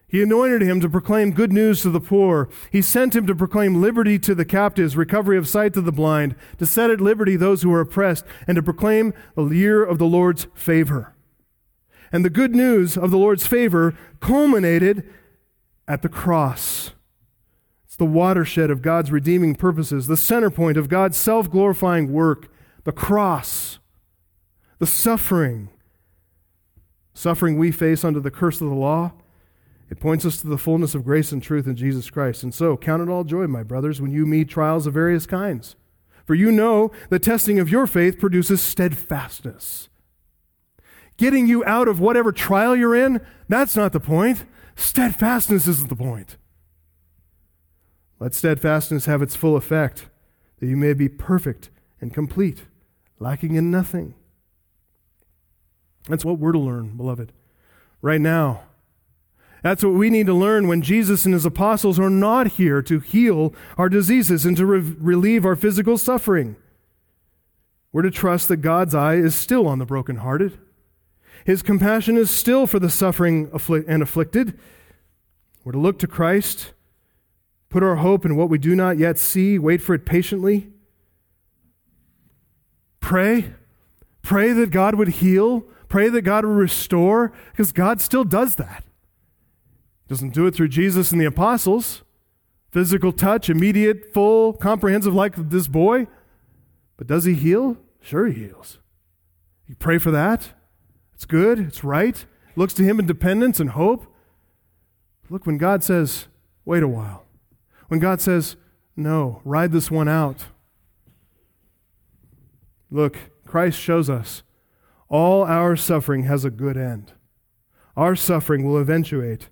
He 0.09 0.21
anointed 0.21 0.61
him 0.61 0.81
to 0.81 0.89
proclaim 0.89 1.31
good 1.31 1.53
news 1.53 1.81
to 1.83 1.89
the 1.89 2.01
poor. 2.01 2.49
He 2.69 2.81
sent 2.81 3.15
him 3.15 3.25
to 3.27 3.33
proclaim 3.33 3.81
liberty 3.81 4.19
to 4.19 4.35
the 4.35 4.43
captives, 4.43 4.97
recovery 4.97 5.37
of 5.37 5.47
sight 5.47 5.73
to 5.75 5.81
the 5.81 5.93
blind, 5.93 6.35
to 6.57 6.65
set 6.65 6.91
at 6.91 6.99
liberty 6.99 7.37
those 7.37 7.61
who 7.61 7.71
are 7.71 7.79
oppressed, 7.79 8.25
and 8.45 8.57
to 8.57 8.61
proclaim 8.61 9.13
the 9.37 9.55
year 9.55 9.81
of 9.81 9.99
the 9.99 10.05
Lord's 10.05 10.47
favor. 10.53 11.15
And 12.11 12.25
the 12.25 12.29
good 12.29 12.53
news 12.53 12.97
of 12.97 13.09
the 13.09 13.17
Lord's 13.17 13.47
favor 13.47 13.97
culminated 14.19 15.09
at 15.87 16.01
the 16.01 16.09
cross. 16.09 16.91
It's 17.93 17.97
the 17.99 18.05
watershed 18.05 18.71
of 18.71 18.81
God's 18.81 19.11
redeeming 19.11 19.53
purposes, 19.53 20.07
the 20.07 20.17
center 20.17 20.49
point 20.49 20.77
of 20.77 20.89
God's 20.89 21.15
self 21.15 21.47
glorifying 21.47 22.11
work, 22.11 22.51
the 22.85 22.91
cross 22.91 23.77
the 24.79 24.87
suffering, 24.87 25.69
suffering 27.13 27.59
we 27.59 27.71
face 27.71 28.03
under 28.03 28.19
the 28.19 28.31
curse 28.31 28.61
of 28.61 28.67
the 28.67 28.73
law, 28.73 29.13
it 29.91 29.99
points 29.99 30.25
us 30.25 30.41
to 30.41 30.47
the 30.47 30.57
fullness 30.57 30.95
of 30.95 31.05
grace 31.05 31.31
and 31.31 31.43
truth 31.43 31.67
in 31.67 31.75
Jesus 31.75 32.09
Christ. 32.09 32.41
And 32.41 32.51
so, 32.51 32.75
count 32.77 33.03
it 33.03 33.09
all 33.09 33.23
joy, 33.23 33.45
my 33.45 33.61
brothers, 33.61 34.01
when 34.01 34.09
you 34.09 34.25
meet 34.25 34.49
trials 34.49 34.87
of 34.87 34.95
various 34.95 35.27
kinds. 35.27 35.75
For 36.25 36.33
you 36.33 36.51
know 36.51 36.91
the 37.09 37.19
testing 37.19 37.59
of 37.59 37.69
your 37.69 37.85
faith 37.85 38.17
produces 38.17 38.59
steadfastness. 38.59 39.87
Getting 41.17 41.45
you 41.45 41.63
out 41.65 41.87
of 41.87 41.99
whatever 41.99 42.31
trial 42.31 42.75
you're 42.75 42.95
in, 42.95 43.21
that's 43.47 43.75
not 43.75 43.93
the 43.93 43.99
point. 43.99 44.45
Steadfastness 44.75 45.67
isn't 45.67 45.89
the 45.89 45.95
point. 45.95 46.37
Let 48.23 48.33
steadfastness 48.33 49.05
have 49.05 49.21
its 49.21 49.35
full 49.35 49.57
effect, 49.57 50.07
that 50.61 50.67
you 50.67 50.77
may 50.77 50.93
be 50.93 51.09
perfect 51.09 51.69
and 51.99 52.13
complete, 52.13 52.63
lacking 53.19 53.55
in 53.55 53.69
nothing. 53.69 54.15
That's 56.07 56.23
what 56.23 56.39
we're 56.39 56.53
to 56.53 56.59
learn, 56.59 56.95
beloved. 56.95 57.33
right 58.01 58.21
now. 58.21 58.61
That's 59.61 59.83
what 59.83 59.95
we 59.95 60.09
need 60.09 60.27
to 60.27 60.33
learn 60.33 60.69
when 60.69 60.81
Jesus 60.81 61.25
and 61.25 61.33
his 61.33 61.45
apostles 61.45 61.99
are 61.99 62.09
not 62.09 62.53
here 62.53 62.81
to 62.83 63.01
heal 63.01 63.53
our 63.77 63.89
diseases 63.89 64.45
and 64.45 64.55
to 64.55 64.65
re- 64.65 64.79
relieve 64.79 65.45
our 65.45 65.57
physical 65.57 65.97
suffering. 65.97 66.55
We're 67.91 68.03
to 68.03 68.11
trust 68.11 68.47
that 68.47 68.57
God's 68.57 68.95
eye 68.95 69.15
is 69.15 69.35
still 69.35 69.67
on 69.67 69.79
the 69.79 69.85
brokenhearted. 69.85 70.57
His 71.43 71.61
compassion 71.61 72.15
is 72.15 72.31
still 72.31 72.67
for 72.67 72.79
the 72.79 72.89
suffering 72.89 73.51
and 73.85 74.01
afflicted. 74.01 74.57
We're 75.65 75.73
to 75.73 75.77
look 75.77 75.99
to 75.99 76.07
Christ, 76.07 76.71
put 77.73 77.81
our 77.81 77.95
hope 77.95 78.23
in 78.23 78.35
what 78.35 78.49
we 78.49 78.59
do 78.59 78.75
not 78.75 78.99
yet 78.99 79.17
see, 79.17 79.57
wait 79.57 79.81
for 79.81 79.95
it 79.95 80.05
patiently. 80.05 80.67
Pray. 82.99 83.55
Pray 84.21 84.53
that 84.53 84.69
God 84.69 84.93
would 84.93 85.07
heal. 85.07 85.61
Pray 85.89 86.07
that 86.09 86.21
God 86.21 86.45
would 86.45 86.55
restore, 86.55 87.31
because 87.51 87.71
God 87.71 87.99
still 87.99 88.23
does 88.23 88.57
that. 88.57 88.83
Doesn't 90.07 90.35
do 90.35 90.45
it 90.45 90.53
through 90.53 90.67
Jesus 90.67 91.11
and 91.11 91.19
the 91.19 91.25
apostles. 91.25 92.03
Physical 92.69 93.11
touch, 93.11 93.49
immediate, 93.49 94.13
full, 94.13 94.53
comprehensive, 94.53 95.15
like 95.15 95.33
this 95.49 95.67
boy. 95.67 96.05
But 96.95 97.07
does 97.07 97.25
he 97.25 97.33
heal? 97.33 97.77
Sure, 98.01 98.27
he 98.27 98.45
heals. 98.45 98.77
You 99.67 99.73
pray 99.73 99.97
for 99.97 100.11
that. 100.11 100.49
It's 101.15 101.25
good. 101.25 101.57
It's 101.57 101.83
right. 101.83 102.23
Looks 102.55 102.75
to 102.75 102.83
him 102.83 102.99
in 102.99 103.07
dependence 103.07 103.59
and 103.59 103.71
hope. 103.71 104.05
Look, 105.27 105.47
when 105.47 105.57
God 105.57 105.83
says, 105.83 106.27
wait 106.65 106.83
a 106.83 106.87
while, 106.87 107.22
when 107.87 107.99
God 107.99 108.21
says, 108.21 108.55
no, 108.95 109.41
ride 109.43 109.71
this 109.71 109.89
one 109.89 110.07
out. 110.07 110.45
Look, 112.91 113.17
Christ 113.45 113.79
shows 113.79 114.09
us 114.09 114.43
all 115.09 115.43
our 115.43 115.75
suffering 115.75 116.23
has 116.23 116.45
a 116.45 116.49
good 116.49 116.77
end. 116.77 117.13
Our 117.95 118.15
suffering 118.15 118.63
will 118.65 118.79
eventuate 118.79 119.49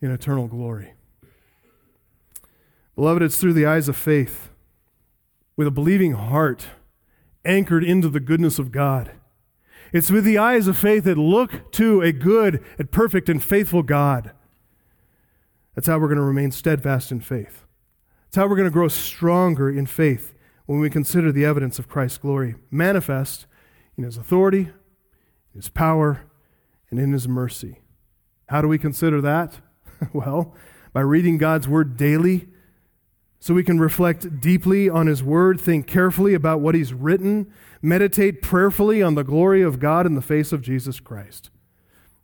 in 0.00 0.10
eternal 0.10 0.48
glory. 0.48 0.94
Beloved, 2.96 3.22
it's 3.22 3.38
through 3.38 3.52
the 3.52 3.66
eyes 3.66 3.88
of 3.88 3.96
faith, 3.96 4.50
with 5.56 5.66
a 5.66 5.70
believing 5.70 6.12
heart 6.12 6.66
anchored 7.44 7.84
into 7.84 8.08
the 8.08 8.20
goodness 8.20 8.58
of 8.58 8.72
God. 8.72 9.12
It's 9.92 10.10
with 10.10 10.24
the 10.24 10.38
eyes 10.38 10.66
of 10.66 10.76
faith 10.76 11.04
that 11.04 11.18
look 11.18 11.70
to 11.72 12.02
a 12.02 12.10
good 12.10 12.64
and 12.78 12.90
perfect 12.90 13.28
and 13.28 13.42
faithful 13.42 13.82
God. 13.82 14.32
That's 15.74 15.86
how 15.86 15.98
we're 15.98 16.08
going 16.08 16.16
to 16.18 16.24
remain 16.24 16.50
steadfast 16.50 17.12
in 17.12 17.20
faith. 17.20 17.65
That's 18.26 18.36
how 18.36 18.48
we're 18.48 18.56
going 18.56 18.68
to 18.68 18.72
grow 18.72 18.88
stronger 18.88 19.70
in 19.70 19.86
faith 19.86 20.34
when 20.66 20.80
we 20.80 20.90
consider 20.90 21.32
the 21.32 21.44
evidence 21.44 21.78
of 21.78 21.88
Christ's 21.88 22.18
glory 22.18 22.56
manifest 22.70 23.46
in 23.96 24.04
his 24.04 24.16
authority, 24.16 24.70
his 25.54 25.68
power, 25.68 26.24
and 26.90 27.00
in 27.00 27.12
his 27.12 27.26
mercy. 27.26 27.80
How 28.48 28.60
do 28.60 28.68
we 28.68 28.78
consider 28.78 29.20
that? 29.20 29.54
well, 30.12 30.54
by 30.92 31.00
reading 31.00 31.38
God's 31.38 31.68
word 31.68 31.96
daily, 31.96 32.48
so 33.38 33.54
we 33.54 33.64
can 33.64 33.78
reflect 33.78 34.40
deeply 34.40 34.88
on 34.88 35.06
his 35.06 35.22
word, 35.22 35.60
think 35.60 35.86
carefully 35.86 36.34
about 36.34 36.60
what 36.60 36.74
he's 36.74 36.92
written, 36.92 37.52
meditate 37.80 38.42
prayerfully 38.42 39.02
on 39.02 39.14
the 39.14 39.22
glory 39.22 39.62
of 39.62 39.78
God 39.78 40.06
in 40.06 40.14
the 40.14 40.22
face 40.22 40.52
of 40.52 40.62
Jesus 40.62 41.00
Christ. 41.00 41.50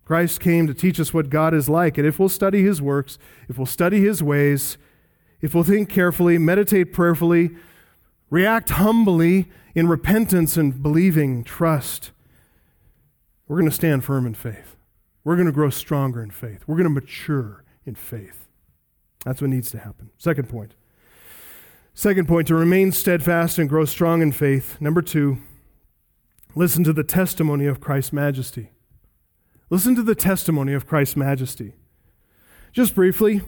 Christ 0.05 0.41
came 0.41 0.67
to 0.67 0.75
teach 0.75 0.99
us 0.99 1.15
what 1.15 1.31
God 1.31 1.55
is 1.55 1.69
like, 1.69 1.97
and 1.97 2.07
if 2.07 2.19
we'll 2.19 2.29
study 2.29 2.63
his 2.63 2.83
works, 2.83 3.19
if 3.49 3.57
we'll 3.57 3.67
study 3.67 4.01
his 4.01 4.23
ways, 4.23 4.79
if 5.43 5.55
we'll 5.55 5.65
think 5.65 5.89
carefully, 5.89 6.39
meditate 6.39 6.93
prayerfully, 6.93 7.51
react 8.31 8.71
humbly 8.71 9.51
in 9.75 9.89
repentance 9.89 10.57
and 10.57 10.83
believing 10.83 11.45
trust, 11.45 12.13
we're 13.49 13.59
going 13.59 13.69
to 13.69 13.75
stand 13.75 14.05
firm 14.05 14.25
in 14.25 14.35
faith. 14.35 14.77
We're 15.25 15.37
going 15.37 15.47
to 15.47 15.53
grow 15.53 15.71
stronger 15.71 16.23
in 16.23 16.31
faith. 16.31 16.65
We're 16.67 16.77
going 16.77 16.85
to 16.85 16.91
mature 16.91 17.65
in 17.85 17.97
faith. 17.97 18.49
That's 19.25 19.41
what 19.41 19.51
needs 19.51 19.71
to 19.73 19.79
happen. 19.79 20.11
Second 20.17 20.49
point. 20.49 20.75
Second 21.95 22.27
point 22.27 22.49
to 22.49 22.55
remain 22.55 22.93
steadfast 22.93 23.59
and 23.59 23.69
grow 23.69 23.85
strong 23.85 24.23
in 24.23 24.33
faith. 24.33 24.81
Number 24.81 25.03
two, 25.03 25.39
listen 26.55 26.85
to 26.85 26.93
the 26.93 27.05
testimony 27.05 27.67
of 27.67 27.81
Christ's 27.81 28.13
majesty. 28.13 28.71
Listen 29.69 29.95
to 29.97 30.03
the 30.03 30.15
testimony 30.15 30.73
of 30.73 30.87
Christ's 30.87 31.17
majesty. 31.17 31.75
Just 32.73 32.95
briefly, 32.95 33.43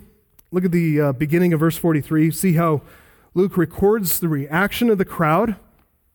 look 0.54 0.64
at 0.64 0.70
the 0.70 1.00
uh, 1.00 1.12
beginning 1.12 1.52
of 1.52 1.58
verse 1.58 1.76
43. 1.76 2.30
See 2.30 2.52
how 2.52 2.82
Luke 3.34 3.56
records 3.56 4.20
the 4.20 4.28
reaction 4.28 4.88
of 4.88 4.98
the 4.98 5.04
crowd. 5.04 5.50
It 5.50 5.56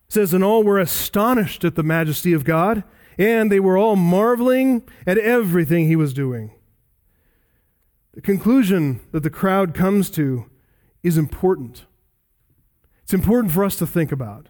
says, 0.07 0.33
And 0.33 0.43
all 0.43 0.63
were 0.63 0.79
astonished 0.79 1.65
at 1.65 1.75
the 1.75 1.83
majesty 1.83 2.31
of 2.31 2.45
God, 2.45 2.85
and 3.17 3.51
they 3.51 3.59
were 3.59 3.77
all 3.77 3.97
marveling 3.97 4.83
at 5.05 5.17
everything 5.17 5.87
he 5.87 5.97
was 5.97 6.13
doing. 6.13 6.51
The 8.13 8.21
conclusion 8.21 9.01
that 9.11 9.23
the 9.23 9.29
crowd 9.29 9.73
comes 9.73 10.09
to 10.11 10.49
is 11.03 11.17
important. 11.17 11.85
It's 13.03 13.13
important 13.13 13.51
for 13.51 13.65
us 13.65 13.75
to 13.75 13.87
think 13.87 14.11
about. 14.11 14.47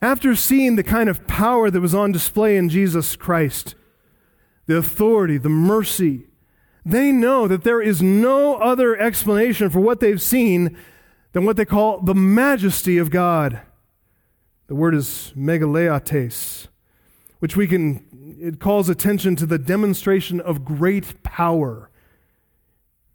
After 0.00 0.34
seeing 0.34 0.76
the 0.76 0.82
kind 0.82 1.10
of 1.10 1.26
power 1.26 1.70
that 1.70 1.80
was 1.80 1.94
on 1.94 2.10
display 2.10 2.56
in 2.56 2.70
Jesus 2.70 3.16
Christ, 3.16 3.74
the 4.66 4.76
authority, 4.76 5.36
the 5.36 5.50
mercy, 5.50 6.26
they 6.84 7.12
know 7.12 7.48
that 7.48 7.64
there 7.64 7.80
is 7.80 8.02
no 8.02 8.56
other 8.56 8.96
explanation 8.96 9.70
for 9.70 9.80
what 9.80 10.00
they've 10.00 10.20
seen 10.20 10.76
than 11.32 11.44
what 11.44 11.56
they 11.56 11.64
call 11.64 12.00
the 12.00 12.14
majesty 12.14 12.98
of 12.98 13.10
God. 13.10 13.60
The 14.66 14.74
word 14.74 14.94
is 14.94 15.32
megaleiotes, 15.36 16.68
which 17.38 17.56
we 17.56 17.66
can, 17.66 18.38
it 18.40 18.60
calls 18.60 18.88
attention 18.88 19.36
to 19.36 19.46
the 19.46 19.58
demonstration 19.58 20.40
of 20.40 20.64
great 20.64 21.22
power 21.22 21.90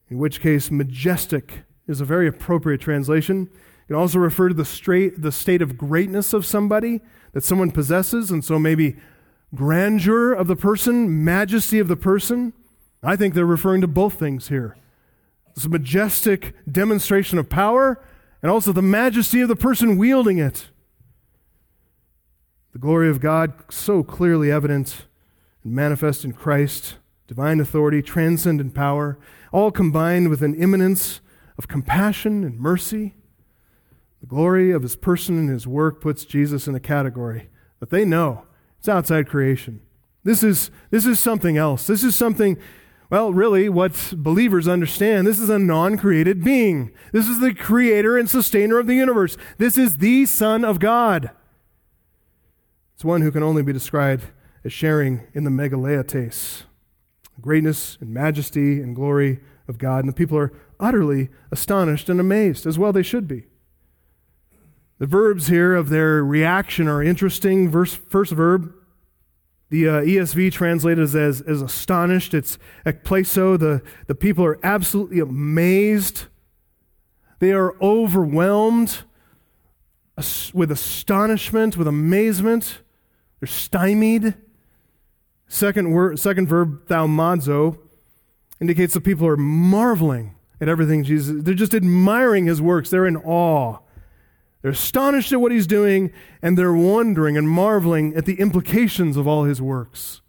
in 0.10 0.18
which 0.18 0.42
case 0.42 0.72
majestic 0.72 1.64
is 1.88 2.02
a 2.02 2.06
very 2.06 2.28
appropriate 2.28 2.82
translation. 2.82 3.50
It 3.84 3.88
can 3.88 3.96
also 3.96 4.20
refer 4.20 4.50
to 4.50 4.56
the, 4.56 4.66
straight, 4.66 5.22
the 5.22 5.32
state 5.32 5.62
of 5.62 5.78
greatness 5.78 6.34
of 6.34 6.46
somebody 6.46 7.02
that 7.34 7.44
someone 7.44 7.72
possesses, 7.72 8.32
and 8.32 8.44
so 8.44 8.60
maybe 8.60 8.98
grandeur 9.54 10.34
of 10.34 10.48
the 10.48 10.56
person, 10.56 11.24
majesty 11.24 11.80
of 11.80 11.88
the 11.88 11.96
person. 11.96 12.54
I 13.02 13.16
think 13.16 13.34
they're 13.34 13.46
referring 13.46 13.82
to 13.82 13.88
both 13.88 14.20
things 14.20 14.50
here. 14.50 14.78
This 15.56 15.68
majestic 15.68 16.56
demonstration 16.70 17.38
of 17.38 17.50
power 17.50 18.04
and 18.42 18.52
also 18.52 18.72
the 18.72 18.82
majesty 18.82 19.42
of 19.42 19.48
the 19.48 19.56
person 19.56 19.98
wielding 19.98 20.38
it. 20.38 20.68
The 22.74 22.80
glory 22.80 23.10
of 23.10 23.20
God 23.20 23.54
so 23.70 24.04
clearly 24.04 24.52
evident 24.52 25.08
and 25.64 25.74
manifest 25.74 26.24
in 26.24 26.34
Christ, 26.34 26.96
divine 27.28 27.60
authority, 27.60 28.02
transcendent 28.02 28.74
power 28.74 29.18
all 29.52 29.72
combined 29.72 30.30
with 30.30 30.42
an 30.42 30.56
immanence 30.56 31.22
of 31.58 31.68
compassion 31.68 32.44
and 32.44 32.60
mercy. 32.60 33.16
The 34.22 34.28
glory 34.28 34.72
of 34.72 34.84
his 34.84 34.96
person 34.96 35.38
and 35.38 35.50
his 35.50 35.66
work 35.66 36.02
puts 36.02 36.26
Jesus 36.26 36.68
in 36.68 36.76
a 36.76 36.80
category 36.80 37.50
that 37.80 37.90
they 37.90 38.06
know 38.06 38.46
it's 38.78 38.90
outside 38.90 39.28
creation. 39.28 39.82
This 40.24 40.44
is, 40.44 40.70
this 40.90 41.06
is 41.06 41.20
something 41.20 41.58
else. 41.58 41.88
This 41.88 42.04
is 42.04 42.16
something, 42.16 42.58
well, 43.10 43.34
really, 43.34 43.70
what 43.70 44.14
believers 44.16 44.68
understand. 44.68 45.26
This 45.26 45.40
is 45.40 45.50
a 45.50 45.58
non 45.58 45.98
created 45.98 46.44
being. 46.44 46.92
This 47.12 47.28
is 47.28 47.40
the 47.40 47.56
creator 47.56 48.18
and 48.18 48.30
sustainer 48.30 48.78
of 48.78 48.86
the 48.86 48.96
universe. 48.96 49.36
This 49.58 49.78
is 49.78 49.98
the 49.98 50.28
Son 50.28 50.64
of 50.64 50.80
God. 50.80 51.32
It's 52.94 53.04
one 53.04 53.22
who 53.22 53.32
can 53.32 53.42
only 53.42 53.64
be 53.64 53.74
described 53.74 54.26
as 54.64 54.74
sharing 54.74 55.26
in 55.34 55.44
the 55.44 55.50
megaleiotes, 55.50 56.64
greatness 57.42 57.98
and 58.00 58.14
majesty 58.14 58.80
and 58.82 58.96
glory 58.96 59.40
of 59.68 59.80
God. 59.80 60.00
And 60.00 60.10
the 60.10 60.14
people 60.14 60.38
are 60.38 60.54
utterly 60.80 61.30
astonished 61.52 62.10
and 62.10 62.20
amazed, 62.20 62.68
as 62.68 62.78
well 62.78 62.94
they 62.94 63.02
should 63.02 63.28
be. 63.28 63.46
The 65.00 65.08
verbs 65.08 65.48
here 65.48 65.74
of 65.74 65.90
their 65.90 66.24
reaction 66.24 66.88
are 66.88 67.02
interesting. 67.02 67.72
Verse, 67.72 67.94
first 67.96 68.34
verb, 68.34 68.72
the 69.70 69.88
uh, 69.88 70.02
ESV 70.02 70.52
translated 70.52 71.04
as, 71.04 71.16
as, 71.16 71.42
as 71.42 71.62
astonished. 71.62 72.34
It's 72.34 72.58
ekplesso. 72.86 73.58
The, 73.60 73.82
the 74.08 74.16
people 74.16 74.44
are 74.44 74.60
absolutely 74.64 75.20
amazed. 75.20 76.26
They 77.40 77.52
are 77.52 77.76
overwhelmed 77.82 79.04
with 80.54 80.72
astonishment, 80.72 81.78
with 81.78 81.88
amazement. 81.88 82.80
They're 83.40 83.48
stymied. 83.48 84.36
Second, 85.48 85.92
word, 85.92 86.20
second 86.20 86.48
verb, 86.48 86.88
thaumazo, 86.88 87.80
indicates 88.60 88.94
that 88.94 89.02
people 89.02 89.26
are 89.28 89.38
marveling 89.38 90.36
at 90.60 90.68
everything 90.68 91.04
Jesus. 91.04 91.44
They're 91.44 91.54
just 91.54 91.74
admiring 91.74 92.46
his 92.46 92.62
works. 92.62 92.90
They're 92.90 93.08
in 93.08 93.18
awe. 93.18 93.80
They're 94.62 94.72
astonished 94.72 95.32
at 95.32 95.40
what 95.40 95.52
he's 95.52 95.68
doing, 95.68 96.12
and 96.42 96.58
they're 96.58 96.74
wondering 96.74 97.38
and 97.38 97.50
marveling 97.50 98.14
at 98.16 98.26
the 98.26 98.40
implications 98.40 99.16
of 99.16 99.28
all 99.28 99.46
his 99.46 99.62
works. 99.62 100.22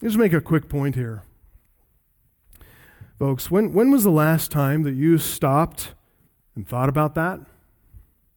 Let 0.00 0.06
me 0.06 0.08
just 0.08 0.18
make 0.18 0.32
a 0.32 0.40
quick 0.40 0.68
point 0.68 0.96
here. 0.96 1.22
Folks, 3.18 3.48
when, 3.50 3.72
when 3.72 3.92
was 3.92 4.02
the 4.02 4.10
last 4.10 4.50
time 4.50 4.82
that 4.82 4.94
you 4.94 5.16
stopped 5.18 5.94
and 6.56 6.66
thought 6.66 6.88
about 6.88 7.14
that? 7.14 7.38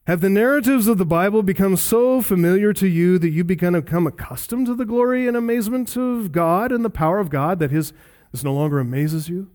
Have 0.06 0.22
the 0.22 0.30
narratives 0.30 0.88
of 0.88 1.00
the 1.00 1.06
Bible 1.06 1.42
become 1.42 1.76
so 1.76 2.22
familiar 2.22 2.72
to 2.74 2.88
you 2.88 3.18
that 3.18 3.32
you 3.32 3.44
become 3.44 3.76
accustomed 4.06 4.68
to 4.68 4.76
the 4.76 4.86
glory 4.86 5.28
and 5.28 5.36
amazement 5.36 5.98
of 5.98 6.32
God 6.32 6.72
and 6.72 6.86
the 6.86 6.92
power 6.92 7.18
of 7.18 7.32
God 7.32 7.58
that 7.58 7.72
his, 7.72 7.92
this 8.32 8.44
no 8.44 8.54
longer 8.54 8.78
amazes 8.78 9.28
you? 9.28 9.50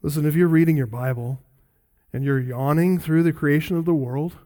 Listen, 0.00 0.24
if 0.24 0.34
you're 0.34 0.48
reading 0.48 0.78
your 0.78 0.86
Bible 0.86 1.43
and 2.14 2.24
you're 2.24 2.38
yawning 2.38 2.96
through 2.96 3.24
the 3.24 3.32
creation 3.32 3.76
of 3.76 3.84
the 3.86 3.94
world, 3.94 4.36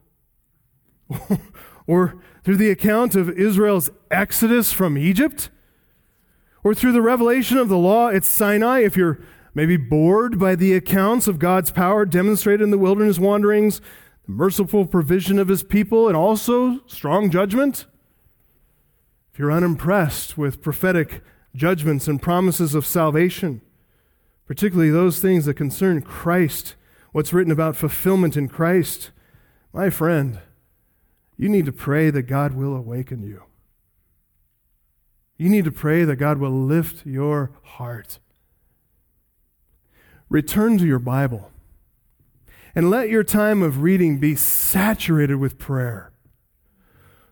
or 1.87 2.16
through 2.43 2.57
the 2.57 2.71
account 2.71 3.14
of 3.14 3.29
Israel's 3.29 3.91
exodus 4.11 4.73
from 4.73 4.97
Egypt, 4.97 5.51
or 6.64 6.75
through 6.75 6.93
the 6.93 7.03
revelation 7.03 7.59
of 7.59 7.69
the 7.69 7.77
law 7.77 8.09
at 8.09 8.25
Sinai, 8.25 8.79
if 8.81 8.97
you're 8.97 9.21
maybe 9.53 9.77
bored 9.77 10.39
by 10.39 10.55
the 10.55 10.73
accounts 10.73 11.29
of 11.29 11.39
God's 11.39 11.71
power 11.71 12.07
demonstrated 12.07 12.62
in 12.62 12.71
the 12.71 12.79
wilderness 12.79 13.19
wanderings, 13.19 13.83
the 14.25 14.33
merciful 14.33 14.87
provision 14.87 15.39
of 15.39 15.49
his 15.49 15.62
people, 15.62 16.09
and 16.09 16.16
also 16.16 16.81
strong 16.87 17.31
judgment? 17.31 17.85
If 19.31 19.39
you're 19.39 19.53
unimpressed 19.53 20.39
with 20.39 20.62
prophetic 20.62 21.23
judgments 21.55 22.09
and 22.09 22.23
promises 22.23 22.75
of 22.75 22.87
salvation, 22.87 23.61
particularly 24.47 24.91
those 24.91 25.21
things 25.21 25.45
that 25.45 25.55
concern 25.55 26.01
Christ, 26.01 26.75
what's 27.19 27.33
written 27.33 27.51
about 27.51 27.75
fulfillment 27.75 28.37
in 28.37 28.47
Christ, 28.47 29.11
my 29.73 29.91
friend, 29.91 30.39
you 31.37 31.49
need 31.49 31.66
to 31.66 31.73
pray 31.73 32.11
that 32.11 32.23
God 32.23 32.55
will 32.55 32.77
awaken 32.77 33.25
you. 33.25 33.43
You 35.37 35.49
need 35.49 35.64
to 35.64 35.73
pray 35.73 36.05
that 36.05 36.14
God 36.14 36.39
will 36.39 36.53
lift 36.53 37.05
your 37.05 37.51
heart. 37.64 38.21
Return 40.29 40.79
to 40.79 40.87
your 40.87 41.01
Bible. 41.01 41.51
And 42.73 42.89
let 42.89 43.09
your 43.09 43.25
time 43.25 43.64
of 43.64 43.83
reading 43.83 44.19
be 44.19 44.37
saturated 44.37 45.39
with 45.39 45.59
prayer. 45.59 46.12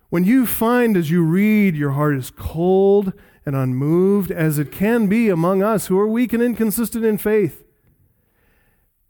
When 0.09 0.25
you 0.25 0.47
find 0.47 0.97
as 0.97 1.13
you 1.13 1.23
read 1.23 1.77
your 1.77 1.93
heart 1.93 2.17
is 2.17 2.33
cold 2.33 3.13
and 3.47 3.55
unmoved, 3.55 4.33
as 4.33 4.59
it 4.59 4.73
can 4.73 5.07
be 5.07 5.29
among 5.29 5.63
us 5.63 5.87
who 5.87 5.97
are 5.97 6.09
weak 6.09 6.33
and 6.33 6.43
inconsistent 6.43 7.05
in 7.05 7.19
faith, 7.19 7.63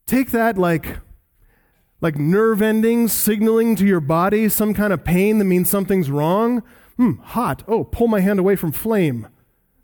take 0.06 0.30
that 0.30 0.56
like, 0.56 0.98
like 2.00 2.16
nerve 2.16 2.62
endings 2.62 3.12
signaling 3.12 3.76
to 3.76 3.86
your 3.86 4.00
body 4.00 4.48
some 4.48 4.74
kind 4.74 4.92
of 4.92 5.04
pain 5.04 5.38
that 5.38 5.44
means 5.44 5.68
something's 5.68 6.10
wrong. 6.10 6.62
Hmm, 6.96 7.14
hot. 7.18 7.62
Oh, 7.66 7.84
pull 7.84 8.08
my 8.08 8.20
hand 8.20 8.38
away 8.38 8.56
from 8.56 8.72
flame. 8.72 9.28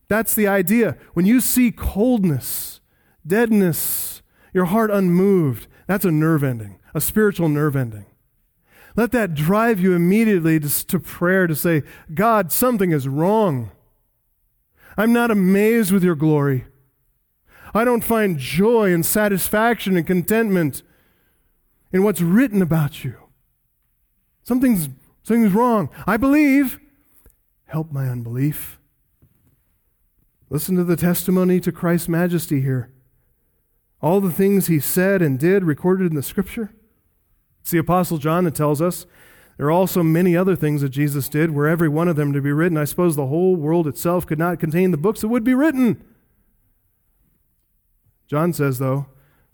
That's 0.09 0.35
the 0.35 0.47
idea. 0.47 0.97
When 1.14 1.27
you 1.27 1.41
see 1.41 1.70
coldness, 1.70 2.81
deadness, 3.27 4.23
your 4.53 4.66
heart 4.66 4.91
unmoved, 4.91 5.66
that's 5.87 6.05
a 6.05 6.11
nerve 6.11 6.45
ending, 6.45 6.79
a 6.95 7.01
spiritual 7.01 7.49
nerve 7.49 7.77
ending. 7.77 8.07
Let 8.95 9.12
that 9.12 9.35
drive 9.35 9.81
you 9.81 9.95
immediately 9.95 10.61
to, 10.61 10.87
to 10.87 11.01
prayer 11.01 11.47
to 11.47 11.57
say, 11.57 11.83
God, 12.14 12.53
something 12.53 12.93
is 12.93 13.09
wrong. 13.09 13.70
I'm 14.97 15.12
not 15.12 15.31
amazed 15.31 15.91
with 15.91 16.05
your 16.05 16.14
glory. 16.14 16.66
I 17.75 17.85
don't 17.85 18.05
find 18.05 18.39
joy 18.39 18.93
and 18.93 19.05
satisfaction 19.05 19.97
and 19.97 20.07
contentment 20.07 20.83
in 21.93 22.03
what's 22.03 22.20
written 22.20 22.62
about 22.62 23.05
you. 23.05 23.16
Something's, 24.43 24.89
something's 25.23 25.53
wrong. 25.53 25.89
I 26.07 26.16
believe. 26.16 26.79
Help 27.66 27.91
my 27.91 28.09
unbelief. 28.09 28.79
Listen 30.51 30.77
to 30.77 30.85
the 30.85 30.97
testimony 30.97 31.61
to 31.61 31.73
Christ's 31.73 32.09
majesty 32.09 32.61
here 32.61 32.93
all 34.03 34.20
the 34.20 34.33
things 34.33 34.66
he 34.66 34.81
said 34.81 35.23
and 35.23 35.39
did 35.39 35.64
recorded 35.64 36.11
in 36.11 36.16
the 36.16 36.23
scripture? 36.23 36.75
It's 37.61 37.70
the 37.70 37.79
Apostle 37.79 38.18
John 38.18 38.45
that 38.45 38.57
tells 38.57 38.83
us 38.83 39.07
there 39.57 39.66
are 39.66 39.70
also 39.70 40.03
many 40.03 40.37
other 40.37 40.57
things 40.57 40.83
that 40.83 40.89
Jesus 40.89 41.29
did, 41.29 41.53
were 41.53 41.68
every 41.68 41.89
one 41.89 42.09
of 42.09 42.16
them 42.16 42.33
to 42.33 42.41
be 42.41 42.51
written. 42.51 42.77
I 42.77 42.85
suppose 42.85 43.14
the 43.14 43.29
whole 43.29 43.55
world 43.55 43.87
itself 43.87 44.27
could 44.27 44.39
not 44.39 44.59
contain 44.59 44.91
the 44.91 44.97
books 44.97 45.20
that 45.20 45.29
would 45.29 45.45
be 45.45 45.55
written. 45.55 46.03
John 48.27 48.53
says, 48.53 48.79
though, 48.79 49.07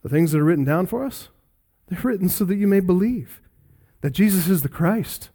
the 0.02 0.08
things 0.08 0.32
that 0.32 0.40
are 0.40 0.44
written 0.44 0.64
down 0.64 0.86
for 0.86 1.04
us, 1.04 1.28
they're 1.88 2.00
written 2.02 2.28
so 2.28 2.44
that 2.44 2.56
you 2.56 2.66
may 2.66 2.80
believe 2.80 3.40
that 4.00 4.10
Jesus 4.10 4.48
is 4.48 4.62
the 4.62 4.68
Christ, 4.68 5.30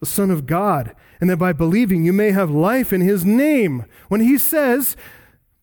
the 0.00 0.06
Son 0.06 0.30
of 0.30 0.46
God, 0.46 0.94
and 1.20 1.30
that 1.30 1.36
by 1.36 1.52
believing 1.52 2.04
you 2.04 2.12
may 2.12 2.32
have 2.32 2.50
life 2.50 2.92
in 2.92 3.00
his 3.00 3.24
name. 3.24 3.84
When 4.08 4.20
he 4.20 4.38
says 4.38 4.96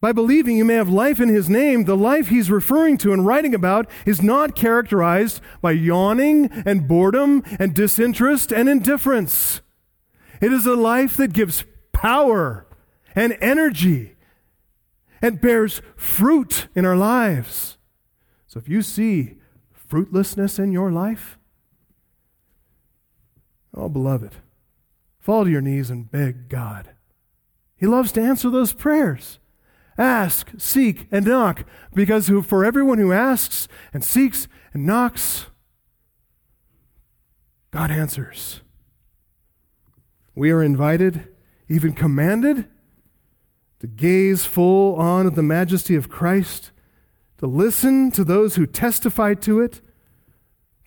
by 0.01 0.11
believing 0.11 0.55
you 0.55 0.65
may 0.65 0.75
have 0.75 0.87
life 0.87 1.19
in 1.19 1.29
his 1.29 1.49
name, 1.49 1.85
the 1.85 1.97
life 1.97 2.27
he's 2.27 2.51
referring 2.51 2.97
to 2.99 3.11
and 3.11 3.25
writing 3.25 3.55
about 3.55 3.89
is 4.05 4.21
not 4.21 4.55
characterized 4.55 5.41
by 5.61 5.71
yawning 5.71 6.51
and 6.65 6.87
boredom 6.87 7.41
and 7.57 7.73
disinterest 7.73 8.51
and 8.51 8.69
indifference. 8.69 9.61
It 10.41 10.53
is 10.53 10.65
a 10.67 10.75
life 10.75 11.17
that 11.17 11.33
gives 11.33 11.63
power 11.91 12.67
and 13.15 13.37
energy 13.41 14.14
and 15.25 15.41
bears 15.41 15.81
fruit 15.95 16.67
in 16.75 16.85
our 16.85 16.95
lives. 16.95 17.79
So 18.45 18.59
if 18.59 18.69
you 18.69 18.83
see 18.83 19.37
fruitlessness 19.73 20.59
in 20.59 20.71
your 20.71 20.91
life, 20.91 21.39
oh, 23.73 23.89
beloved, 23.89 24.33
fall 25.17 25.45
to 25.45 25.49
your 25.49 25.61
knees 25.61 25.89
and 25.89 26.11
beg 26.11 26.47
God. 26.47 26.91
He 27.75 27.87
loves 27.87 28.11
to 28.11 28.21
answer 28.21 28.51
those 28.51 28.71
prayers. 28.71 29.39
Ask, 29.97 30.51
seek, 30.59 31.07
and 31.11 31.25
knock, 31.25 31.65
because 31.95 32.29
for 32.45 32.63
everyone 32.63 32.99
who 32.99 33.11
asks 33.11 33.67
and 33.93 34.03
seeks 34.03 34.47
and 34.73 34.85
knocks, 34.85 35.47
God 37.71 37.89
answers. 37.89 38.61
We 40.35 40.51
are 40.51 40.61
invited, 40.61 41.29
even 41.67 41.93
commanded, 41.93 42.67
to 43.85 43.91
gaze 43.91 44.45
full 44.45 44.95
on 44.95 45.27
at 45.27 45.35
the 45.35 45.43
majesty 45.43 45.95
of 45.95 46.09
Christ, 46.09 46.71
to 47.37 47.45
listen 47.45 48.09
to 48.11 48.23
those 48.23 48.55
who 48.55 48.65
testify 48.65 49.35
to 49.35 49.59
it, 49.59 49.79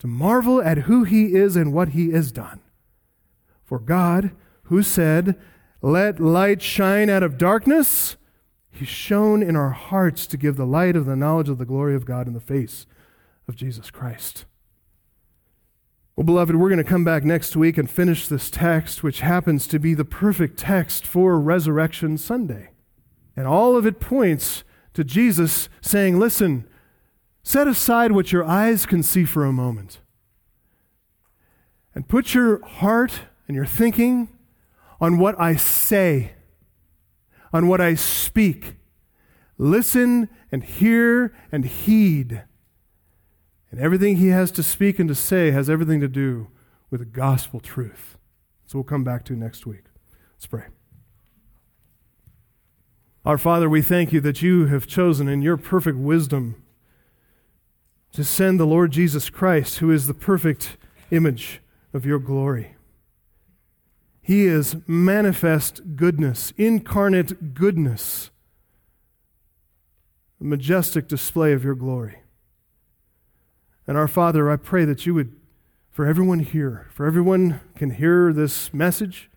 to 0.01 0.09
marvel 0.09 0.61
at 0.61 0.78
who 0.78 1.05
he 1.05 1.34
is 1.34 1.55
and 1.55 1.72
what 1.72 1.90
he 1.90 2.11
has 2.11 2.32
done. 2.32 2.61
For 3.64 3.78
God, 3.78 4.32
who 4.64 4.82
said, 4.82 5.38
Let 5.80 6.18
light 6.18 6.61
shine 6.61 7.09
out 7.09 7.22
of 7.22 7.38
darkness, 7.38 8.16
he 8.68 8.84
shone 8.84 9.44
in 9.44 9.55
our 9.55 9.70
hearts 9.70 10.26
to 10.26 10.36
give 10.36 10.57
the 10.57 10.66
light 10.66 10.96
of 10.96 11.07
the 11.07 11.14
knowledge 11.14 11.49
of 11.49 11.59
the 11.59 11.64
glory 11.64 11.94
of 11.94 12.05
God 12.05 12.26
in 12.26 12.34
the 12.34 12.40
face 12.40 12.84
of 13.46 13.55
Jesus 13.55 13.92
Christ. 13.92 14.44
Well, 16.16 16.24
beloved, 16.24 16.57
we're 16.57 16.68
going 16.68 16.78
to 16.78 16.84
come 16.84 17.05
back 17.05 17.22
next 17.22 17.55
week 17.55 17.78
and 17.78 17.88
finish 17.88 18.26
this 18.26 18.51
text, 18.51 19.05
which 19.05 19.20
happens 19.20 19.68
to 19.68 19.78
be 19.78 19.94
the 19.94 20.05
perfect 20.05 20.59
text 20.59 21.07
for 21.07 21.38
Resurrection 21.38 22.18
Sunday. 22.18 22.70
And 23.39 23.47
all 23.47 23.76
of 23.76 23.86
it 23.86 24.01
points 24.01 24.64
to 24.95 25.05
Jesus 25.05 25.68
saying, 25.80 26.18
Listen, 26.18 26.66
set 27.45 27.68
aside 27.68 28.11
what 28.11 28.32
your 28.32 28.45
eyes 28.45 28.84
can 28.84 29.05
see 29.05 29.24
for 29.24 29.45
a 29.45 29.53
moment 29.53 30.01
and 31.95 32.09
put 32.09 32.34
your 32.34 32.66
heart 32.66 33.20
and 33.47 33.55
your 33.55 33.64
thinking 33.64 34.28
on 35.01 35.18
what 35.18 35.41
I 35.41 35.55
say 35.55 36.32
on 37.53 37.68
what 37.68 37.80
I 37.80 37.95
speak. 37.95 38.74
Listen 39.57 40.28
and 40.51 40.64
hear 40.64 41.32
and 41.53 41.64
heed. 41.64 42.43
And 43.70 43.80
everything 43.80 44.16
he 44.16 44.28
has 44.30 44.51
to 44.51 44.64
speak 44.64 44.99
and 44.99 45.09
to 45.09 45.14
say 45.14 45.53
has 45.53 45.70
everything 45.70 46.01
to 46.01 46.09
do 46.09 46.49
with 46.91 46.99
the 46.99 47.07
gospel 47.07 47.61
truth. 47.61 48.18
So 48.66 48.78
we'll 48.78 48.84
come 48.84 49.05
back 49.05 49.24
to 49.26 49.34
next 49.34 49.64
week. 49.64 49.84
Let's 50.34 50.47
pray. 50.47 50.64
Our 53.28 53.36
Father, 53.36 53.68
we 53.68 53.82
thank 53.82 54.10
you 54.10 54.22
that 54.22 54.40
you 54.40 54.68
have 54.68 54.86
chosen 54.86 55.28
in 55.28 55.42
your 55.42 55.58
perfect 55.58 55.98
wisdom 55.98 56.62
to 58.12 58.24
send 58.24 58.58
the 58.58 58.64
Lord 58.64 58.90
Jesus 58.90 59.28
Christ, 59.28 59.80
who 59.80 59.90
is 59.90 60.06
the 60.06 60.14
perfect 60.14 60.78
image 61.10 61.60
of 61.92 62.06
your 62.06 62.18
glory. 62.18 62.74
He 64.22 64.46
is 64.46 64.76
manifest 64.86 65.94
goodness, 65.94 66.54
incarnate 66.56 67.52
goodness, 67.52 68.30
a 70.40 70.44
majestic 70.44 71.06
display 71.06 71.52
of 71.52 71.62
your 71.62 71.74
glory. 71.74 72.20
And 73.86 73.98
our 73.98 74.08
Father, 74.08 74.50
I 74.50 74.56
pray 74.56 74.86
that 74.86 75.04
you 75.04 75.12
would, 75.12 75.36
for 75.90 76.06
everyone 76.06 76.38
here, 76.38 76.88
for 76.94 77.04
everyone 77.04 77.60
can 77.76 77.90
hear 77.90 78.32
this 78.32 78.72
message 78.72 79.28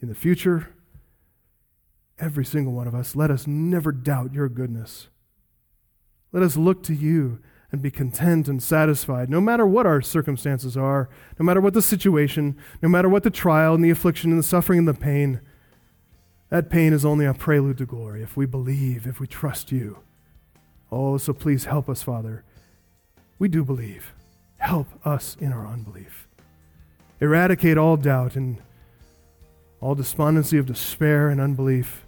in 0.00 0.08
the 0.08 0.14
future, 0.14 0.68
every 2.18 2.44
single 2.44 2.72
one 2.72 2.86
of 2.86 2.94
us, 2.94 3.16
let 3.16 3.30
us 3.30 3.46
never 3.46 3.92
doubt 3.92 4.32
your 4.32 4.48
goodness. 4.48 5.08
Let 6.32 6.42
us 6.42 6.56
look 6.56 6.82
to 6.84 6.94
you 6.94 7.40
and 7.70 7.82
be 7.82 7.90
content 7.90 8.46
and 8.46 8.62
satisfied, 8.62 9.28
no 9.28 9.40
matter 9.40 9.66
what 9.66 9.86
our 9.86 10.00
circumstances 10.00 10.76
are, 10.76 11.08
no 11.38 11.44
matter 11.44 11.60
what 11.60 11.74
the 11.74 11.82
situation, 11.82 12.56
no 12.80 12.88
matter 12.88 13.08
what 13.08 13.24
the 13.24 13.30
trial 13.30 13.74
and 13.74 13.84
the 13.84 13.90
affliction 13.90 14.30
and 14.30 14.38
the 14.38 14.44
suffering 14.44 14.80
and 14.80 14.88
the 14.88 14.94
pain. 14.94 15.40
That 16.50 16.70
pain 16.70 16.92
is 16.92 17.04
only 17.04 17.26
a 17.26 17.34
prelude 17.34 17.78
to 17.78 17.86
glory 17.86 18.22
if 18.22 18.36
we 18.36 18.46
believe, 18.46 19.06
if 19.08 19.18
we 19.18 19.26
trust 19.26 19.72
you. 19.72 19.98
Oh, 20.92 21.18
so 21.18 21.32
please 21.32 21.64
help 21.64 21.88
us, 21.88 22.02
Father. 22.02 22.44
We 23.40 23.48
do 23.48 23.64
believe. 23.64 24.14
Help 24.58 24.86
us 25.04 25.36
in 25.40 25.52
our 25.52 25.66
unbelief. 25.66 26.28
Eradicate 27.20 27.76
all 27.76 27.96
doubt 27.96 28.36
and 28.36 28.58
all 29.80 29.94
despondency 29.96 30.58
of 30.58 30.66
despair 30.66 31.28
and 31.28 31.40
unbelief. 31.40 32.03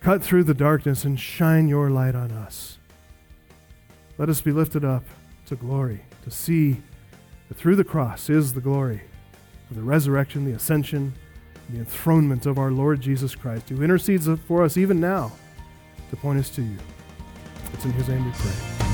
Cut 0.00 0.22
through 0.22 0.44
the 0.44 0.54
darkness 0.54 1.04
and 1.04 1.18
shine 1.18 1.68
your 1.68 1.90
light 1.90 2.14
on 2.14 2.30
us. 2.30 2.78
Let 4.16 4.28
us 4.28 4.40
be 4.40 4.52
lifted 4.52 4.84
up 4.84 5.04
to 5.46 5.56
glory, 5.56 6.04
to 6.24 6.30
see 6.30 6.82
that 7.48 7.56
through 7.56 7.76
the 7.76 7.84
cross 7.84 8.30
is 8.30 8.54
the 8.54 8.60
glory 8.60 9.02
of 9.70 9.76
the 9.76 9.82
resurrection, 9.82 10.44
the 10.44 10.52
ascension, 10.52 11.14
the 11.70 11.78
enthronement 11.78 12.46
of 12.46 12.58
our 12.58 12.70
Lord 12.70 13.00
Jesus 13.00 13.34
Christ, 13.34 13.68
who 13.68 13.82
intercedes 13.82 14.28
for 14.46 14.62
us 14.62 14.76
even 14.76 15.00
now 15.00 15.32
to 16.10 16.16
point 16.16 16.38
us 16.38 16.50
to 16.50 16.62
you. 16.62 16.76
It's 17.72 17.84
in 17.84 17.92
his 17.92 18.08
name 18.08 18.24
we 18.24 18.32
pray. 18.32 18.87